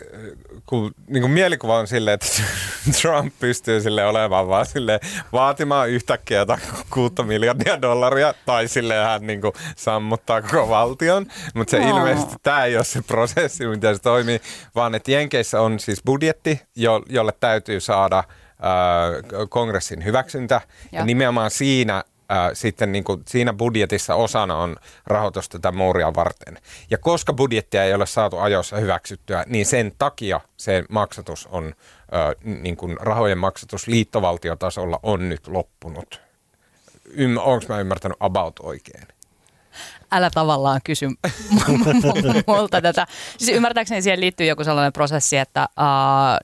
kun 0.65 0.91
niin 1.07 1.21
kuin 1.21 1.31
mielikuva 1.31 1.79
on 1.79 1.87
silleen, 1.87 2.13
että 2.13 2.27
Trump 3.01 3.33
pystyy 3.39 3.81
sille 3.81 4.05
olemaan 4.05 4.47
vaan 4.47 4.65
sille 4.65 4.99
vaatimaan 5.33 5.89
yhtäkkiä 5.89 6.45
kuutta 6.89 7.23
miljardia 7.23 7.81
dollaria, 7.81 8.33
tai 8.45 8.67
sille 8.67 8.95
hän 8.95 9.27
niin 9.27 9.41
kuin 9.41 9.53
sammuttaa 9.75 10.41
koko 10.41 10.69
valtion, 10.69 11.25
mutta 11.53 11.71
se 11.71 11.79
no. 11.79 11.89
ilmeisesti 11.89 12.35
tämä 12.43 12.65
ei 12.65 12.75
ole 12.75 12.83
se 12.83 13.01
prosessi, 13.01 13.67
miten 13.67 13.95
se 13.95 14.01
toimii, 14.01 14.41
vaan 14.75 14.95
että 14.95 15.11
Jenkeissä 15.11 15.61
on 15.61 15.79
siis 15.79 16.01
budjetti, 16.05 16.61
jo, 16.75 17.03
jolle 17.09 17.33
täytyy 17.39 17.79
saada 17.79 18.23
kongressin 19.49 20.05
hyväksyntä, 20.05 20.61
ja, 20.91 20.99
ja 20.99 21.05
nimenomaan 21.05 21.51
siinä 21.51 22.03
ää, 22.29 22.53
sitten 22.53 22.91
niin 22.91 23.03
kuin 23.03 23.23
siinä 23.27 23.53
budjetissa 23.53 24.15
osana 24.15 24.57
on 24.57 24.75
rahoitus 25.07 25.49
tätä 25.49 25.71
muuria 25.71 26.13
varten. 26.15 26.57
Ja 26.89 26.97
koska 26.97 27.33
budjettia 27.33 27.83
ei 27.83 27.93
ole 27.93 28.05
saatu 28.05 28.37
ajoissa 28.37 28.77
hyväksyttyä, 28.77 29.43
niin 29.47 29.65
sen 29.65 29.91
takia 29.97 30.41
se 30.57 30.83
maksatus 30.89 31.47
on, 31.51 31.73
ää, 32.11 32.33
niin 32.43 32.77
kuin 32.77 32.97
rahojen 32.99 33.37
maksatus 33.37 33.87
liittovaltiotasolla 33.87 34.99
on 35.03 35.29
nyt 35.29 35.47
loppunut. 35.47 36.21
Ym, 37.17 37.37
Onko 37.37 37.65
mä 37.69 37.79
ymmärtänyt 37.79 38.17
about 38.19 38.59
oikein? 38.59 39.07
älä 40.11 40.29
tavallaan 40.29 40.81
kysy 40.83 41.07
multa 42.47 42.81
tätä. 42.81 43.07
Siis 43.37 43.51
ymmärtääkseni 43.57 44.01
siihen 44.01 44.19
liittyy 44.19 44.47
joku 44.47 44.63
sellainen 44.63 44.93
prosessi, 44.93 45.37
että 45.37 45.69
uh, 45.79 45.85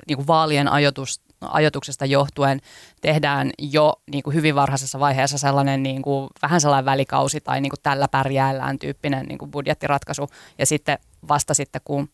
niin 0.08 0.18
kuin 0.18 0.28
vaalien 0.28 0.68
ajoitus, 0.68 1.22
ajoituksesta 1.42 2.06
johtuen 2.06 2.62
tehdään 3.02 3.52
jo 3.60 4.02
niin 4.12 4.24
kuin 4.24 4.34
hyvin 4.34 4.56
varhaisessa 4.56 4.99
vaiheessa 4.99 5.38
sellainen 5.38 5.84
niin 5.84 6.02
kuin, 6.02 6.30
vähän 6.41 6.62
sellainen 6.62 6.86
välikausi 6.86 7.41
tai 7.41 7.62
niin 7.62 7.70
kuin 7.70 7.80
tällä 7.84 8.08
pärjäällään 8.08 8.80
tyyppinen 8.80 9.26
niin 9.26 9.38
kuin 9.38 9.52
budjettiratkaisu. 9.52 10.30
Ja 10.58 10.66
sitten 10.66 10.97
vasta 11.28 11.54
sitten, 11.54 11.82
kun 11.86 12.10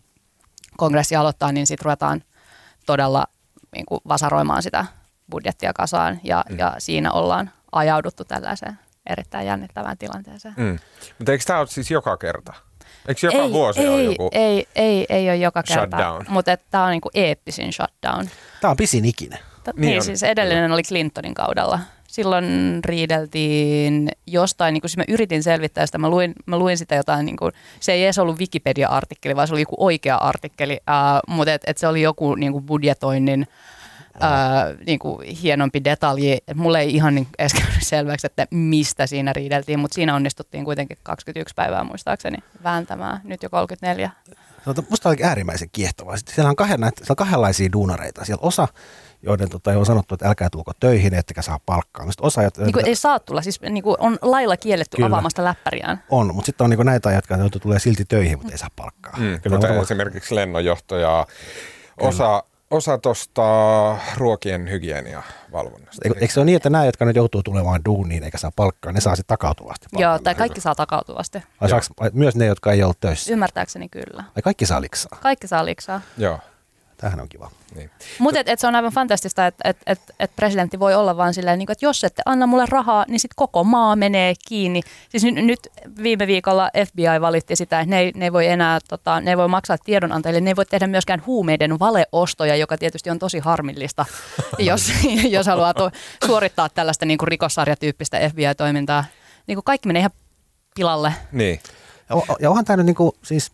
kongressi 0.78 1.16
aloittaa, 1.16 1.52
niin 1.52 1.68
sitten 1.68 1.86
ruvetaan 1.86 2.24
todella 2.86 3.26
niin 3.76 3.86
kuin 3.86 4.02
vasaroimaan 4.08 4.64
sitä 4.64 4.86
budjettia 5.32 5.74
kasaan 5.74 6.20
ja, 6.24 6.46
mm. 6.50 6.60
ja 6.60 6.76
siinä 6.78 7.12
ollaan 7.12 7.52
ajauduttu 7.72 8.26
tällaiseen 8.26 8.80
erittäin 9.06 9.48
jännittävään 9.48 9.98
tilanteeseen. 9.98 10.54
Mm. 10.58 10.80
Mutta 11.18 11.32
eikö 11.32 11.44
tämä 11.48 11.60
ole 11.60 11.68
siis 11.68 11.92
joka 11.92 12.18
kerta? 12.18 12.54
Eikö 13.08 13.28
joka 13.28 13.38
ei, 13.38 13.52
vuosi 13.52 13.80
ei, 13.80 13.88
ole 13.88 14.04
joku 14.04 14.30
ei, 14.32 14.68
ei, 14.76 15.06
ei 15.10 15.30
ole 15.30 15.36
joka 15.36 15.64
kerta, 15.64 16.26
mutta 16.30 16.58
tämä 16.58 16.84
on 16.84 16.92
niinku 16.92 17.10
eeppisin 17.14 17.74
shutdown. 17.74 18.30
Tämä 18.62 18.72
on 18.72 18.78
pisin 18.78 19.06
ikinä. 19.06 19.38
T- 19.74 19.78
niin, 19.78 19.90
niin 19.90 20.04
siis 20.04 20.24
edellinen 20.24 20.72
oli 20.72 20.84
Clintonin 20.84 21.34
kaudella. 21.34 21.80
Silloin 22.08 22.80
riideltiin 22.86 24.10
jostain, 24.28 24.74
niin 24.74 24.82
kuin 24.82 24.90
siis 24.90 24.98
mä 24.98 25.04
yritin 25.08 25.44
selvittää 25.44 25.86
sitä, 25.86 25.98
mä 25.98 26.10
luin, 26.10 26.34
mä 26.46 26.58
luin 26.58 26.78
sitä 26.78 26.96
jotain, 26.96 27.26
niin 27.26 27.38
kuin, 27.38 27.52
se 27.80 27.92
ei 27.92 28.04
edes 28.04 28.20
ollut 28.20 28.40
Wikipedia-artikkeli, 28.40 29.36
vaan 29.36 29.48
se 29.48 29.54
oli 29.54 29.62
joku 29.62 29.76
oikea 29.78 30.16
artikkeli, 30.16 30.80
uh, 30.90 31.36
mutta 31.36 31.54
et, 31.54 31.62
et 31.68 31.78
se 31.78 31.88
oli 31.88 32.02
joku 32.02 32.36
niin 32.36 32.52
kuin 32.52 32.66
budjetoinnin 32.66 33.48
ää, 34.20 34.74
niin 34.86 35.00
kuin 35.00 35.28
hienompi 35.28 35.84
detalji. 35.84 36.38
Mulle 36.56 36.80
ei 36.80 36.96
ihan 36.96 37.16
niin 37.16 37.28
edes 37.40 37.52
selväksi, 37.80 38.28
että 38.28 38.48
mistä 38.52 39.08
siinä 39.08 39.34
riideltiin, 39.34 39.80
mutta 39.80 39.96
siinä 39.96 40.16
onnistuttiin 40.16 40.66
kuitenkin 40.66 40.98
21 41.04 41.56
päivää 41.56 41.84
muistaakseni 41.84 42.38
vääntämään, 42.64 43.22
nyt 43.24 43.44
jo 43.44 43.50
34. 43.50 44.12
No, 44.66 44.74
musta 44.90 45.10
oli 45.10 45.24
äärimmäisen 45.24 45.70
kiehtovaa. 45.72 46.16
siellä 46.18 46.50
on, 46.50 46.56
kahden, 46.56 46.80
siellä 46.80 46.94
on 47.10 47.16
kahdenlaisia 47.16 47.72
duunareita. 47.74 48.26
Siellä 48.26 48.48
osa, 48.48 48.68
joiden 49.22 49.50
tota, 49.50 49.72
on 49.72 49.86
sanottu, 49.86 50.14
että 50.16 50.28
älkää 50.28 50.50
tulko 50.50 50.72
töihin, 50.80 51.14
ettekä 51.14 51.42
saa 51.42 51.60
palkkaa. 51.66 52.12
Sitten 52.12 52.26
osa, 52.26 52.44
jotka, 52.44 52.64
niin 52.64 52.74
kuin 52.74 52.88
ei 52.88 52.96
saa 52.96 53.20
tulla, 53.20 53.42
siis 53.42 53.62
niin 53.62 53.84
kuin 53.84 53.96
on 54.00 54.18
lailla 54.22 54.58
kielletty 54.58 54.98
kyllä, 54.98 55.08
avaamasta 55.08 55.44
läppäriään. 55.44 56.04
On, 56.10 56.36
mutta 56.36 56.46
sitten 56.46 56.66
on 56.66 56.70
niin 56.70 56.86
näitä, 56.86 57.12
jotka 57.12 57.38
tulee 57.62 57.80
silti 57.80 58.06
töihin, 58.06 58.38
mutta 58.38 58.52
ei 58.52 58.58
saa 58.58 58.70
palkkaa. 58.76 59.14
Mm, 59.18 59.42
kyllä 59.42 59.62
varmaan... 59.62 59.84
esimerkiksi 59.84 60.36
lennonjohto 60.36 60.98
ja 60.98 61.28
osa 62.00 62.44
osa 62.72 62.98
tuosta 62.98 63.44
ruokien 64.18 64.70
hygieniavalvonnasta. 64.70 66.02
Eikö, 66.04 66.20
eikö 66.20 66.34
se 66.34 66.40
ole 66.40 66.46
niin, 66.46 66.56
että 66.56 66.70
nämä, 66.70 66.86
jotka 66.86 67.06
nyt 67.06 67.16
joutuu 67.16 67.44
tulemaan 67.44 67.82
duuniin 67.86 68.24
eikä 68.24 68.38
saa 68.38 68.52
palkkaa, 68.56 68.92
ne 68.92 69.02
saa 69.02 69.16
sitten 69.16 69.34
takautuvasti 69.34 69.86
palkkaa? 69.92 70.12
Joo, 70.12 70.20
tai 70.20 70.36
kaikki 70.36 70.62
saa 70.62 70.76
takautuvasti. 70.76 71.44
Vai 71.62 71.70
saaks, 71.70 71.90
myös 72.14 72.36
ne, 72.36 72.46
jotka 72.46 72.72
ei 72.72 72.84
ole 72.84 72.94
töissä? 73.00 73.34
Ymmärtääkseni 73.34 73.90
kyllä. 73.90 74.24
Vai 74.36 74.42
kaikki 74.44 74.66
saa 74.66 74.82
liksaa? 74.82 75.20
Kaikki 75.22 75.48
saa 75.48 75.66
liksaa. 75.66 76.02
Joo. 76.18 76.40
Tämähän 76.98 77.20
on 77.20 77.30
kiva. 77.30 77.52
Niin. 77.76 77.90
Mutta 78.20 78.40
et, 78.40 78.50
et 78.50 78.60
se 78.60 78.68
on 78.68 78.76
aivan 78.76 78.92
fantastista, 78.92 79.48
että 79.48 79.70
et, 79.70 79.78
et, 79.86 80.00
et 80.20 80.36
presidentti 80.36 80.80
voi 80.80 80.96
olla 80.96 81.18
vaan 81.18 81.34
silleen, 81.34 81.60
niin 81.60 81.72
että 81.72 81.86
jos 81.86 82.04
ette 82.04 82.22
anna 82.26 82.48
mulle 82.48 82.66
rahaa, 82.70 83.06
niin 83.08 83.20
sitten 83.20 83.36
koko 83.36 83.64
maa 83.64 83.96
menee 83.96 84.34
kiinni. 84.48 84.82
Siis 85.10 85.24
nyt, 85.24 85.46
nyt 85.46 85.60
viime 86.04 86.28
viikolla 86.28 86.70
FBI 86.88 87.22
valitti 87.22 87.56
sitä, 87.56 87.80
että 87.80 87.90
ne 87.90 88.00
ei, 88.00 88.12
ne 88.16 88.26
ei 88.26 88.34
voi 88.34 88.48
enää 88.48 88.80
tota, 88.90 89.22
ne 89.22 89.32
ei 89.32 89.38
voi 89.38 89.48
maksaa 89.48 89.78
tiedonantajille, 89.78 90.42
ne 90.42 90.50
ei 90.50 90.56
voi 90.56 90.66
tehdä 90.66 90.88
myöskään 90.88 91.24
huumeiden 91.26 91.80
valeostoja, 91.80 92.56
joka 92.56 92.78
tietysti 92.78 93.10
on 93.10 93.20
tosi 93.20 93.40
harmillista, 93.40 94.06
jos, 94.60 94.92
jos 95.30 95.48
haluaa 95.48 95.74
to, 95.74 95.92
suorittaa 96.26 96.70
tällaista 96.70 97.06
niin 97.06 97.18
kuin 97.18 97.28
rikossarjatyyppistä 97.28 98.30
FBI-toimintaa. 98.30 99.06
Niin 99.48 99.56
kuin 99.56 99.64
kaikki 99.64 99.88
menee 99.88 100.00
ihan 100.00 100.12
pilalle. 100.76 101.14
Niin. 101.32 101.60
Ja, 102.10 102.36
ja 102.40 102.50
onhan 102.50 102.66
tämä 102.66 102.78
nyt 102.78 102.86
niin 102.86 102.96
kuin, 102.96 103.12
siis, 103.24 103.52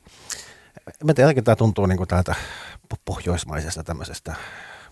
mä 1.03 1.13
tiedän, 1.13 1.43
tämä 1.43 1.55
tuntuu 1.55 1.85
niin 1.85 1.97
kuin 1.97 2.07
täältä 2.07 2.35
pohjoismaisesta 3.05 3.83
tämmöisestä 3.83 4.35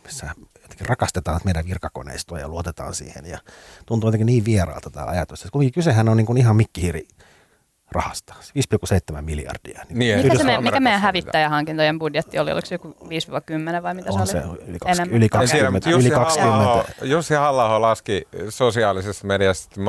missä 0.03 0.35
rakastetaan 0.81 1.39
meidän 1.45 1.65
virkakoneistoa 1.65 2.39
ja 2.39 2.47
luotetaan 2.47 2.95
siihen. 2.95 3.25
Ja 3.25 3.39
tuntuu 3.85 4.07
jotenkin 4.07 4.25
niin 4.25 4.45
vieraalta 4.45 4.89
tämä 4.89 5.05
ajatus. 5.05 5.47
Kuitenkin 5.51 5.73
kysehän 5.73 6.09
on 6.09 6.17
niin 6.17 6.25
kuin 6.25 6.37
ihan 6.37 6.55
mikkihiri 6.55 7.07
rahasta, 7.91 8.33
5,7 9.13 9.21
miljardia. 9.21 9.85
Niin, 9.89 9.99
niin 9.99 10.23
mikä, 10.23 10.37
se 10.37 10.43
me, 10.43 10.61
mikä 10.61 10.79
meidän 10.79 11.01
hävittäjähankintojen 11.01 11.99
budjetti 11.99 12.39
oli? 12.39 12.51
Oliko 12.51 12.65
se 12.65 12.75
joku 12.75 12.95
5-10 13.79 13.83
vai 13.83 13.93
mitä 13.93 14.09
on 14.11 14.27
se 14.27 14.37
oli? 14.37 14.57
Se, 14.57 14.63
yli, 14.67 14.79
20, 14.79 15.15
yli 15.17 15.29
20. 15.29 15.89
Jussi, 15.89 16.07
yli 16.07 16.15
20. 16.15 17.05
Jussi 17.05 17.33
halla 17.33 17.81
laski 17.81 18.27
sosiaalisessa 18.49 19.27
mediassa, 19.27 19.69
että 19.69 19.81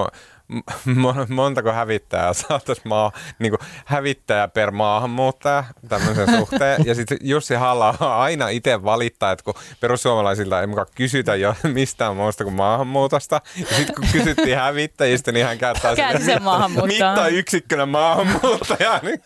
montako 1.29 1.73
hävittäjää 1.73 2.33
saataisiin 2.49 2.89
maa, 2.89 3.13
niin 3.39 3.53
hävittäjä 3.85 4.49
per 4.49 4.71
maahanmuuttaja 4.71 5.65
tämmöisen 5.89 6.31
suhteen. 6.39 6.87
Ja 6.87 6.95
sitten 6.95 7.19
Jussi 7.21 7.55
halla 7.55 7.95
aina 8.01 8.49
itse 8.49 8.85
valittaa, 8.85 9.33
että 9.33 9.45
kun 9.45 9.55
perussuomalaisilta 9.81 10.61
ei 10.61 10.67
mukaan 10.67 10.87
kysytä 10.95 11.35
jo 11.35 11.55
mistään 11.75 12.17
muusta 12.17 12.45
kuin 12.45 12.57
maahanmuutosta. 12.57 13.41
Ja 13.57 13.77
sitten 13.77 13.95
kun 13.95 14.05
kysyttiin 14.13 14.57
hävittäjistä, 14.57 15.33
niin 15.33 15.47
hän 15.47 15.59
käyttää 15.59 15.95
sen 15.97 16.43
mittayksikkönä 16.87 17.87
maahanmuuttaja. 17.87 19.01
Niin. 19.03 19.21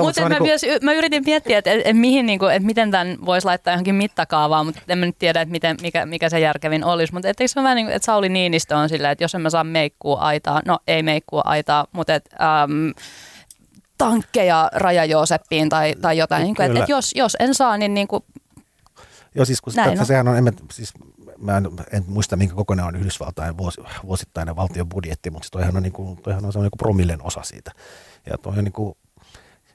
mutta 0.00 0.20
mä, 0.22 0.28
niin 0.28 0.38
kuin... 0.38 0.50
mä 0.82 0.92
yritin 0.92 1.22
miettiä, 1.26 1.58
että, 1.58 1.72
että, 1.72 1.92
mihin, 1.92 2.26
niin 2.26 2.38
kuin, 2.38 2.54
että 2.54 2.66
miten 2.66 2.90
tämän 2.90 3.18
voisi 3.26 3.44
laittaa 3.44 3.72
johonkin 3.72 3.94
mittakaavaan, 3.94 4.66
mutta 4.66 4.80
en 4.88 4.98
mä 4.98 5.06
nyt 5.06 5.18
tiedä, 5.18 5.40
että 5.40 5.52
miten, 5.52 5.76
mikä, 5.82 6.06
mikä 6.06 6.28
se 6.28 6.40
järkevin 6.40 6.84
olisi. 6.84 7.12
Mutta 7.12 7.28
eikö 7.28 7.48
se 7.48 7.60
ole 7.60 7.64
vähän 7.64 7.76
niin 7.76 7.86
kuin, 7.86 7.96
että 7.96 8.06
Sauli 8.06 8.28
Niinistö 8.28 8.76
on 8.76 8.88
sillä, 8.88 9.10
että 9.10 9.24
jos 9.24 9.34
emme 9.34 9.50
saa 9.50 9.64
meik 9.64 9.94
meikkuu 9.96 10.16
aitaa, 10.20 10.62
no 10.64 10.78
ei 10.86 11.02
meikkuu 11.02 11.42
aitaa, 11.44 11.86
mutta 11.92 12.14
et, 12.14 12.28
äm, 12.34 12.92
tankkeja 13.98 14.70
Raja 14.72 15.04
Jooseppiin 15.04 15.68
tai, 15.68 15.94
tai 16.00 16.18
jotain. 16.18 16.42
Niin 16.42 16.56
kuin, 16.56 16.66
että, 16.66 16.78
että 16.78 16.92
jos, 16.92 17.12
jos 17.14 17.36
en 17.40 17.54
saa, 17.54 17.76
niin, 17.76 17.94
niin 17.94 18.08
kuin, 18.08 18.24
Joo, 19.34 19.44
siis 19.44 19.60
kun 19.60 19.72
näin, 19.76 19.90
sitä, 19.90 20.00
no. 20.00 20.04
sehän 20.04 20.28
on, 20.28 20.36
en, 20.36 20.52
siis, 20.72 20.92
mä 21.38 21.56
en, 21.56 21.70
en, 21.92 22.04
muista 22.06 22.36
minkä 22.36 22.54
kokoinen 22.54 22.84
on 22.84 22.96
Yhdysvaltain 22.96 23.56
vuos, 23.56 23.80
vuosittainen 24.06 24.56
valtion 24.56 24.88
budjetti, 24.88 25.30
mutta 25.30 25.48
toihan 25.50 25.76
on, 25.76 25.82
niin 25.82 25.92
kuin, 25.92 26.16
toihan 26.16 26.44
on 26.44 26.52
semmoinen 26.52 26.70
niin 26.72 26.78
promillen 26.78 27.22
osa 27.22 27.42
siitä. 27.42 27.72
Ja 28.26 28.38
toi 28.38 28.58
on 28.58 28.64
niin 28.64 28.72
kuin, 28.72 28.96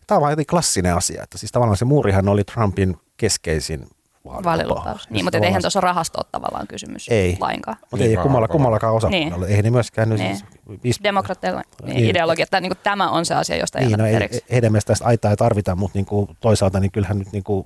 tämä 0.07 0.17
on 0.17 0.21
vaan 0.21 0.45
klassinen 0.49 0.95
asia, 0.95 1.23
että 1.23 1.37
siis 1.37 1.51
tavallaan 1.51 1.77
se 1.77 1.85
muurihan 1.85 2.29
oli 2.29 2.43
Trumpin 2.43 2.97
keskeisin 3.17 3.87
vaalilupaus. 4.25 5.09
Niin, 5.09 5.25
mutta 5.25 5.37
eihän 5.37 5.61
tuossa 5.61 5.81
rahasto 5.81 6.19
ole 6.19 6.25
tavallaan 6.31 6.67
kysymys 6.67 7.07
ei. 7.09 7.37
lainkaan. 7.39 7.77
Mutta 7.91 8.05
ei 8.05 8.17
kummalla, 8.17 8.47
kummallakaan 8.47 8.93
osapuolella. 8.93 9.45
Niin. 9.45 9.55
Ei 9.55 9.61
ne 9.61 9.69
myöskään 9.69 10.09
nyt 10.09 10.19
niin. 10.19 10.37
siis... 10.37 10.49
Viis... 10.83 10.99
Demokraatteilla 11.03 11.61
niin, 11.83 11.95
niin. 11.95 12.09
ideologia, 12.09 12.43
että 12.43 12.61
niin 12.61 12.69
kuin 12.69 12.79
tämä 12.83 13.09
on 13.09 13.25
se 13.25 13.35
asia, 13.35 13.55
josta 13.55 13.79
ei 13.79 13.85
niin, 13.85 13.99
no, 13.99 14.05
ei, 14.05 14.29
heidän 14.51 14.71
mielestä 14.71 14.91
tästä 14.91 15.05
aitaa 15.05 15.31
ei 15.31 15.37
tarvita, 15.37 15.75
mutta 15.75 15.97
niin 15.97 16.05
kuin, 16.05 16.27
toisaalta 16.39 16.79
niin 16.79 16.91
kyllähän 16.91 17.19
nyt 17.19 17.31
niin 17.31 17.43
kuin, 17.43 17.65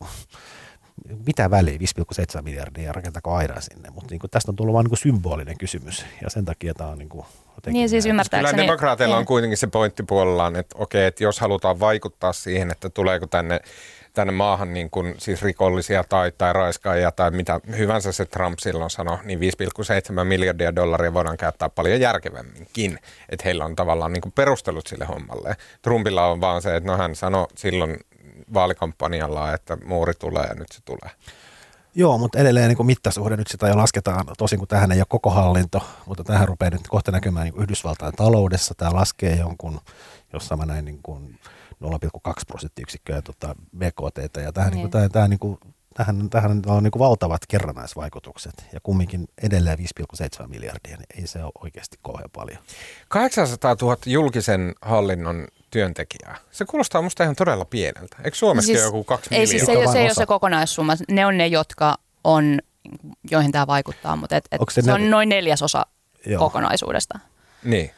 mitä 1.28 1.52
väliä 1.52 1.78
5,7 1.78 2.42
miljardia 2.42 2.84
ja 2.84 2.94
rakentako 2.94 3.34
aidaa 3.34 3.62
sinne, 3.62 3.90
mutta 3.90 4.12
niin 4.12 4.20
kuin, 4.20 4.32
tästä 4.32 4.52
on 4.52 4.56
tullut 4.56 4.74
vain 4.74 4.86
niin 4.86 4.98
symbolinen 4.98 5.58
kysymys 5.58 6.06
ja 6.22 6.30
sen 6.30 6.46
takia 6.46 6.74
tämä 6.74 6.90
on 6.90 6.98
niin 6.98 7.10
kuin, 7.10 7.26
niin 7.66 7.90
siis 7.90 8.06
ymmärtääkseni. 8.06 8.54
Kyllä 8.54 8.64
demokraateilla 8.64 9.18
on 9.18 9.26
kuitenkin 9.26 9.58
se 9.58 9.68
pointti 9.68 10.04
puolellaan, 10.04 10.56
että 10.56 10.76
okei, 10.80 11.06
että 11.06 11.24
jos 11.24 11.40
halutaan 11.40 11.80
vaikuttaa 11.80 12.34
siihen, 12.34 12.72
että 12.72 12.90
tuleeko 12.90 13.28
tänne 13.28 13.60
tänne 14.16 14.34
maahan 14.34 14.74
niin 14.74 14.90
kuin, 14.90 15.16
siis 15.18 15.42
rikollisia 15.42 16.04
tai, 16.04 16.32
tai 16.38 16.54
raiskaajia 16.54 17.12
tai 17.12 17.32
mitä 17.32 17.60
hyvänsä 17.78 18.12
se 18.12 18.26
Trump 18.26 18.60
silloin 18.60 18.90
sanoi, 18.90 19.18
niin 19.24 19.40
5,7 19.40 20.24
miljardia 20.24 20.76
dollaria 20.76 21.14
voidaan 21.14 21.38
käyttää 21.38 21.70
paljon 21.70 22.00
järkevämminkin. 22.00 23.00
Että 23.30 23.44
heillä 23.46 23.66
on 23.66 23.76
tavallaan 23.76 24.14
niin 24.14 24.22
kuin 24.22 24.32
perustelut 24.32 24.88
sille 24.88 25.06
hommalle. 25.06 25.56
Trumpilla 25.82 26.26
on 26.26 26.42
vaan 26.42 26.62
se, 26.62 26.76
että 26.76 26.92
no 26.92 26.98
hän 26.98 27.16
sanoi 27.16 27.48
silloin 27.56 27.98
vaalikampanjalla, 28.54 29.54
että 29.54 29.78
muuri 29.86 30.14
tulee 30.14 30.44
ja 30.44 30.54
nyt 30.54 30.72
se 30.72 30.82
tulee. 30.86 31.12
Joo, 31.98 32.18
mutta 32.18 32.40
edelleen 32.40 32.68
niin 32.68 32.78
kuin 32.78 32.88
mittasuhde 32.88 33.38
nyt 33.38 33.48
sitä 33.48 33.68
jo 33.68 33.78
lasketaan, 33.78 34.26
tosin 34.38 34.60
kun 34.60 34.68
tähän 34.68 34.92
ei 34.92 35.00
ole 35.00 35.06
koko 35.10 35.30
hallinto, 35.30 35.82
mutta 36.06 36.24
tähän 36.24 36.48
rupeaa 36.48 36.72
nyt 36.72 36.88
kohta 36.88 37.12
näkymään 37.12 37.46
niin 37.46 37.62
Yhdysvaltain 37.62 38.14
taloudessa. 38.14 38.74
Tämä 38.78 38.94
laskee 38.94 39.36
jonkun, 39.36 39.80
jossa 40.34 40.58
mä 40.58 40.66
näin 40.66 40.86
niin 40.86 41.00
kuin 41.04 41.40
0,2 41.84 42.32
prosenttiyksikköä 42.48 43.22
tota 43.22 43.56
BKT. 43.78 44.38
Ja 44.44 44.52
tähän, 44.52 44.72
niin. 44.72 44.82
Niin 44.82 44.92
kuin, 44.92 45.12
tähän, 45.12 45.30
niin 45.30 45.40
kuin, 45.40 45.60
tähän, 45.94 46.30
tähän 46.30 46.62
on 46.68 46.84
niin 46.84 46.92
kuin 46.92 47.00
valtavat 47.00 47.42
kerrannaisvaikutukset. 47.48 48.66
Ja 48.74 48.80
kumminkin 48.84 49.28
edelleen 49.44 49.80
5,7 49.80 50.48
miljardia, 50.48 50.98
niin 50.98 51.22
ei 51.22 51.28
se 51.28 51.44
ole 51.44 51.52
oikeasti 51.64 51.98
kauhean 52.02 52.30
paljon. 52.34 52.58
800 53.08 53.76
000 53.82 53.98
julkisen 54.06 54.76
hallinnon 54.82 55.48
työntekijää. 55.72 56.38
Se 56.52 56.66
kuulostaa 56.66 57.02
musta 57.02 57.24
ihan 57.24 57.36
todella 57.36 57.66
pieneltä. 57.66 58.18
Eikö 58.24 58.38
Suomessa 58.38 58.68
siis, 58.68 58.82
joku 58.82 59.04
kaksi 59.04 59.36
ei, 59.36 59.40
miljoonaa? 59.40 59.66
Siis 59.66 59.86
se, 59.86 59.92
se 59.92 60.00
ei 60.00 60.06
ole 60.06 60.14
se 60.14 60.26
kokonaissumma. 60.26 60.94
Ne 61.12 61.26
on 61.26 61.38
ne, 61.38 61.48
jotka 61.48 61.98
on, 62.24 62.60
joihin 63.32 63.52
tämä 63.52 63.68
vaikuttaa, 63.68 64.16
mutta 64.16 64.36
et, 64.36 64.46
et 64.52 64.62
se, 64.72 64.82
se 64.82 64.88
ne... 64.88 64.94
on 64.94 65.10
noin 65.10 65.30
neljäsosa 65.30 65.86
Joo. 66.26 66.40
kokonaisuudesta. 66.40 67.20
Niin. 67.64 67.92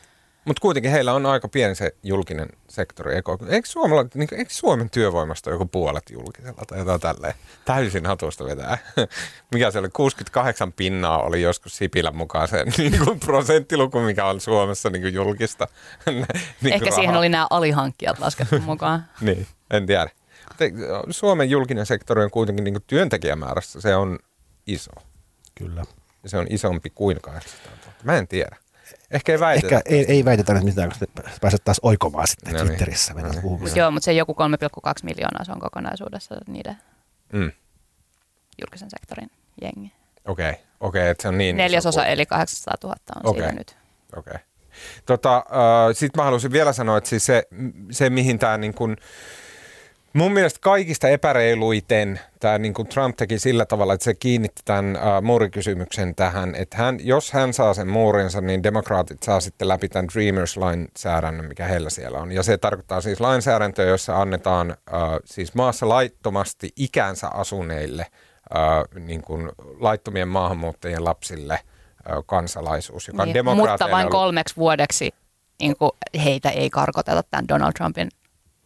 Mutta 0.47 0.61
kuitenkin 0.61 0.91
heillä 0.91 1.13
on 1.13 1.25
aika 1.25 1.47
pieni 1.47 1.75
se 1.75 1.95
julkinen 2.03 2.49
sektori. 2.69 3.15
Eikö, 3.15 3.37
eikö, 3.47 3.67
Suomella, 3.67 4.05
niin, 4.13 4.29
eikö 4.31 4.53
Suomen 4.53 4.89
työvoimasta 4.89 5.49
joku 5.49 5.65
puolet 5.65 6.09
julkisella 6.09 6.63
tai 6.67 6.79
jotain 6.79 7.01
tälleen? 7.01 7.33
Täysin 7.65 8.05
hatusta 8.05 8.45
vetää. 8.45 8.77
Mikä 9.53 9.71
se 9.71 9.79
oli? 9.79 9.89
68 9.93 10.73
pinnaa 10.73 11.21
oli 11.21 11.41
joskus 11.41 11.77
Sipilän 11.77 12.15
mukaan 12.15 12.47
se 12.47 12.63
niin 12.77 12.99
kuin 13.05 13.19
prosenttiluku, 13.19 13.99
mikä 13.99 14.25
on 14.25 14.41
Suomessa 14.41 14.89
niin 14.89 15.01
kuin 15.01 15.13
julkista. 15.13 15.67
niin 16.05 16.25
kuin 16.61 16.73
Ehkä 16.73 16.85
rahaa. 16.85 16.95
siihen 16.95 17.15
oli 17.15 17.29
nämä 17.29 17.47
alihankkijat 17.49 18.19
laskettu 18.19 18.59
mukaan. 18.59 19.05
niin, 19.21 19.47
en 19.71 19.85
tiedä. 19.85 20.09
Suomen 21.09 21.49
julkinen 21.49 21.85
sektori 21.85 22.23
on 22.23 22.31
kuitenkin 22.31 22.63
niin 22.63 22.73
kuin 22.73 22.83
työntekijämäärässä, 22.87 23.81
se 23.81 23.95
on 23.95 24.19
iso. 24.67 24.91
Kyllä. 25.55 25.83
Ja 26.23 26.29
se 26.29 26.37
on 26.37 26.47
isompi 26.49 26.89
kuin 26.89 27.21
800 27.21 27.71
000. 27.85 27.93
Mä 28.03 28.17
en 28.17 28.27
tiedä. 28.27 28.57
Ehkä 29.11 29.31
ei 29.31 29.39
väitetä. 29.39 29.75
Ehkä 29.75 29.89
ei, 29.89 30.05
ei 30.07 30.25
väitetä 30.25 30.53
nyt 30.53 30.63
mitään, 30.63 30.89
koska 30.89 31.05
pääset 31.41 31.63
taas 31.63 31.79
oikomaan 31.81 32.27
sitten 32.27 32.53
no 32.53 32.59
niin. 32.59 32.67
Twitterissä. 32.67 33.13
No 33.13 33.29
niin. 33.29 33.75
Joo, 33.75 33.91
mutta 33.91 34.05
se 34.05 34.13
joku 34.13 34.33
3,2 34.33 34.93
miljoonaa 35.03 35.43
se 35.43 35.51
on 35.51 35.59
kokonaisuudessa 35.59 36.35
niiden 36.47 36.77
mm. 37.33 37.51
julkisen 38.61 38.89
sektorin 38.89 39.31
jengi. 39.61 39.91
Okei, 40.25 40.49
okay. 40.49 40.63
okei, 40.79 41.01
okay, 41.01 41.09
että 41.09 41.21
se 41.21 41.27
on 41.27 41.37
niin 41.37 41.57
Neljäsosa 41.57 42.05
eli 42.05 42.25
800 42.25 42.73
000 42.83 42.95
on 43.15 43.29
okay. 43.29 43.41
siinä 43.41 43.57
nyt. 43.57 43.77
Okei. 44.15 44.31
Okay. 44.31 44.47
Tota, 45.05 45.37
äh, 45.37 45.43
Sitten 45.93 46.19
mä 46.19 46.23
haluaisin 46.23 46.51
vielä 46.51 46.73
sanoa, 46.73 46.97
että 46.97 47.09
siis 47.09 47.25
se, 47.25 47.43
se 47.91 48.09
mihin 48.09 48.39
tämä 48.39 48.57
niin 48.57 48.73
kun, 48.73 48.97
Mun 50.17 50.31
mielestä 50.31 50.59
kaikista 50.61 51.07
epäreiluiten 51.07 52.19
tämä 52.39 52.57
niin 52.57 52.73
kuin 52.73 52.87
Trump 52.87 53.17
teki 53.17 53.39
sillä 53.39 53.65
tavalla, 53.65 53.93
että 53.93 54.03
se 54.03 54.13
kiinnitti 54.13 54.61
tämän 54.65 54.95
uh, 54.95 55.23
muurikysymyksen 55.23 56.15
tähän, 56.15 56.55
että 56.55 56.77
hän, 56.77 56.97
jos 57.01 57.31
hän 57.31 57.53
saa 57.53 57.73
sen 57.73 57.87
muurinsa, 57.87 58.41
niin 58.41 58.63
demokraatit 58.63 59.23
saa 59.23 59.39
sitten 59.39 59.67
läpi 59.67 59.89
tämän 59.89 60.07
Dreamers-lainsäädännön, 60.13 61.45
mikä 61.45 61.65
heillä 61.65 61.89
siellä 61.89 62.17
on. 62.17 62.31
Ja 62.31 62.43
se 62.43 62.57
tarkoittaa 62.57 63.01
siis 63.01 63.19
lainsäädäntöä, 63.19 63.85
jossa 63.85 64.21
annetaan 64.21 64.69
uh, 64.69 65.19
siis 65.25 65.55
maassa 65.55 65.89
laittomasti 65.89 66.69
ikänsä 66.75 67.27
asuneille 67.27 68.05
uh, 68.55 69.01
niin 69.03 69.21
kuin 69.21 69.49
laittomien 69.79 70.27
maahanmuuttajien 70.27 71.03
lapsille 71.03 71.59
uh, 72.17 72.23
kansalaisuus, 72.25 73.07
joka 73.07 73.25
niin, 73.25 73.45
Mutta 73.45 73.91
vain 73.91 74.09
kolmeksi 74.09 74.55
vuodeksi 74.55 75.13
niin 75.59 75.77
kuin 75.77 75.91
heitä 76.23 76.49
ei 76.49 76.69
karkoteta 76.69 77.23
tämän 77.23 77.47
Donald 77.47 77.73
Trumpin 77.73 78.09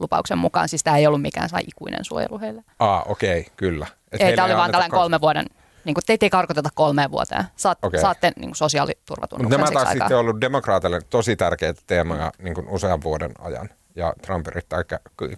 lupauksen 0.01 0.37
mukaan. 0.37 0.69
Siis 0.69 0.83
tämä 0.83 0.97
ei 0.97 1.07
ollut 1.07 1.21
mikään 1.21 1.49
saa 1.49 1.59
ikuinen 1.67 2.05
suojelu 2.05 2.39
heille. 2.39 2.63
Ah, 2.79 3.03
okei, 3.05 3.39
okay, 3.39 3.53
kyllä. 3.57 3.87
Et 4.11 4.21
ei, 4.21 4.35
tämä 4.35 4.45
oli 4.45 4.55
vaan 4.55 4.71
tällainen 4.71 4.99
kolme 4.99 5.21
vuoden, 5.21 5.45
niin 5.85 5.93
kuin, 5.93 6.03
teitä 6.05 6.25
ei 6.25 6.29
karkoteta 6.29 6.69
kolmeen 6.75 7.11
vuoteen. 7.11 7.43
Saat, 7.55 7.77
okay. 7.81 8.01
Saatte 8.01 8.31
niin 8.35 8.49
kuin 8.49 8.55
sosiaaliturvatunnuksen 8.55 9.59
Nämä 9.59 9.71
taas 9.71 9.89
sitten 9.89 10.17
ollut 10.17 10.41
demokraateille 10.41 11.01
tosi 11.09 11.35
tärkeitä 11.35 11.81
teemoja 11.87 12.31
niin 12.39 12.53
kuin 12.53 12.67
usean 12.69 13.03
vuoden 13.03 13.31
ajan. 13.39 13.69
Ja 13.95 14.13
Trump 14.21 14.47
yrittää 14.47 14.83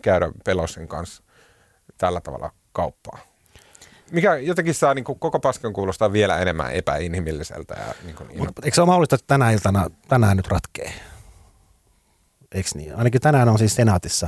käydä 0.02 0.32
Pelosin 0.46 0.88
kanssa 0.88 1.24
tällä 1.98 2.22
tavalla 2.22 2.52
kauppaa. 2.72 3.20
Mikä 4.12 4.36
jotenkin 4.36 4.74
saa 4.74 4.94
niin 4.94 5.06
kuin 5.06 5.20
koko 5.20 5.40
paskan 5.40 5.74
kuulostaa 5.74 6.14
vielä 6.14 6.38
enemmän 6.38 6.72
epäinhimilliseltä. 6.72 7.76
Ja, 7.88 7.94
niin 8.04 8.16
kuin 8.16 8.38
Mut, 8.38 8.50
eikö 8.64 8.76
se 8.76 8.82
ole 8.82 8.86
mahdollista, 8.86 9.16
että 9.16 9.28
tänä 9.28 9.52
iltana, 9.52 9.88
tänään 10.08 10.38
nyt 10.38 10.48
ratkee? 10.48 10.94
Eikö 12.54 12.70
niin? 12.76 12.96
Ainakin 12.96 13.22
tänään 13.22 13.50
on 13.50 13.58
siis 13.58 13.76
senaatissa 13.76 14.28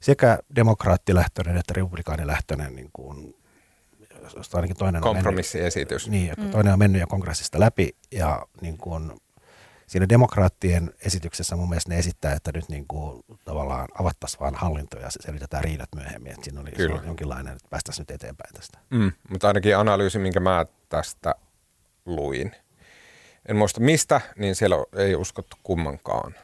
sekä 0.00 0.38
demokraattilähtöinen 0.56 1.56
että 1.56 1.74
republikaanilähtöinen 1.76 2.74
niin 2.74 2.90
kuin, 2.92 3.36
ainakin 4.54 4.76
toinen 4.76 5.02
Kompromissiesitys. 5.02 6.06
On 6.06 6.12
mennyt, 6.12 6.36
niin, 6.36 6.46
mm. 6.46 6.52
toinen 6.52 6.72
on 6.72 6.78
mennyt 6.78 7.00
jo 7.00 7.06
kongressista 7.06 7.60
läpi 7.60 7.96
ja 8.12 8.46
niin 8.60 8.78
kuin, 8.78 9.12
siinä 9.86 10.08
demokraattien 10.08 10.92
esityksessä 11.06 11.56
mun 11.56 11.68
mielestä 11.68 11.90
ne 11.90 11.98
esittää, 11.98 12.32
että 12.32 12.50
nyt 12.54 12.68
niin 12.68 12.86
kuin, 12.88 13.22
tavallaan 13.44 13.88
avattaisiin 14.00 14.40
vaan 14.40 14.54
hallinto 14.54 14.98
ja 14.98 15.06
selvitetään 15.10 15.64
riidat 15.64 15.88
myöhemmin. 15.94 16.32
Että 16.32 16.44
siinä 16.44 16.60
oli, 16.60 16.70
Kyllä. 16.70 17.00
jonkinlainen, 17.06 17.52
että 17.52 17.68
päästäisiin 17.70 18.02
nyt 18.02 18.10
eteenpäin 18.10 18.54
tästä. 18.54 18.78
Mm, 18.90 19.12
mutta 19.28 19.48
ainakin 19.48 19.76
analyysi, 19.76 20.18
minkä 20.18 20.40
mä 20.40 20.66
tästä 20.88 21.34
luin, 22.06 22.56
en 23.48 23.56
muista 23.56 23.80
mistä, 23.80 24.20
niin 24.36 24.54
siellä 24.54 24.76
ei 24.96 25.14
uskottu 25.14 25.56
kummankaan 25.62 26.34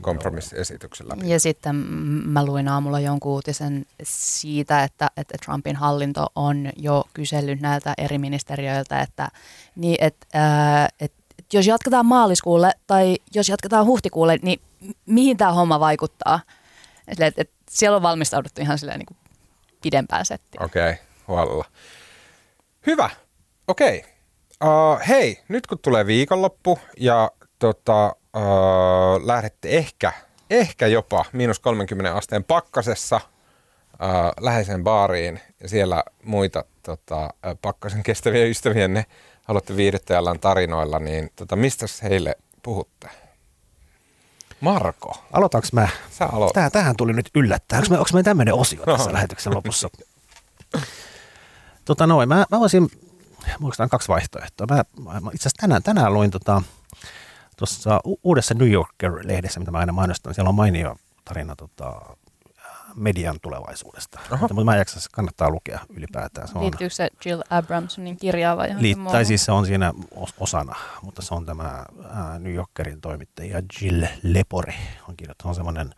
kompromissiesityksen 0.00 1.08
läpi. 1.08 1.30
Ja 1.30 1.40
sitten 1.40 1.76
mä 2.26 2.44
luin 2.44 2.68
aamulla 2.68 3.00
jonkun 3.00 3.32
uutisen 3.32 3.86
siitä, 4.02 4.82
että, 4.82 5.10
että 5.16 5.38
Trumpin 5.44 5.76
hallinto 5.76 6.26
on 6.34 6.70
jo 6.76 7.04
kysellyt 7.14 7.60
näiltä 7.60 7.94
eri 7.98 8.18
ministeriöiltä, 8.18 9.00
että, 9.00 9.28
niin, 9.76 9.96
että, 10.00 10.26
ää, 10.34 10.88
että 11.00 11.22
jos 11.52 11.66
jatketaan 11.66 12.06
maaliskuulle 12.06 12.72
tai 12.86 13.16
jos 13.34 13.48
jatketaan 13.48 13.86
huhtikuulle, 13.86 14.38
niin 14.42 14.60
mihin 15.06 15.36
tämä 15.36 15.52
homma 15.52 15.80
vaikuttaa? 15.80 16.40
Että, 17.08 17.26
että 17.26 17.54
siellä 17.70 17.96
on 17.96 18.02
valmistauduttu 18.02 18.60
ihan 18.60 18.78
silleen 18.78 18.98
niin 18.98 19.06
kuin 19.06 19.16
pidempään 19.82 20.26
settiin. 20.26 20.62
Okei, 20.62 20.90
okay, 20.90 21.04
huolella. 21.28 21.64
Hyvä, 22.86 23.10
okei. 23.68 23.98
Okay. 23.98 24.10
Uh, 24.64 25.08
hei, 25.08 25.42
nyt 25.48 25.66
kun 25.66 25.78
tulee 25.78 26.06
viikonloppu 26.06 26.78
ja 26.96 27.30
tota, 27.58 28.16
uh, 28.36 29.26
lähdette 29.26 29.68
ehkä, 29.68 30.12
ehkä 30.50 30.86
jopa 30.86 31.24
miinus 31.32 31.60
30 31.60 32.16
asteen 32.16 32.44
pakkasessa 32.44 33.16
uh, 33.16 34.32
läheiseen 34.40 34.84
baariin 34.84 35.40
ja 35.60 35.68
siellä 35.68 36.04
muita 36.24 36.64
tota, 36.82 37.30
pakkasen 37.62 38.02
kestäviä 38.02 38.44
ystävienne 38.44 39.04
haluatte 39.44 39.76
viihdyttäjällään 39.76 40.40
tarinoilla, 40.40 40.98
niin 40.98 41.30
tota, 41.36 41.56
mistä 41.56 41.86
heille 42.02 42.36
puhutte? 42.62 43.08
Marko. 44.60 45.24
Aloitanko 45.32 45.68
mä? 45.72 45.88
Sä 46.10 46.26
aloit. 46.26 46.52
Tää, 46.52 46.70
tähän 46.70 46.96
tuli 46.96 47.12
nyt 47.12 47.30
yllättää. 47.34 47.78
Onko 47.78 47.90
me, 47.90 47.98
onko 47.98 48.10
me 48.12 48.22
tämmöinen 48.22 48.54
osio 48.54 48.84
tässä 48.84 49.06
no. 49.06 49.12
lähetyksen 49.12 49.54
lopussa? 49.54 49.88
tota 51.84 52.06
noin, 52.06 52.28
mä, 52.28 52.46
mä 52.50 52.60
voisin, 52.60 52.88
muistan 53.58 53.88
kaksi 53.88 54.08
vaihtoehtoa. 54.08 54.66
Mä, 54.70 54.84
mä 55.02 55.30
itse 55.34 55.42
asiassa 55.42 55.60
tänään, 55.60 55.82
tänään 55.82 56.14
luin 56.14 56.30
tota, 56.30 56.62
tuossa 57.56 58.00
uudessa 58.22 58.54
New 58.54 58.70
Yorker-lehdessä, 58.70 59.60
mitä 59.60 59.70
mä 59.70 59.78
aina 59.78 59.92
mainostan, 59.92 60.34
siellä 60.34 60.48
on 60.48 60.54
mainio 60.54 60.96
tarina 61.24 61.56
tota, 61.56 62.16
median 62.94 63.40
tulevaisuudesta. 63.42 64.20
Mutta 64.40 64.64
mä 64.64 64.72
en 64.72 64.78
jaksa, 64.78 65.00
kannattaa 65.12 65.50
lukea 65.50 65.80
ylipäätään. 65.90 66.48
Se 66.48 66.58
on, 66.58 66.62
Liittyykö 66.64 66.94
se 66.94 67.08
Jill 67.24 67.42
Abramsonin 67.50 68.16
kirjaa 68.16 68.56
vai 68.56 68.74
liit, 68.78 68.98
Tai 69.12 69.24
siis 69.24 69.44
se 69.44 69.52
on 69.52 69.66
siinä 69.66 69.94
osana, 70.40 70.76
mutta 71.02 71.22
se 71.22 71.34
on 71.34 71.46
tämä 71.46 71.84
New 72.38 72.54
Yorkerin 72.54 73.00
toimittaja 73.00 73.62
Jill 73.80 74.04
Lepore 74.22 74.74
on 75.08 75.16
kirjoittanut. 75.16 75.50
On 75.50 75.54
semmoinen, 75.54 75.94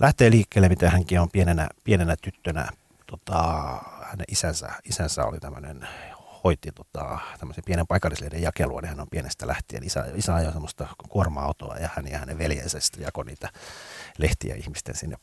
lähtee 0.00 0.30
liikkeelle, 0.30 0.68
mitä 0.68 0.90
hänkin 0.90 1.20
on 1.20 1.30
pienenä, 1.30 1.68
pienenä 1.84 2.16
tyttönä. 2.22 2.68
Tota, 3.06 3.42
hänen 4.02 4.24
isänsä, 4.28 4.68
isänsä 4.84 5.24
oli 5.24 5.40
tämmöinen 5.40 5.88
hoiti 6.48 6.72
tota, 6.72 7.18
tämmöisen 7.38 7.64
pienen 7.66 7.86
paikallislehden 7.86 8.42
jakelua, 8.42 8.80
niin 8.80 8.88
hän 8.88 9.00
on 9.00 9.06
pienestä 9.10 9.46
lähtien. 9.46 9.84
Isä, 9.84 10.04
isä 10.14 10.34
ajoi 10.34 10.52
semmoista 10.52 10.88
kuorma-autoa 11.08 11.76
ja 11.76 11.88
hän 11.96 12.06
ja 12.08 12.18
hänen 12.18 12.38
veljensä 12.38 12.80
sitten 12.80 13.02
jakoi 13.02 13.24
niitä 13.24 13.48
lehtiä 14.18 14.54
ihmisten 14.54 14.94
sinne 14.94 15.16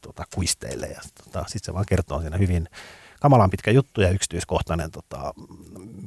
tota, 0.00 0.24
kuisteille. 0.34 0.86
Ja 0.86 1.00
tota, 1.24 1.40
sitten 1.40 1.64
se 1.64 1.74
vaan 1.74 1.86
kertoo 1.88 2.20
siinä 2.20 2.36
hyvin 2.36 2.68
kamalan 3.20 3.50
pitkä 3.50 3.70
juttu 3.70 4.00
ja 4.00 4.10
yksityiskohtainen, 4.10 4.90
tota, 4.90 5.34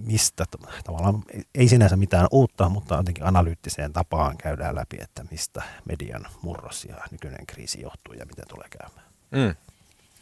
mistä 0.05 0.45
tavallaan 0.83 1.23
ei 1.55 1.67
sinänsä 1.67 1.95
mitään 1.95 2.27
uutta, 2.31 2.69
mutta 2.69 2.95
jotenkin 2.95 3.25
analyyttiseen 3.25 3.93
tapaan 3.93 4.37
käydään 4.37 4.75
läpi, 4.75 4.97
että 5.01 5.25
mistä 5.31 5.61
median 5.85 6.25
murros 6.41 6.85
ja 6.85 6.95
nykyinen 7.11 7.45
kriisi 7.47 7.81
johtuu 7.81 8.13
ja 8.13 8.25
miten 8.25 8.45
tulee 8.47 8.67
käymään. 8.79 9.07
Mm. 9.31 9.55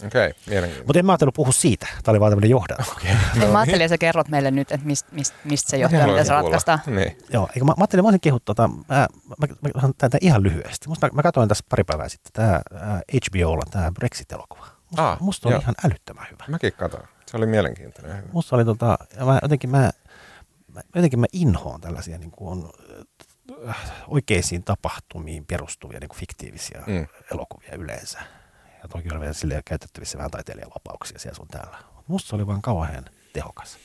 Okei, 0.08 0.28
okay, 0.28 0.42
mielenkiintoista. 0.48 0.88
Mutta 0.88 1.00
en 1.00 1.06
mä 1.06 1.12
ajatellut 1.12 1.36
puhua 1.36 1.52
siitä. 1.52 1.88
Tämä 2.04 2.14
oli 2.14 2.20
vaan 2.20 2.32
tämmöinen 2.32 2.50
johdatus. 2.50 2.92
Okay. 2.92 3.16
No, 3.36 3.52
mä 3.52 3.60
ajattelin, 3.60 3.82
että 3.82 3.94
sä 3.94 3.98
kerrot 3.98 4.28
meille 4.28 4.52
nyt, 4.52 4.72
että 4.72 4.88
mistä 4.88 5.10
mist, 5.12 5.34
mist 5.44 5.68
se 5.68 5.78
johtuu 5.78 6.00
ja 6.00 6.08
miten 6.08 6.26
se 6.26 6.34
ratkaistaan. 6.34 6.80
Niin. 6.86 7.18
Joo, 7.34 7.48
eikä 7.48 7.60
mä, 7.60 7.66
mä 7.66 7.76
ajattelin, 7.78 8.04
mä 8.04 8.04
voisin 8.04 8.22
kehua 8.22 8.40
tota, 8.46 8.68
mä, 8.68 9.08
mä, 9.40 9.48
mä, 9.82 9.90
tätä 9.98 10.18
ihan 10.22 10.44
lyhyesti. 10.44 10.90
Musta 10.90 11.08
mä, 11.08 11.12
mä 11.14 11.24
katsoin 11.24 11.50
tässä 11.50 11.66
pari 11.70 11.84
päivää 11.84 12.10
sitten 12.10 12.32
tämä 12.34 12.62
HBOlla 13.14 13.64
tämä 13.72 13.92
Brexit-elokuva. 13.92 14.66
Musta, 14.90 15.12
ah, 15.12 15.20
musta 15.20 15.50
oli 15.50 15.58
ihan 15.58 15.76
älyttömän 15.86 16.28
hyvä. 16.32 16.44
Mäkin 16.48 16.74
katsoin. 16.74 17.04
Se 17.26 17.38
oli 17.38 17.46
mielenkiintoinen. 17.46 18.18
Hyvä. 18.18 18.28
Musta 18.32 18.56
oli 18.56 18.66
tota, 18.66 18.98
mä, 19.26 19.40
jotenkin 19.42 19.70
mä, 19.70 19.92
mä, 20.68 20.82
jotenkin 20.96 21.20
mä 21.20 21.26
inhoon 21.34 21.82
tällaisia 21.82 22.18
niin 22.18 22.32
kuin, 22.32 22.66
äh, 23.70 23.78
oikeisiin 24.08 24.64
tapahtumiin 24.64 25.46
perustuvia 25.46 26.00
niin 26.00 26.10
kuin 26.10 26.20
fiktiivisiä 26.20 26.84
mm. 26.88 27.08
elokuvia 27.32 27.76
yleensä 27.76 28.20
ja 28.84 28.88
toki 28.90 29.10
oli 29.12 29.20
vielä 29.20 29.34
silleen 29.34 29.62
käytettävissä 29.66 30.18
vähän 30.18 30.32
taiteilijavapauksia 30.32 31.20
siellä 31.20 31.36
sun 31.36 31.48
täällä. 31.48 31.78
Musta 32.08 32.30
se 32.30 32.36
oli 32.36 32.48
vaan 32.48 32.62
kauhean 32.62 33.06
tehokas. 33.34 33.78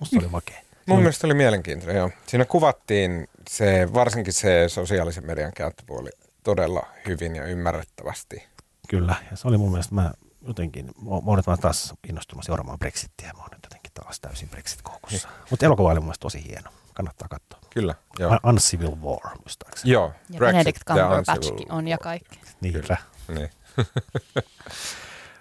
Musta 0.00 0.14
se 0.14 0.18
oli 0.18 0.28
makea. 0.28 0.60
Mun 0.86 0.96
oli... 0.96 1.02
mielestä 1.02 1.26
oli 1.26 1.34
mielenkiintoinen, 1.34 1.96
joo. 1.96 2.10
Siinä 2.26 2.44
kuvattiin 2.44 3.28
se, 3.50 3.88
varsinkin 3.94 4.32
se 4.32 4.64
sosiaalisen 4.68 5.26
median 5.26 5.52
käyttöpuoli 5.56 6.10
todella 6.42 6.86
hyvin 7.06 7.36
ja 7.36 7.44
ymmärrettävästi. 7.44 8.48
Kyllä, 8.88 9.14
ja 9.30 9.36
se 9.36 9.48
oli 9.48 9.56
mun 9.56 9.70
mielestä, 9.70 9.94
mä 9.94 10.12
jotenkin, 10.46 10.86
mä 10.86 11.10
oon 11.10 11.36
nyt 11.36 11.60
taas 11.60 11.94
innostunut 12.08 12.44
seuraamaan 12.44 12.78
Brexittiä, 12.78 13.32
mä 13.32 13.42
oon 13.42 13.50
nyt 13.52 13.64
jotenkin 13.64 13.92
taas 13.94 14.20
täysin 14.20 14.48
Brexit-koukussa. 14.48 15.28
Niin. 15.28 15.38
Mutta 15.50 15.66
elokuva 15.66 15.90
oli 15.90 16.00
mun 16.00 16.06
mielestä 16.06 16.22
tosi 16.22 16.44
hieno, 16.44 16.70
kannattaa 16.94 17.28
katsoa. 17.28 17.60
Kyllä, 17.70 17.94
joo. 18.18 18.38
Uncivil 18.46 18.96
War, 19.02 19.38
muistaakseni. 19.38 19.92
Joo, 19.92 20.12
ja 20.30 20.38
Brexit 20.38 20.54
Benedict 20.54 20.84
Cumberbatchkin 20.84 21.72
on 21.72 21.88
ja 21.88 21.98
kaikki. 21.98 22.40
Niinpä. 22.60 22.96
Niin. 23.28 23.50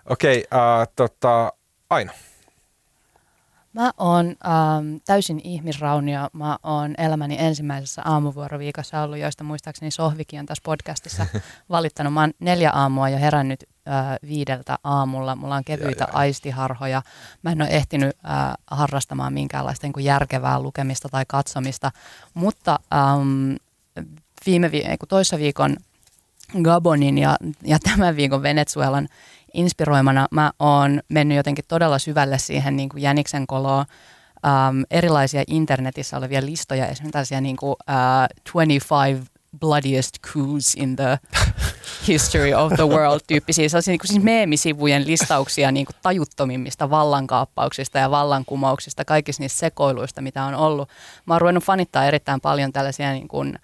Okei, 0.09 0.45
okay, 0.49 0.59
uh, 0.59 0.81
äh, 0.81 0.87
tota, 0.95 1.53
Aino. 1.89 2.11
Mä 3.77 3.91
oon 3.97 4.25
ähm, 4.25 4.95
täysin 5.05 5.41
ihmisraunia. 5.43 6.29
Mä 6.33 6.57
oon 6.63 6.95
elämäni 6.97 7.35
ensimmäisessä 7.39 8.01
aamuvuoroviikossa 8.05 9.01
ollut, 9.01 9.17
joista 9.17 9.43
muistaakseni 9.43 9.91
Sohvikin 9.91 10.39
on 10.39 10.45
tässä 10.45 10.61
podcastissa 10.65 11.25
valittanut. 11.69 12.13
Mä 12.13 12.21
oon 12.21 12.31
neljä 12.39 12.71
aamua 12.71 13.09
jo 13.09 13.17
herännyt 13.17 13.63
äh, 13.87 14.05
viideltä 14.27 14.77
aamulla. 14.83 15.35
Mulla 15.35 15.55
on 15.55 15.63
kevyitä 15.63 16.03
ja, 16.03 16.09
ja. 16.13 16.19
aistiharhoja. 16.19 17.01
Mä 17.43 17.51
en 17.51 17.61
ole 17.61 17.69
ehtinyt 17.69 18.17
äh, 18.25 18.53
harrastamaan 18.67 19.33
minkäänlaista 19.33 19.87
niin 19.87 19.93
kuin 19.93 20.05
järkevää 20.05 20.61
lukemista 20.61 21.09
tai 21.09 21.23
katsomista, 21.27 21.91
mutta 22.33 22.79
ähm, 22.93 23.53
viime 24.45 24.71
vi- 24.71 24.85
toissa 25.09 25.37
viikon 25.37 25.77
Gabonin 26.63 27.17
ja, 27.17 27.37
ja 27.63 27.79
tämän 27.79 28.15
viikon 28.15 28.43
Venezuelan 28.43 29.07
inspiroimana 29.53 30.27
mä 30.31 30.51
oon 30.59 31.01
mennyt 31.09 31.37
jotenkin 31.37 31.65
todella 31.67 31.99
syvälle 31.99 32.37
siihen 32.37 32.75
niin 32.75 32.89
kuin 32.89 33.01
jäniksen 33.01 33.47
koloon. 33.47 33.85
Um, 34.45 34.83
erilaisia 34.91 35.43
internetissä 35.47 36.17
olevia 36.17 36.45
listoja, 36.45 36.87
esimerkiksi 36.87 37.11
tällaisia 37.11 37.41
niin 37.41 37.57
kuin, 37.57 37.71
uh, 37.71 38.51
25 38.53 39.31
bloodiest 39.59 40.19
coups 40.33 40.75
in 40.75 40.95
the 40.95 41.19
history 42.07 42.53
of 42.53 42.73
the 42.73 42.87
world 42.87 43.19
tyyppisiä 43.27 43.69
sellaisia 43.69 43.91
niin 43.91 43.99
kuin 43.99 44.07
siis 44.07 44.23
meemisivujen 44.23 45.07
listauksia 45.07 45.71
niin 45.71 45.85
kuin 45.85 45.95
tajuttomimmista 46.01 46.89
vallankaappauksista 46.89 47.99
ja 47.99 48.11
vallankumouksista, 48.11 49.05
kaikista 49.05 49.43
niistä 49.43 49.59
sekoiluista, 49.59 50.21
mitä 50.21 50.43
on 50.43 50.55
ollut. 50.55 50.89
Mä 51.25 51.33
oon 51.33 51.41
ruvennut 51.41 51.63
fanittaa 51.63 52.05
erittäin 52.05 52.41
paljon 52.41 52.73
tällaisia 52.73 53.11
niin 53.11 53.27
kuin, 53.27 53.59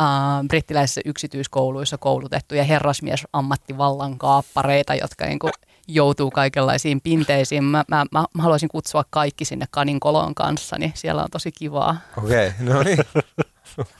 äh, 0.00 0.06
brittiläisissä 0.48 1.00
yksityiskouluissa 1.04 1.98
koulutettuja 1.98 2.64
herrasmies-ammattivallan 2.64 4.18
kaappareita, 4.18 4.94
jotka 4.94 5.26
niin 5.26 5.38
kuin, 5.38 5.52
joutuu 5.88 6.30
kaikenlaisiin 6.30 7.00
pinteisiin. 7.00 7.64
Mä, 7.64 7.84
mä, 7.88 8.04
mä, 8.12 8.24
mä 8.34 8.42
haluaisin 8.42 8.68
kutsua 8.68 9.04
kaikki 9.10 9.44
sinne 9.44 9.66
kaninkoloon 9.70 10.34
kanssa, 10.34 10.78
niin 10.78 10.92
siellä 10.94 11.22
on 11.22 11.30
tosi 11.30 11.52
kivaa. 11.52 11.96
Okei, 12.24 12.48
okay, 12.48 12.74
no 12.74 12.82
niin. 12.82 12.98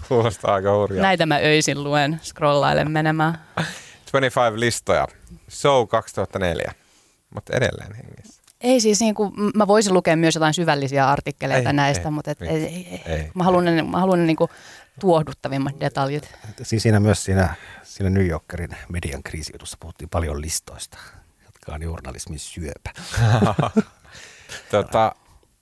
Kuulostaa 0.09 0.55
aika 0.55 0.75
hurjaa. 0.75 1.03
Näitä 1.03 1.27
mä 1.27 1.37
öisin 1.37 1.85
luen, 1.85 2.21
scrollailen 2.23 2.91
menemään. 2.91 3.39
25 4.13 4.61
listoja. 4.61 5.09
So 5.49 5.87
2004, 5.87 6.73
mutta 7.35 7.57
edelleen 7.57 7.95
hengissä. 7.95 8.43
Ei 8.61 8.81
siis, 8.81 9.01
niin 9.01 9.15
kuin, 9.15 9.33
mä 9.55 9.67
voisin 9.67 9.95
lukea 9.95 10.17
myös 10.17 10.35
jotain 10.35 10.55
syvällisiä 10.55 11.09
artikkeleita 11.09 11.69
ei, 11.69 11.77
näistä, 11.77 12.09
ei, 12.09 12.11
mutta 12.11 12.31
et, 12.31 12.43
ei, 12.43 12.49
ei, 12.49 12.89
ei. 12.91 13.03
ei. 13.07 13.31
mä 13.35 13.45
haluan 13.45 13.65
ne, 13.65 13.83
mä 13.83 14.01
haluan 14.01 14.19
ne 14.19 14.27
niin 14.27 14.37
kuin 14.37 14.51
tuohduttavimmat 15.01 15.81
detaljit. 15.81 16.35
Siis 16.63 16.83
siinä 16.83 17.01
myös 17.01 17.25
siinä, 17.25 17.55
siinä 17.83 18.11
New 18.11 18.27
Yorkerin 18.27 18.77
median 18.89 19.23
kriisijutussa 19.23 19.77
puhuttiin 19.81 20.09
paljon 20.09 20.41
listoista, 20.41 20.99
jotka 21.45 21.75
on 21.75 21.83
journalismin 21.83 22.39
syöpä. 22.39 22.91
tota, 24.71 25.15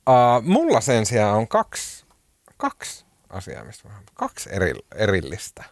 uh, 0.08 0.42
mulla 0.42 0.80
sen 0.80 1.06
sijaan 1.06 1.36
on 1.36 1.48
kaksi, 1.48 2.04
kaksi 2.56 3.04
asiaa, 3.30 3.64
mistä 3.64 3.88
mä 3.88 3.94
kaksi 4.14 4.50
eri, 4.52 4.72
erillistä. 4.94 5.64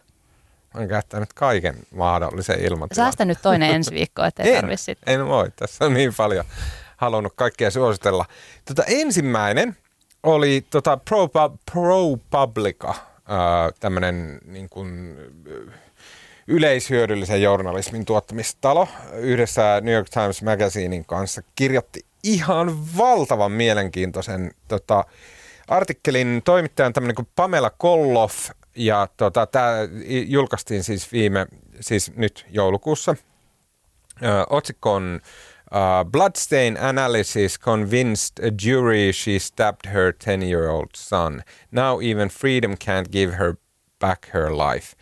Mä 0.73 0.79
oon 0.79 0.89
käyttänyt 0.89 1.33
kaiken 1.33 1.75
mahdollisen 1.95 2.59
ilmatilan. 2.59 3.05
Säästä 3.05 3.25
nyt 3.25 3.41
toinen 3.41 3.75
ensi 3.75 3.91
viikko, 3.91 4.23
ettei 4.23 4.53
tarvi 4.55 4.77
sitten. 4.77 5.13
En 5.13 5.27
voi, 5.27 5.51
tässä 5.55 5.85
on 5.85 5.93
niin 5.93 6.13
paljon 6.17 6.45
halunnut 6.97 7.33
kaikkea 7.35 7.71
suositella. 7.71 8.25
Tota, 8.65 8.83
ensimmäinen 8.87 9.77
oli 10.23 10.65
tota 10.69 10.97
ProPublica 11.71 12.95
tämmöinen 13.79 14.39
niin 14.45 14.69
yleishyödyllisen 16.47 17.41
journalismin 17.41 18.05
tuottamistalo 18.05 18.87
yhdessä 19.13 19.81
New 19.81 19.93
York 19.93 20.09
Times 20.09 20.41
Magazinein 20.41 21.05
kanssa 21.05 21.41
kirjoitti 21.55 22.05
ihan 22.23 22.97
valtavan 22.97 23.51
mielenkiintoisen 23.51 24.51
tota, 24.67 25.05
artikkelin 25.67 26.41
toimittajan 26.45 26.93
tämmöinen 26.93 27.15
kuin 27.15 27.27
Pamela 27.35 27.69
Kolloff 27.69 28.49
ja 28.75 29.07
tota, 29.17 29.47
tämä 29.47 29.69
julkaistiin 30.25 30.83
siis 30.83 31.11
viime, 31.11 31.47
siis 31.79 32.15
nyt 32.15 32.45
joulukuussa. 32.49 33.15
Ö, 34.23 34.25
otsikko 34.49 34.93
on 34.93 35.21
uh, 35.73 36.11
Bloodstain 36.11 36.77
Analysis 36.77 37.59
Convinced 37.59 38.45
a 38.45 38.51
Jury 38.51 39.11
She 39.11 39.39
Stabbed 39.39 39.89
Her 39.93 40.13
10-year-old 40.13 40.89
son. 40.95 41.43
Now 41.71 42.01
even 42.01 42.29
freedom 42.29 42.77
can't 42.77 43.11
give 43.11 43.33
her 43.33 43.57
back 43.99 44.29
her 44.33 44.51
life. 44.51 44.95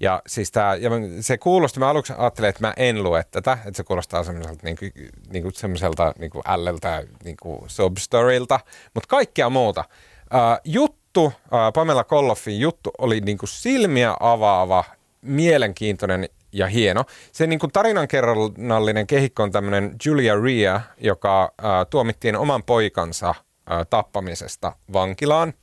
Ja 0.00 0.22
siis 0.26 0.50
tää, 0.50 0.76
ja 0.76 0.90
se 1.20 1.38
kuulosti, 1.38 1.80
mä 1.80 1.88
aluksi 1.88 2.12
ajattelin, 2.16 2.48
että 2.48 2.60
mä 2.60 2.74
en 2.76 3.02
lue 3.02 3.24
tätä, 3.30 3.52
että 3.52 3.76
se 3.76 3.84
kuulostaa 3.84 4.24
semmoiselta, 4.24 4.60
niinku, 4.62 4.84
niinku 5.32 5.50
semmoiselta 5.54 6.14
niinku 6.18 6.42
älleltä 6.46 7.02
niinku 7.24 7.64
substorilta, 7.66 8.60
mutta 8.94 9.08
kaikkea 9.08 9.50
muuta. 9.50 9.84
Uh, 10.24 10.60
juttu, 10.64 11.24
uh, 11.24 11.32
Pamela 11.74 12.04
Kolloffin 12.04 12.60
juttu 12.60 12.90
oli 12.98 13.20
niinku 13.20 13.46
silmiä 13.46 14.16
avaava, 14.20 14.84
mielenkiintoinen 15.22 16.28
ja 16.54 16.66
hieno. 16.66 17.04
Se 17.32 17.46
niin 17.46 17.58
kuin 17.58 17.72
tarinankerronnallinen 17.72 19.06
kehikko 19.06 19.42
on 19.42 19.52
tämmöinen 19.52 19.96
Julia 20.06 20.40
Ria, 20.40 20.80
joka 21.00 21.44
uh, 21.44 21.68
tuomittiin 21.90 22.36
oman 22.36 22.62
poikansa 22.62 23.30
uh, 23.30 23.86
tappamisesta 23.90 24.72
vankilaan. 24.92 25.54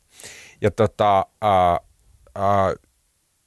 Ja 0.61 0.71
tota, 0.71 1.25
uh, 1.43 1.87
uh, 2.37 2.75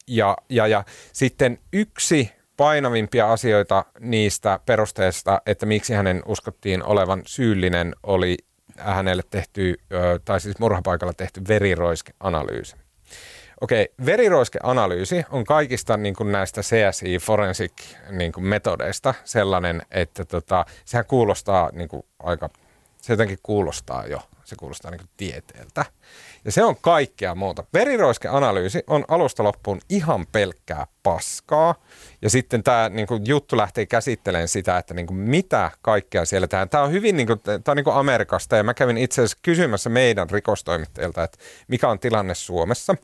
ja, 0.09 0.37
ja, 0.49 0.67
ja 0.67 0.85
sitten 1.13 1.59
yksi 1.73 2.33
painavimpia 2.57 3.33
asioita 3.33 3.85
niistä 4.01 4.61
perusteista, 4.67 5.43
että 5.47 5.67
miksi 5.67 5.95
hänen 5.95 6.23
uskottiin 6.27 6.85
olevan 6.85 7.23
syyllinen, 7.27 7.95
oli 8.03 8.37
hänelle 8.79 9.23
tehty, 9.31 9.75
tai 10.25 10.41
siis 10.41 10.59
murhapaikalla 10.59 11.13
tehty 11.13 11.41
veriroiskeanalyysi. 11.49 12.77
Okei, 13.65 13.89
veriroiskeanalyysi 14.07 15.25
on 15.31 15.45
kaikista 15.45 15.97
niin 15.97 16.15
kuin 16.15 16.33
näistä 16.33 16.61
CSI 16.61 17.19
forensic 17.19 17.73
niin 18.11 18.33
kuin 18.33 18.45
metodeista 18.45 19.15
sellainen, 19.25 19.83
että 19.91 20.25
tota, 20.25 20.67
sehän 20.85 21.05
kuulostaa 21.07 21.71
niin 21.73 21.89
kuin 21.89 22.03
aika, 22.19 22.51
se 23.01 23.13
jotenkin 23.13 23.39
kuulostaa 23.43 24.07
jo, 24.07 24.21
se 24.45 24.57
kuulostaa 24.57 24.91
niin 24.91 24.99
kuin 24.99 25.11
tieteeltä. 25.17 25.85
Ja 26.45 26.53
se 26.53 26.65
on 26.65 26.77
kaikkea 26.81 27.35
muuta. 27.35 27.65
Veriroiskeanalyysi 27.75 28.83
on 28.87 29.05
alusta 29.09 29.45
loppuun 29.45 29.81
ihan 29.89 30.27
pelkkää 30.33 30.87
paskaa. 31.03 31.75
Ja 32.23 32.31
sitten 32.31 32.63
tämä 32.63 32.89
niin 32.89 33.07
kuin, 33.07 33.27
juttu 33.27 33.57
lähtee 33.57 33.87
käsittelemään 33.87 34.49
sitä, 34.49 34.79
että 34.79 34.95
niin 34.95 35.07
kuin, 35.07 35.17
mitä 35.17 35.71
kaikkea 35.83 36.25
siellä 36.25 36.47
tehdään. 36.47 36.69
Tämä 36.69 36.85
on 36.85 36.93
hyvin 36.93 37.17
niin 37.17 37.27
kuin, 37.27 37.41
tämä 37.41 37.61
on 37.69 37.77
niin 37.77 37.85
kuin 37.85 37.97
Amerikasta 37.97 38.57
ja 38.57 38.63
mä 38.63 38.75
kävin 38.75 38.99
itse 38.99 39.21
asiassa 39.21 39.39
kysymässä 39.43 39.91
meidän 39.91 40.31
rikostoimittajilta, 40.31 41.23
että 41.23 41.39
mikä 41.69 41.89
on 41.89 41.99
tilanne 41.99 42.35
Suomessa. 42.35 42.95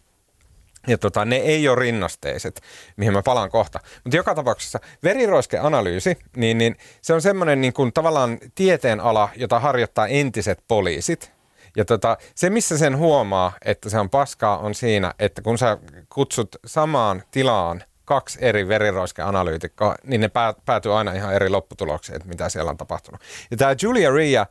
Ja 0.86 0.98
tota, 0.98 1.24
ne 1.24 1.36
ei 1.36 1.68
ole 1.68 1.78
rinnasteiset, 1.78 2.60
mihin 2.96 3.12
mä 3.12 3.22
palaan 3.22 3.50
kohta. 3.50 3.80
Mutta 4.04 4.16
joka 4.16 4.34
tapauksessa 4.34 4.80
veriroiskeanalyysi, 5.02 6.18
niin, 6.36 6.58
niin 6.58 6.76
se 7.02 7.14
on 7.14 7.22
semmoinen 7.22 7.60
niin 7.60 7.72
kuin, 7.72 7.92
tavallaan 7.92 8.38
tieteenala, 8.54 9.28
jota 9.36 9.60
harjoittaa 9.60 10.06
entiset 10.06 10.64
poliisit. 10.68 11.32
Ja 11.76 11.84
tota, 11.84 12.16
se, 12.34 12.50
missä 12.50 12.78
sen 12.78 12.96
huomaa, 12.96 13.52
että 13.64 13.90
se 13.90 13.98
on 13.98 14.10
paskaa, 14.10 14.58
on 14.58 14.74
siinä, 14.74 15.14
että 15.18 15.42
kun 15.42 15.58
sä 15.58 15.78
kutsut 16.08 16.56
samaan 16.66 17.22
tilaan 17.30 17.82
kaksi 18.10 18.38
eri 18.42 18.68
veriroiskeanalyytikkoa, 18.68 19.94
niin 20.04 20.20
ne 20.20 20.30
päätyy 20.64 20.98
aina 20.98 21.12
ihan 21.12 21.34
eri 21.34 21.48
lopputulokseen, 21.48 22.16
että 22.16 22.28
mitä 22.28 22.48
siellä 22.48 22.70
on 22.70 22.76
tapahtunut. 22.76 23.20
Ja 23.50 23.56
tämä 23.56 23.74
Julia 23.82 24.10
Ria, 24.10 24.46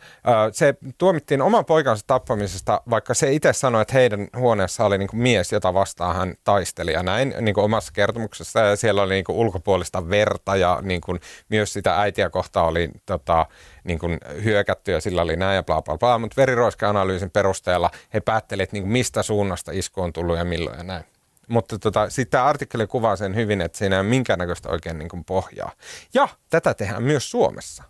se 0.51 0.75
tuomittiin 0.97 1.41
oman 1.41 1.65
poikansa 1.65 2.03
tappamisesta, 2.07 2.81
vaikka 2.89 3.13
se 3.13 3.31
itse 3.31 3.53
sanoi, 3.53 3.81
että 3.81 3.93
heidän 3.93 4.27
huoneessa 4.37 4.85
oli 4.85 4.97
niin 4.97 5.09
mies, 5.13 5.51
jota 5.51 5.73
vastaan 5.73 6.15
hän 6.15 6.33
taisteli 6.43 6.93
ja 6.93 7.03
näin 7.03 7.33
niin 7.41 7.55
kuin 7.55 7.65
omassa 7.65 7.93
kertomuksessa. 7.93 8.59
Ja 8.59 8.75
siellä 8.75 9.01
oli 9.01 9.13
niin 9.13 9.23
kuin 9.23 9.35
ulkopuolista 9.35 10.09
verta 10.09 10.55
ja 10.55 10.79
niin 10.81 11.01
kuin 11.01 11.19
myös 11.49 11.73
sitä 11.73 12.01
äitiä 12.01 12.29
kohtaa 12.29 12.65
oli 12.65 12.89
tota, 13.05 13.45
niin 13.83 13.99
kuin 13.99 14.17
hyökätty 14.43 14.91
ja 14.91 15.01
sillä 15.01 15.21
oli 15.21 15.35
näin 15.35 15.55
ja 15.55 15.63
bla 15.63 15.81
bla 15.81 15.97
bla. 15.97 16.17
Mutta 16.17 16.35
veriroiskeanalyysin 16.37 17.31
perusteella 17.31 17.89
he 18.13 18.19
päättelivat, 18.19 18.63
että 18.63 18.75
niin 18.75 18.83
kuin 18.83 18.91
mistä 18.91 19.23
suunnasta 19.23 19.71
isku 19.71 20.01
on 20.01 20.13
tullut 20.13 20.37
ja 20.37 20.45
milloin 20.45 20.77
ja 20.77 20.83
näin. 20.83 21.03
Mutta 21.49 21.79
tota, 21.79 22.09
sitten 22.09 22.31
tämä 22.31 22.45
artikkeli 22.45 22.87
kuvaa 22.87 23.15
sen 23.15 23.35
hyvin, 23.35 23.61
että 23.61 23.77
siinä 23.77 23.95
ei 23.95 23.99
ole 23.99 24.09
minkäännäköistä 24.09 24.69
oikein 24.69 24.99
niin 24.99 25.09
kuin 25.09 25.25
pohjaa. 25.25 25.71
Ja 26.13 26.27
tätä 26.49 26.73
tehdään 26.73 27.03
myös 27.03 27.31
Suomessa. 27.31 27.83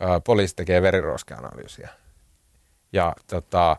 Ää, 0.00 0.20
poliisi 0.20 0.56
tekee 0.56 0.82
veriroskeanalyysiä. 0.82 1.88
Ja 2.92 3.14
tota, 3.26 3.76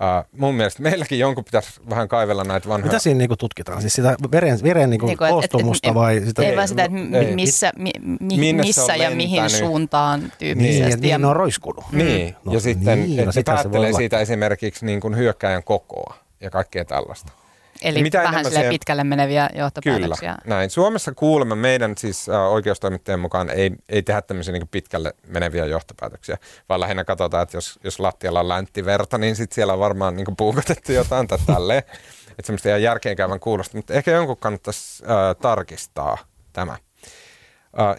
ää, 0.00 0.24
mun 0.32 0.54
mielestä 0.54 0.82
meilläkin 0.82 1.18
jonkun 1.18 1.44
pitäisi 1.44 1.80
vähän 1.90 2.08
kaivella 2.08 2.44
näitä 2.44 2.68
vanhoja. 2.68 2.92
Mitä 2.92 2.98
siinä 2.98 3.18
niinku 3.18 3.36
tutkitaan? 3.36 3.80
Siis 3.80 3.94
sitä 3.94 4.16
veren, 4.32 4.58
veren 4.62 4.90
niinku 4.90 5.06
niinku, 5.06 5.24
koostumusta 5.28 5.94
vai 5.94 6.22
sitä? 6.26 6.42
Ei, 6.42 6.48
ei 6.48 6.56
vaan 6.56 6.68
sitä, 6.68 6.84
että 6.84 7.34
missä, 7.34 7.72
mi, 7.76 7.90
mi, 8.20 8.52
missä 8.52 8.96
ja 8.96 9.10
mihin 9.10 9.50
suuntaan 9.50 10.32
tyyppisesti. 10.38 10.84
Niin, 10.84 11.00
niin, 11.00 11.20
ne 11.20 11.26
on 11.26 11.36
roiskunut. 11.36 11.84
Niin, 11.92 12.36
no, 12.44 12.52
ja 12.52 12.60
sitten 12.60 13.02
niin, 13.02 13.16
no, 13.16 13.24
no, 13.24 13.42
päättelee 13.44 13.92
siitä 13.92 14.20
esimerkiksi 14.20 14.86
niin 14.86 15.00
kuin 15.00 15.16
hyökkäjän 15.16 15.64
kokoa 15.64 16.14
ja 16.40 16.50
kaikkea 16.50 16.84
tällaista. 16.84 17.32
Eli 17.82 18.02
mitä 18.02 18.22
vähän 18.22 18.44
sille 18.44 18.58
siihen... 18.58 18.72
pitkälle 18.72 19.04
meneviä 19.04 19.50
johtopäätöksiä. 19.54 20.36
Kyllä, 20.42 20.56
näin. 20.56 20.70
Suomessa 20.70 21.12
kuulemme 21.12 21.54
meidän 21.54 21.94
siis 21.98 22.28
äh, 22.28 22.52
oikeustoimittajien 22.52 23.20
mukaan 23.20 23.50
ei, 23.50 23.70
ei 23.88 24.02
tehdä 24.02 24.22
tämmöisiä 24.22 24.52
niin 24.52 24.68
pitkälle 24.68 25.14
meneviä 25.26 25.66
johtopäätöksiä, 25.66 26.38
vaan 26.68 26.80
lähinnä 26.80 27.04
katsotaan, 27.04 27.42
että 27.42 27.56
jos, 27.56 27.78
jos 27.84 28.00
lattialla 28.00 28.40
on 28.40 28.48
länttiverta, 28.48 29.18
niin 29.18 29.36
sitten 29.36 29.54
siellä 29.54 29.72
on 29.72 29.78
varmaan 29.78 30.16
niin 30.16 30.36
puukotettu 30.36 30.92
jotain 30.92 31.28
tai 31.28 31.38
tälleen. 31.46 31.82
että 32.30 32.46
semmoista 32.46 32.68
ihan 32.68 32.82
järkeenkäyvän 32.82 33.40
kuulosta, 33.40 33.76
mutta 33.76 33.94
ehkä 33.94 34.10
jonkun 34.10 34.36
kannattaisi 34.36 35.04
äh, 35.04 35.36
tarkistaa 35.42 36.18
tämä. 36.52 36.76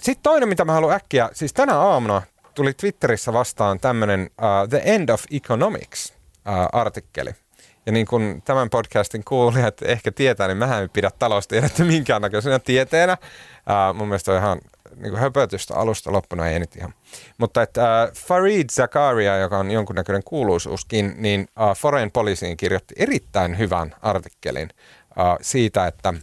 Sitten 0.01 0.23
toinen, 0.23 0.49
mitä 0.49 0.65
mä 0.65 0.71
haluan 0.73 0.95
äkkiä, 0.95 1.30
siis 1.34 1.53
tänä 1.53 1.80
aamuna 1.80 2.21
tuli 2.55 2.73
Twitterissä 2.73 3.34
vastaan 3.34 3.80
tämmöinen 3.80 4.21
uh, 4.21 4.69
The 4.69 4.82
End 4.86 5.09
of 5.09 5.23
Economics 5.32 6.13
uh, 6.13 6.80
artikkeli– 6.80 7.32
ja 7.88 7.93
niin 7.93 8.05
kuin 8.05 8.41
tämän 8.45 8.69
podcastin 8.69 9.23
kuulijat 9.23 9.81
ehkä 9.81 10.11
tietää, 10.11 10.47
niin 10.47 10.57
mähän 10.57 10.83
en 10.83 10.89
pidä 10.89 11.11
taloustiedettä 11.19 11.83
minkäännäköisenä 11.83 12.59
tieteenä. 12.59 13.17
Ää, 13.65 13.93
mun 13.93 14.07
mielestä 14.07 14.31
on 14.31 14.38
ihan 14.38 14.61
niin 14.95 15.09
kuin 15.09 15.19
höpötystä 15.19 15.75
alusta 15.75 16.11
loppuna, 16.11 16.47
ei 16.47 16.59
nyt 16.59 16.75
ihan. 16.75 16.93
Mutta 17.38 17.61
että 17.61 18.03
äh, 18.03 18.09
Farid 18.13 18.69
Zakaria, 18.71 19.38
joka 19.38 19.57
on 19.57 19.71
jonkunnäköinen 19.71 20.23
kuuluisuuskin, 20.23 21.15
niin 21.17 21.47
äh, 21.61 21.77
Foreign 21.77 22.11
Policyin 22.11 22.57
kirjoitti 22.57 22.95
erittäin 22.97 23.57
hyvän 23.57 23.95
artikkelin 24.01 24.69
äh, 25.19 25.38
siitä, 25.41 25.88
että 25.88 26.13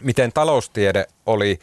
miten 0.00 0.32
taloustiede 0.32 1.06
oli 1.26 1.58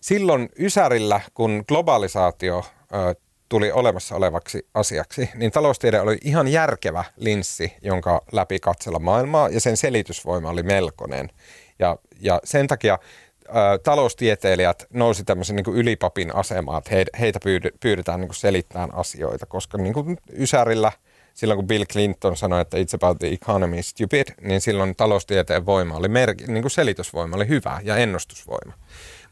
silloin 0.00 0.48
Ysärillä, 0.58 1.20
kun 1.34 1.64
globalisaatio 1.68 2.58
äh, 2.58 3.25
tuli 3.48 3.72
olemassa 3.72 4.16
olevaksi 4.16 4.66
asiaksi, 4.74 5.30
niin 5.34 5.50
taloustiede 5.50 6.00
oli 6.00 6.18
ihan 6.24 6.48
järkevä 6.48 7.04
linssi, 7.16 7.72
jonka 7.82 8.22
läpi 8.32 8.58
katsella 8.58 8.98
maailmaa, 8.98 9.48
ja 9.48 9.60
sen 9.60 9.76
selitysvoima 9.76 10.50
oli 10.50 10.62
melkoinen. 10.62 11.28
Ja, 11.78 11.96
ja 12.20 12.40
sen 12.44 12.66
takia 12.66 12.98
ä, 13.48 13.78
taloustieteilijät 13.78 14.86
nousi 14.92 15.24
tämmöisen 15.24 15.56
niin 15.56 15.64
kuin 15.64 15.76
ylipapin 15.76 16.34
asemaan, 16.34 16.78
että 16.78 16.90
he, 16.94 17.04
heitä 17.20 17.40
pyydetään 17.80 18.20
niin 18.20 18.28
kuin 18.28 18.36
selittämään 18.36 18.94
asioita, 18.94 19.46
koska 19.46 19.78
niin 19.78 19.94
kuin 19.94 20.18
Ysärillä 20.32 20.92
silloin 21.34 21.58
kun 21.58 21.66
Bill 21.66 21.84
Clinton 21.84 22.36
sanoi, 22.36 22.60
että 22.60 22.76
it's 22.76 22.94
about 22.94 23.18
the 23.18 23.28
economy 23.28 23.82
stupid, 23.82 24.26
niin 24.40 24.60
silloin 24.60 24.96
taloustieteen 24.96 25.66
voima 25.66 25.96
oli, 25.96 26.08
mer- 26.08 26.34
niin 26.46 26.62
kuin 26.62 26.70
selitysvoima 26.70 27.36
oli 27.36 27.48
hyvä 27.48 27.80
ja 27.84 27.96
ennustusvoima. 27.96 28.72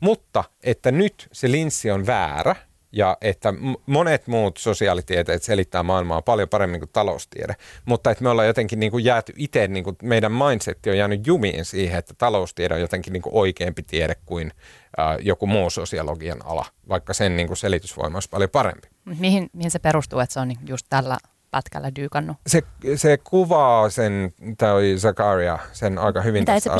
Mutta 0.00 0.44
että 0.62 0.92
nyt 0.92 1.28
se 1.32 1.50
linssi 1.50 1.90
on 1.90 2.06
väärä, 2.06 2.56
ja 2.94 3.16
että 3.20 3.54
monet 3.86 4.26
muut 4.26 4.56
sosiaalitieteet 4.56 5.42
selittää 5.42 5.82
maailmaa 5.82 6.22
paljon 6.22 6.48
paremmin 6.48 6.80
kuin 6.80 6.90
taloustiede, 6.92 7.54
mutta 7.84 8.10
että 8.10 8.24
me 8.24 8.30
ollaan 8.30 8.46
jotenkin 8.48 8.80
niin 8.80 8.90
kuin 8.90 9.04
jääty 9.04 9.32
itse, 9.36 9.68
niin 9.68 9.84
kuin 9.84 9.96
meidän 10.02 10.32
mindsetti 10.32 10.90
on 10.90 10.98
jäänyt 10.98 11.26
jumiin 11.26 11.64
siihen, 11.64 11.98
että 11.98 12.14
taloustiede 12.18 12.74
on 12.74 12.80
jotenkin 12.80 13.12
niin 13.12 13.22
kuin 13.22 13.34
oikeampi 13.34 13.82
tiede 13.82 14.14
kuin 14.26 14.52
äh, 14.98 15.16
joku 15.20 15.46
muu 15.46 15.70
sosiologian 15.70 16.46
ala, 16.46 16.66
vaikka 16.88 17.14
sen 17.14 17.36
niin 17.36 17.46
kuin 17.46 17.56
selitysvoima 17.56 18.16
olisi 18.16 18.28
paljon 18.28 18.50
parempi. 18.50 18.88
Mihin, 19.04 19.50
mihin 19.52 19.70
se 19.70 19.78
perustuu, 19.78 20.18
että 20.18 20.32
se 20.32 20.40
on 20.40 20.52
just 20.66 20.86
tällä 20.90 21.18
pätkällä 21.50 21.94
dyykannut? 21.96 22.36
Se, 22.46 22.62
se 22.96 23.16
kuvaa 23.16 23.90
sen, 23.90 24.32
toi 24.58 24.94
Zakaria, 24.98 25.58
sen 25.72 25.98
aika 25.98 26.20
hyvin 26.20 26.40
Mitä 26.42 26.52
tässä 26.52 26.70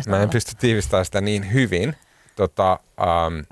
sitä? 0.00 0.10
Mä 0.10 0.22
en 0.22 0.30
pysty 0.30 0.56
tiivistämään 0.56 1.04
sitä 1.04 1.20
niin 1.20 1.52
hyvin. 1.52 1.96
Tota, 2.36 2.78
um, 3.00 3.44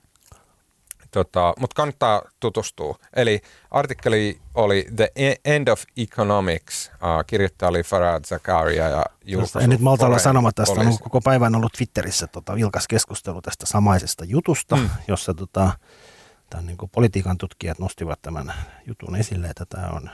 Tota, 1.10 1.54
Mutta 1.60 1.74
kannattaa 1.74 2.22
tutustua. 2.40 2.98
Eli 3.16 3.40
artikkeli 3.70 4.40
oli 4.54 4.86
The 4.96 5.12
e- 5.16 5.34
End 5.44 5.68
of 5.68 5.82
Economics. 5.96 6.90
Uh, 6.94 7.24
kirjoittaja 7.26 7.68
oli 7.68 7.82
Farad 7.82 8.24
Zakaria 8.24 8.88
ja 8.88 9.04
julkaisu. 9.24 9.58
En 9.58 9.70
nyt 9.70 9.80
malta 9.80 10.06
olla 10.06 10.18
sanomatta, 10.18 10.62
tästä 10.62 10.80
on 10.80 10.98
koko 10.98 11.20
päivän 11.20 11.54
ollut 11.54 11.72
Twitterissä 11.72 12.26
tota, 12.26 12.54
vilkas 12.54 12.88
keskustelu 12.88 13.42
tästä 13.42 13.66
samaisesta 13.66 14.24
jutusta, 14.24 14.76
mm. 14.76 14.90
jossa 15.08 15.34
tota, 15.34 15.70
tämän, 16.50 16.66
niin 16.66 16.76
kuin 16.76 16.90
politiikan 16.90 17.38
tutkijat 17.38 17.78
nostivat 17.78 18.22
tämän 18.22 18.52
jutun 18.86 19.16
esille, 19.16 19.46
että 19.46 19.64
tämä 19.66 19.88
on 19.88 20.10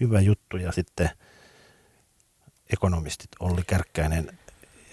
hyvä 0.00 0.20
juttu 0.20 0.56
ja 0.56 0.72
sitten 0.72 1.10
ekonomistit 2.72 3.30
Olli 3.40 3.62
Kärkkäinen 3.66 4.38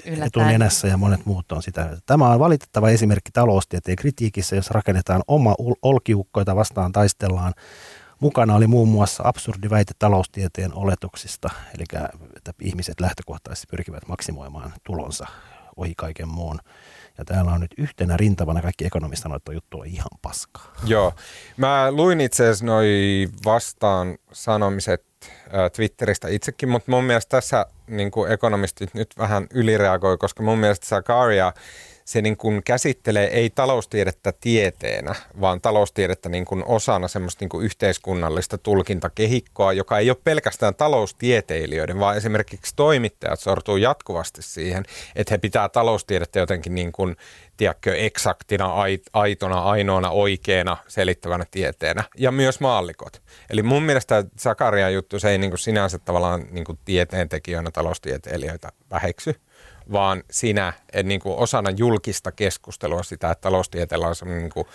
etunenässä 0.06 0.88
ja 0.88 0.97
monet 0.97 1.26
muut 1.26 1.52
on 1.52 1.64
sitä. 1.64 1.97
Tämä 2.06 2.30
on 2.30 2.39
valitettava 2.39 2.89
esimerkki 2.89 3.32
taloustieteen 3.32 3.95
kritiikissä, 3.95 4.56
jos 4.56 4.72
rakennetaan 4.72 5.22
oma 5.28 5.56
olkiukko, 5.82 6.41
jota 6.41 6.56
vastaan 6.56 6.91
taistellaan. 6.91 7.54
Mukana 8.20 8.56
oli 8.56 8.68
muun 8.68 8.88
muassa 8.88 9.24
absurdi 9.26 9.70
väite 9.70 9.93
taloustieteen 10.00 10.74
oletuksista, 10.74 11.50
eli 11.76 11.84
että 12.36 12.54
ihmiset 12.62 13.00
lähtökohtaisesti 13.00 13.68
pyrkivät 13.72 14.08
maksimoimaan 14.08 14.74
tulonsa 14.84 15.28
ohi 15.78 15.93
kaiken 15.97 16.28
muun. 16.28 16.60
Ja 17.18 17.26
täällä 17.26 17.52
on 17.52 17.62
nyt 17.62 17.74
yhtenä 17.78 18.18
rintavana 18.18 18.62
kaikki 18.62 18.86
ekonomista 18.86 19.24
sanoo, 19.24 19.36
että 19.36 19.54
juttu 19.54 19.80
on 19.80 19.86
ihan 19.86 20.20
paskaa. 20.22 20.74
Joo. 20.84 21.14
Mä 21.58 21.91
luin 21.91 22.22
itse 22.22 22.43
asiassa 22.43 22.66
noi 22.66 22.88
vastaan 23.45 24.18
sanomiset 24.32 25.09
Twitteristä 25.76 26.28
itsekin, 26.28 26.70
mutta 26.70 26.91
mun 26.91 27.03
mielestä 27.03 27.30
tässä 27.30 27.65
niin 27.88 28.11
ekonomistit 28.30 28.93
nyt 28.93 29.07
vähän 29.17 29.47
ylireagoi, 29.53 30.17
koska 30.17 30.43
mun 30.43 30.57
mielestä 30.59 30.86
Sakaria 30.86 31.53
se 32.10 32.22
niin 32.22 32.38
kuin 32.38 32.64
käsittelee 32.64 33.28
ei 33.28 33.49
taloustiedettä 33.49 34.34
tieteenä, 34.41 35.16
vaan 35.41 35.62
taloustiedettä 35.62 36.30
niin 36.30 36.45
kuin 36.45 36.64
osana 36.66 37.07
semmoista 37.07 37.43
niin 37.43 37.49
kuin 37.49 37.66
yhteiskunnallista 37.66 38.57
tulkintakehikkoa, 38.57 39.74
joka 39.74 39.97
ei 39.97 40.10
ole 40.10 40.18
pelkästään 40.24 40.76
taloustieteilijöiden, 40.76 41.99
vaan 41.99 42.18
esimerkiksi 42.18 42.74
toimittajat 42.76 43.39
sortuu 43.39 43.78
jatkuvasti 43.78 44.41
siihen, 44.41 44.86
että 45.16 45.34
he 45.34 45.38
pitää 45.38 45.70
taloustiedettä 45.70 46.39
jotenkin 46.39 46.76
niin 46.76 46.91
kuin, 46.91 47.16
tiedätkö, 47.57 47.95
eksaktina, 47.95 48.74
aitona, 49.14 49.62
ainoana, 49.62 50.10
oikeana, 50.10 50.78
selittävänä 50.88 51.45
tieteenä. 51.51 52.03
Ja 52.18 52.32
myös 52.32 52.60
maallikot. 52.60 53.22
Eli 53.49 53.64
mun 53.64 53.84
mielestä 53.84 54.24
Sakarian 54.38 54.93
juttu, 54.93 55.20
se 55.20 55.30
ei 55.30 55.38
niin 55.38 55.51
kuin 55.51 55.60
sinänsä 55.60 55.99
tavallaan 55.99 56.45
niin 56.51 56.66
kuin 56.66 56.80
tieteentekijöinä 56.86 57.72
taloustieteilijöitä 57.72 58.72
väheksy, 58.91 59.36
vaan 59.92 60.24
siinä 60.32 60.74
niin 61.04 61.20
kuin 61.20 61.36
osana 61.36 61.70
julkista 61.70 62.32
keskustelua 62.32 63.04
sitä, 63.04 63.32
että 63.32 63.42
taloustieteellä 63.42 64.08
on 64.08 64.16
semmoinen 64.16 64.44
niin 64.44 64.54
kuin, 64.54 64.68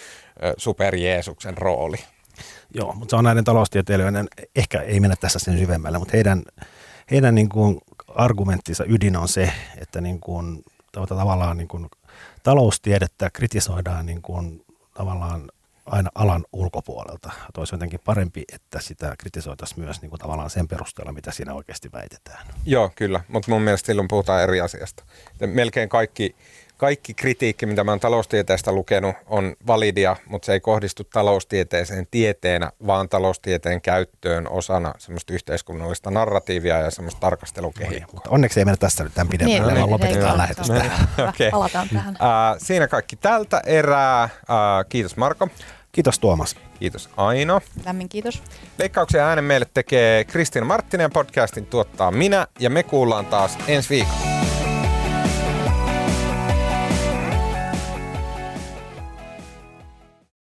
superjeesuksen 0.56 1.58
rooli. 1.58 1.96
Joo, 2.74 2.92
mutta 2.92 3.10
se 3.12 3.16
on 3.16 3.24
näiden 3.24 3.44
taloustieteilijöiden, 3.44 4.28
ehkä 4.56 4.80
ei 4.80 5.00
mennä 5.00 5.16
tässä 5.20 5.38
sen 5.38 5.58
syvemmälle, 5.58 5.98
mutta 5.98 6.12
heidän, 6.16 6.42
heidän 7.10 7.34
niin 7.34 7.48
kuin 7.48 7.80
argumenttinsa 8.08 8.84
ydin 8.88 9.16
on 9.16 9.28
se, 9.28 9.52
että 9.78 10.00
niin 10.00 10.20
kuin, 10.20 10.64
tavallaan 10.92 11.56
niin 11.56 11.68
kuin 11.68 11.86
taloustiedettä 12.42 13.30
kritisoidaan 13.30 14.06
niin 14.06 14.22
kuin, 14.22 14.64
tavallaan 14.94 15.50
aina 15.86 16.10
alan 16.14 16.44
ulkopuolelta. 16.52 17.32
Että 17.48 17.60
olisi 17.60 17.74
jotenkin 17.74 18.00
parempi, 18.04 18.44
että 18.52 18.80
sitä 18.80 19.14
kritisoitaisiin 19.18 19.80
myös 19.80 20.02
niin 20.02 20.10
kuin 20.10 20.20
tavallaan 20.20 20.50
sen 20.50 20.68
perusteella, 20.68 21.12
mitä 21.12 21.30
siinä 21.30 21.54
oikeasti 21.54 21.92
väitetään. 21.92 22.46
Joo, 22.66 22.90
kyllä, 22.96 23.20
mutta 23.28 23.50
mun 23.50 23.62
mielestä 23.62 23.86
silloin 23.86 24.08
puhutaan 24.08 24.42
eri 24.42 24.60
asiasta. 24.60 25.04
Melkein 25.46 25.88
kaikki 25.88 26.36
kaikki 26.76 27.14
kritiikki, 27.14 27.66
mitä 27.66 27.84
mä 27.84 27.92
oon 27.92 28.00
taloustieteestä 28.00 28.72
lukenut, 28.72 29.16
on 29.26 29.56
validia, 29.66 30.16
mutta 30.26 30.46
se 30.46 30.52
ei 30.52 30.60
kohdistu 30.60 31.04
taloustieteeseen 31.04 32.06
tieteenä, 32.10 32.70
vaan 32.86 33.08
taloustieteen 33.08 33.80
käyttöön 33.80 34.48
osana 34.48 34.94
semmoista 34.98 35.32
yhteiskunnallista 35.32 36.10
narratiivia 36.10 36.78
ja 36.78 36.90
semmoista 36.90 37.20
tarkastelukehikkoa. 37.20 38.14
Mutta 38.14 38.30
onneksi 38.30 38.60
ei 38.60 38.64
mennä 38.64 38.76
tästä 38.76 39.04
nyt 39.04 39.14
tämän 39.14 39.28
pidemmälle, 39.28 39.72
niin, 39.72 39.80
vaan 39.80 39.90
lopetetaan 39.90 40.38
lähetys 40.38 40.70
okay. 41.28 41.50
Palataan 41.50 41.88
tähän. 41.88 42.14
Uh, 42.14 42.58
siinä 42.58 42.88
kaikki 42.88 43.16
tältä 43.16 43.62
erää. 43.66 44.24
Uh, 44.24 44.88
kiitos 44.88 45.16
Marko. 45.16 45.48
Kiitos 45.92 46.18
Tuomas. 46.18 46.56
Kiitos 46.78 47.10
Aino. 47.16 47.60
Lämmin 47.84 48.08
kiitos. 48.08 48.42
Leikkauksen 48.78 49.20
äänen 49.20 49.44
meille 49.44 49.66
tekee 49.74 50.24
Kristina 50.24 50.66
Marttinen 50.66 51.10
podcastin 51.12 51.66
tuottaa 51.66 52.10
minä 52.10 52.46
ja 52.58 52.70
me 52.70 52.82
kuullaan 52.82 53.26
taas 53.26 53.58
ensi 53.68 53.88
viikolla. 53.88 54.53